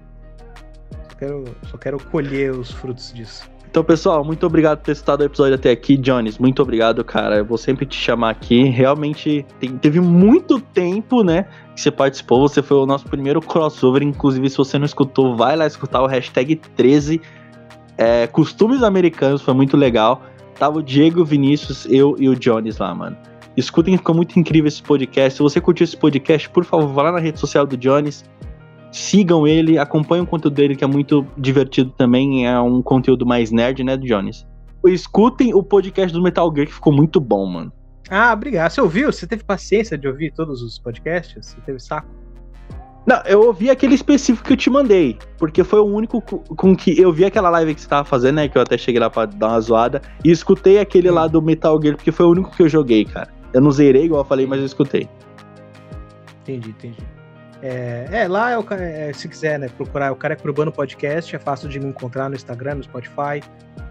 quero, 1.23 1.45
só 1.71 1.79
quero 1.79 1.99
colher 2.11 2.53
os 2.53 2.71
frutos 2.71 3.13
disso. 3.13 3.51
Então, 3.71 3.83
pessoal, 3.83 4.23
muito 4.23 4.45
obrigado 4.45 4.79
por 4.79 4.85
ter 4.85 4.93
estado 4.93 5.23
o 5.23 5.25
episódio 5.25 5.55
até 5.55 5.71
aqui. 5.71 5.97
Jones, 5.97 6.37
muito 6.37 6.61
obrigado, 6.61 7.03
cara. 7.03 7.37
Eu 7.37 7.45
vou 7.45 7.57
sempre 7.57 7.87
te 7.87 7.97
chamar 7.97 8.31
aqui. 8.31 8.65
Realmente 8.65 9.47
tem, 9.59 9.79
teve 9.79 9.99
muito 9.99 10.61
tempo, 10.61 11.23
né? 11.23 11.47
Que 11.75 11.81
você 11.81 11.91
participou. 11.91 12.47
Você 12.47 12.61
foi 12.61 12.77
o 12.77 12.85
nosso 12.85 13.07
primeiro 13.07 13.41
crossover. 13.41 14.03
Inclusive, 14.03 14.51
se 14.51 14.59
você 14.59 14.79
não 14.79 14.85
escutou, 14.85 15.37
vai 15.37 15.57
lá 15.57 15.67
escutar 15.67 16.03
o 16.03 16.07
hashtag 16.07 16.57
13. 16.57 17.19
É, 18.03 18.27
Costumes 18.27 18.83
Americanos, 18.83 19.43
foi 19.43 19.55
muito 19.55 19.77
legal. 19.77 20.23
Tava 20.59 20.79
o 20.79 20.83
Diego, 20.83 21.25
Vinícius, 21.25 21.87
eu 21.87 22.17
e 22.19 22.29
o 22.29 22.35
Jones 22.35 22.79
lá, 22.79 22.95
mano. 22.95 23.17
Escutem, 23.57 23.97
ficou 23.97 24.15
muito 24.15 24.39
incrível 24.39 24.69
esse 24.69 24.83
podcast. 24.83 25.37
Se 25.37 25.43
você 25.43 25.61
curtiu 25.61 25.85
esse 25.85 25.97
podcast, 25.97 26.49
por 26.51 26.65
favor, 26.65 26.89
vá 26.89 27.03
lá 27.03 27.13
na 27.13 27.19
rede 27.19 27.39
social 27.39 27.67
do 27.67 27.77
Jones 27.77 28.25
Sigam 28.93 29.47
ele, 29.47 29.79
acompanhem 29.79 30.23
o 30.23 30.27
conteúdo 30.27 30.55
dele, 30.55 30.77
que 30.77 30.85
é 30.85 30.87
muito 30.87 31.27
divertido 31.37 31.91
também. 31.97 32.47
É 32.47 32.61
um 32.61 32.83
conteúdo 32.83 33.25
mais 33.25 33.51
nerd, 33.51 33.83
né, 33.83 33.97
Jones? 33.97 34.47
Escutem 34.85 35.55
o 35.55 35.63
podcast 35.63 36.13
do 36.13 36.23
Metal 36.23 36.53
Gear, 36.55 36.67
que 36.67 36.75
ficou 36.75 36.93
muito 36.93 37.19
bom, 37.19 37.47
mano. 37.47 37.73
Ah, 38.11 38.33
obrigado. 38.33 38.71
Você 38.71 38.81
ouviu? 38.83 39.11
Você 39.11 39.27
teve 39.27 39.43
paciência 39.45 39.97
de 39.97 40.07
ouvir 40.07 40.33
todos 40.33 40.61
os 40.61 40.79
podcasts? 40.79 41.47
Você 41.47 41.57
teve 41.63 41.81
saco? 41.81 42.09
Não, 43.05 43.21
eu 43.27 43.43
ouvi 43.43 43.69
aquele 43.69 43.95
específico 43.95 44.47
que 44.47 44.53
eu 44.53 44.57
te 44.57 44.71
mandei, 44.71 45.19
porque 45.37 45.65
foi 45.65 45.81
o 45.81 45.85
único 45.85 46.21
com 46.21 46.77
que 46.77 47.01
eu 47.01 47.13
vi 47.13 47.25
aquela 47.25 47.51
live 47.51 47.75
que 47.75 47.81
você 47.81 47.89
tava 47.89 48.05
fazendo, 48.05 48.37
né? 48.37 48.49
Que 48.49 48.57
eu 48.57 48.63
até 48.63 48.79
cheguei 48.79 49.01
lá 49.01 49.11
pra 49.11 49.27
dar 49.27 49.49
uma 49.49 49.61
zoada, 49.61 50.01
e 50.25 50.31
escutei 50.31 50.79
aquele 50.79 51.11
lá 51.11 51.27
do 51.27 51.43
Metal 51.43 51.81
Gear, 51.83 51.97
porque 51.97 52.13
foi 52.13 52.27
o 52.27 52.31
único 52.31 52.55
que 52.55 52.63
eu 52.63 52.69
joguei, 52.69 53.05
cara. 53.05 53.29
Eu 53.53 53.61
não 53.61 53.73
zerei, 53.73 54.05
igual 54.05 54.23
eu 54.23 54.25
falei, 54.25 54.47
mas 54.47 54.61
eu 54.61 54.67
escutei. 54.67 55.09
Entendi, 56.43 56.71
entendi. 56.71 57.03
É, 57.61 58.09
é 58.11 58.29
lá 58.29 58.51
é 58.51 58.59
o, 58.59 58.65
é, 58.73 59.13
se 59.13 59.29
quiser 59.29 59.59
né, 59.59 59.69
procurar 59.69 60.11
o 60.11 60.17
Careca 60.17 60.43
Urbano 60.45 60.73
Podcast, 60.73 61.35
é 61.35 61.39
fácil 61.39 61.69
de 61.69 61.79
me 61.79 61.87
encontrar 61.87 62.29
no 62.29 62.35
Instagram, 62.35 62.77
no 62.77 62.83
Spotify. 62.83 63.41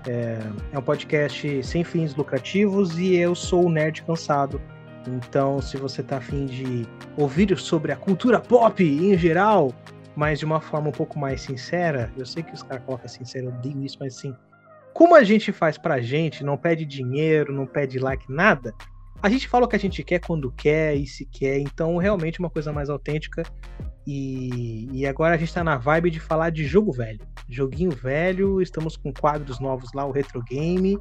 É, 0.08 0.40
é 0.74 0.78
um 0.78 0.82
podcast 0.82 1.64
sem 1.64 1.84
fins 1.84 2.14
lucrativos 2.16 2.98
e 2.98 3.16
eu 3.16 3.34
sou 3.34 3.66
o 3.66 3.70
nerd 3.70 4.04
cansado. 4.04 4.62
Então, 5.08 5.62
se 5.62 5.78
você 5.78 6.04
tá 6.04 6.18
afim 6.18 6.46
de 6.46 6.88
ouvir 7.18 7.58
sobre 7.58 7.92
a 7.92 7.96
cultura 7.96 8.40
pop 8.40 8.84
em 8.84 9.18
geral, 9.18 9.74
mas 10.16 10.40
de 10.40 10.46
uma 10.46 10.62
forma 10.62 10.90
um 10.90 10.94
pouco 10.94 11.18
mais 11.18 11.42
sincera, 11.42 12.12
eu 12.18 12.26
sei 12.26 12.44
que 12.44 12.54
os 12.54 12.64
caras 12.64 12.84
colocam 12.86 13.08
sincero, 13.08 13.48
eu 13.48 13.54
odeio 13.54 13.84
isso, 13.84 13.98
mas 14.00 14.18
assim, 14.18 14.36
como 14.94 15.16
a 15.16 15.24
gente 15.24 15.52
faz 15.52 15.78
pra 15.78 16.02
gente, 16.02 16.44
não 16.44 16.58
pede 16.58 16.86
dinheiro, 16.86 17.54
não 17.54 17.66
pede 17.66 17.98
like, 17.98 18.32
nada, 18.32 18.74
a 19.22 19.30
gente 19.30 19.48
fala 19.48 19.66
o 19.66 19.68
que 19.68 19.76
a 19.76 19.80
gente 19.80 20.04
quer 20.04 20.20
quando 20.20 20.52
quer 20.52 20.96
e 20.96 21.06
se 21.06 21.26
quer, 21.26 21.60
então 21.60 21.98
realmente 21.98 22.40
uma 22.40 22.50
coisa 22.50 22.74
mais 22.74 22.90
autêntica. 22.90 23.44
E, 24.06 24.90
e 24.92 25.06
agora 25.06 25.36
a 25.36 25.38
gente 25.38 25.54
tá 25.54 25.64
na 25.64 25.78
vibe 25.78 26.10
de 26.10 26.20
falar 26.20 26.50
de 26.50 26.66
jogo 26.66 26.92
velho. 26.92 27.20
Joguinho 27.48 27.92
velho, 27.92 28.60
estamos 28.60 28.98
com 28.98 29.14
quadros 29.14 29.60
novos 29.60 29.94
lá, 29.94 30.06
o 30.06 30.12
Retro 30.12 30.42
Game. 30.42 30.98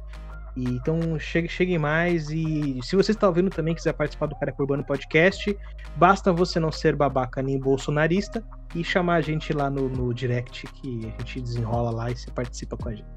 E, 0.55 0.63
então 0.63 1.17
chegue, 1.19 1.47
cheguem 1.47 1.77
mais. 1.77 2.29
E 2.29 2.79
se 2.83 2.95
você 2.95 3.11
está 3.11 3.27
ouvindo 3.27 3.49
também 3.49 3.73
quiser 3.73 3.93
participar 3.93 4.27
do 4.27 4.35
Careca 4.35 4.61
Urbano 4.61 4.83
Podcast, 4.83 5.57
basta 5.95 6.31
você 6.31 6.59
não 6.59 6.71
ser 6.71 6.95
babaca 6.95 7.41
nem 7.41 7.59
bolsonarista 7.59 8.43
e 8.75 8.83
chamar 8.83 9.15
a 9.15 9.21
gente 9.21 9.53
lá 9.53 9.69
no, 9.69 9.89
no 9.89 10.13
direct 10.13 10.65
que 10.73 11.05
a 11.05 11.21
gente 11.21 11.41
desenrola 11.41 11.91
lá 11.91 12.11
e 12.11 12.15
você 12.15 12.29
participa 12.31 12.77
com 12.77 12.89
a 12.89 12.95
gente. 12.95 13.09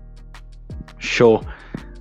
Show! 0.99 1.43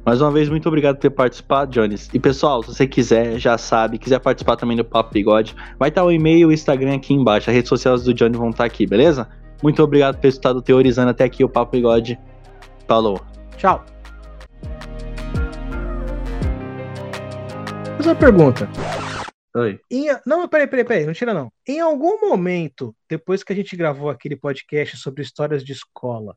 Mais 0.05 0.21
uma 0.21 0.31
vez, 0.31 0.49
muito 0.49 0.67
obrigado 0.67 0.95
por 0.95 1.01
ter 1.01 1.09
participado, 1.11 1.71
Jones. 1.71 2.09
E 2.13 2.19
pessoal, 2.19 2.61
se 2.61 2.73
você 2.73 2.85
quiser, 2.85 3.39
já 3.39 3.57
sabe, 3.57 3.97
quiser 3.97 4.19
participar 4.19 4.57
também 4.57 4.75
do 4.75 4.83
Papo 4.83 5.13
Bigode, 5.13 5.55
vai 5.79 5.87
estar 5.87 6.03
o 6.03 6.11
e-mail 6.11 6.39
e 6.39 6.45
o 6.45 6.51
Instagram 6.51 6.95
aqui 6.95 7.13
embaixo. 7.13 7.49
As 7.49 7.55
redes 7.55 7.69
sociais 7.69 8.03
do 8.03 8.13
Johnny 8.13 8.37
vão 8.37 8.49
estar 8.49 8.65
aqui, 8.65 8.85
beleza? 8.85 9.29
Muito 9.63 9.81
obrigado 9.81 10.15
por 10.15 10.21
ter 10.21 10.27
estado 10.27 10.61
teorizando 10.61 11.09
até 11.09 11.23
aqui 11.23 11.41
o 11.41 11.47
Papo 11.47 11.71
Bigode. 11.71 12.19
Falou. 12.85 13.21
Tchau. 13.55 13.92
Fazer 18.03 18.15
uma 18.15 18.19
pergunta. 18.19 18.69
Oi. 19.55 19.79
Em, 19.89 20.07
não, 20.25 20.45
peraí, 20.45 20.67
peraí, 20.67 20.83
peraí, 20.83 21.05
não 21.05 21.13
tira 21.13 21.33
não. 21.33 21.49
Em 21.65 21.79
algum 21.79 22.19
momento, 22.19 22.93
depois 23.07 23.45
que 23.45 23.53
a 23.53 23.55
gente 23.55 23.77
gravou 23.77 24.09
aquele 24.09 24.35
podcast 24.35 24.97
sobre 24.97 25.21
histórias 25.21 25.63
de 25.63 25.71
escola, 25.71 26.35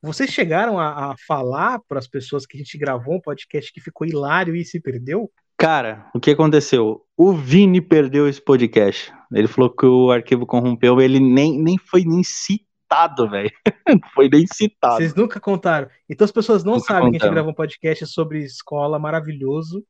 Vocês 0.00 0.30
chegaram 0.30 0.78
a, 0.78 1.10
a 1.10 1.14
falar 1.28 1.80
para 1.86 1.98
as 1.98 2.06
pessoas 2.08 2.46
que 2.46 2.56
a 2.56 2.58
gente 2.58 2.78
gravou 2.78 3.16
um 3.16 3.20
podcast 3.20 3.70
que 3.70 3.78
ficou 3.78 4.06
hilário 4.06 4.56
e 4.56 4.64
se 4.64 4.80
perdeu? 4.80 5.30
Cara, 5.58 6.08
o 6.14 6.18
que 6.18 6.30
aconteceu? 6.30 7.04
O 7.14 7.34
Vini 7.34 7.82
perdeu 7.82 8.26
esse 8.26 8.40
podcast. 8.42 9.12
Ele 9.34 9.46
falou 9.46 9.68
que 9.68 9.84
o 9.84 10.10
arquivo 10.10 10.46
corrompeu, 10.46 10.98
ele 10.98 11.20
nem, 11.20 11.62
nem 11.62 11.76
foi 11.76 12.04
nem 12.06 12.22
citado, 12.24 13.28
velho. 13.28 13.50
Não 13.86 14.00
foi 14.14 14.30
nem 14.30 14.46
citado. 14.46 14.96
Vocês 14.96 15.14
nunca 15.14 15.38
contaram. 15.38 15.90
Então 16.08 16.24
as 16.24 16.32
pessoas 16.32 16.64
não 16.64 16.76
nunca 16.76 16.86
sabem 16.86 17.02
contamos. 17.02 17.18
que 17.18 17.22
a 17.22 17.26
gente 17.26 17.34
gravou 17.34 17.52
um 17.52 17.54
podcast 17.54 18.06
sobre 18.06 18.42
escola 18.42 18.98
maravilhoso. 18.98 19.84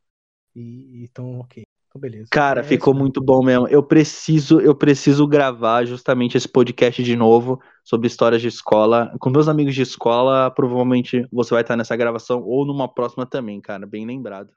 E 0.55 1.05
então, 1.05 1.41
ok. 1.41 1.65
Então, 1.89 2.01
beleza. 2.01 2.29
Cara, 2.31 2.61
é 2.61 2.65
ficou 2.65 2.95
muito 2.95 3.21
bom 3.21 3.43
mesmo. 3.43 3.69
Eu 3.69 3.83
preciso, 3.83 4.61
eu 4.61 4.75
preciso 4.75 5.27
gravar 5.27 5.85
justamente 5.85 6.37
esse 6.37 6.49
podcast 6.49 7.03
de 7.03 7.15
novo 7.15 7.61
sobre 7.85 8.07
histórias 8.07 8.41
de 8.41 8.49
escola. 8.49 9.15
Com 9.21 9.29
meus 9.29 9.47
amigos 9.47 9.75
de 9.75 9.83
escola, 9.83 10.51
provavelmente 10.51 11.27
você 11.31 11.53
vai 11.53 11.63
estar 11.63 11.77
nessa 11.77 11.95
gravação 11.95 12.43
ou 12.43 12.65
numa 12.65 12.89
próxima 12.89 13.27
também, 13.27 13.61
cara. 13.61 13.87
Bem 13.87 14.07
lembrado. 14.07 14.51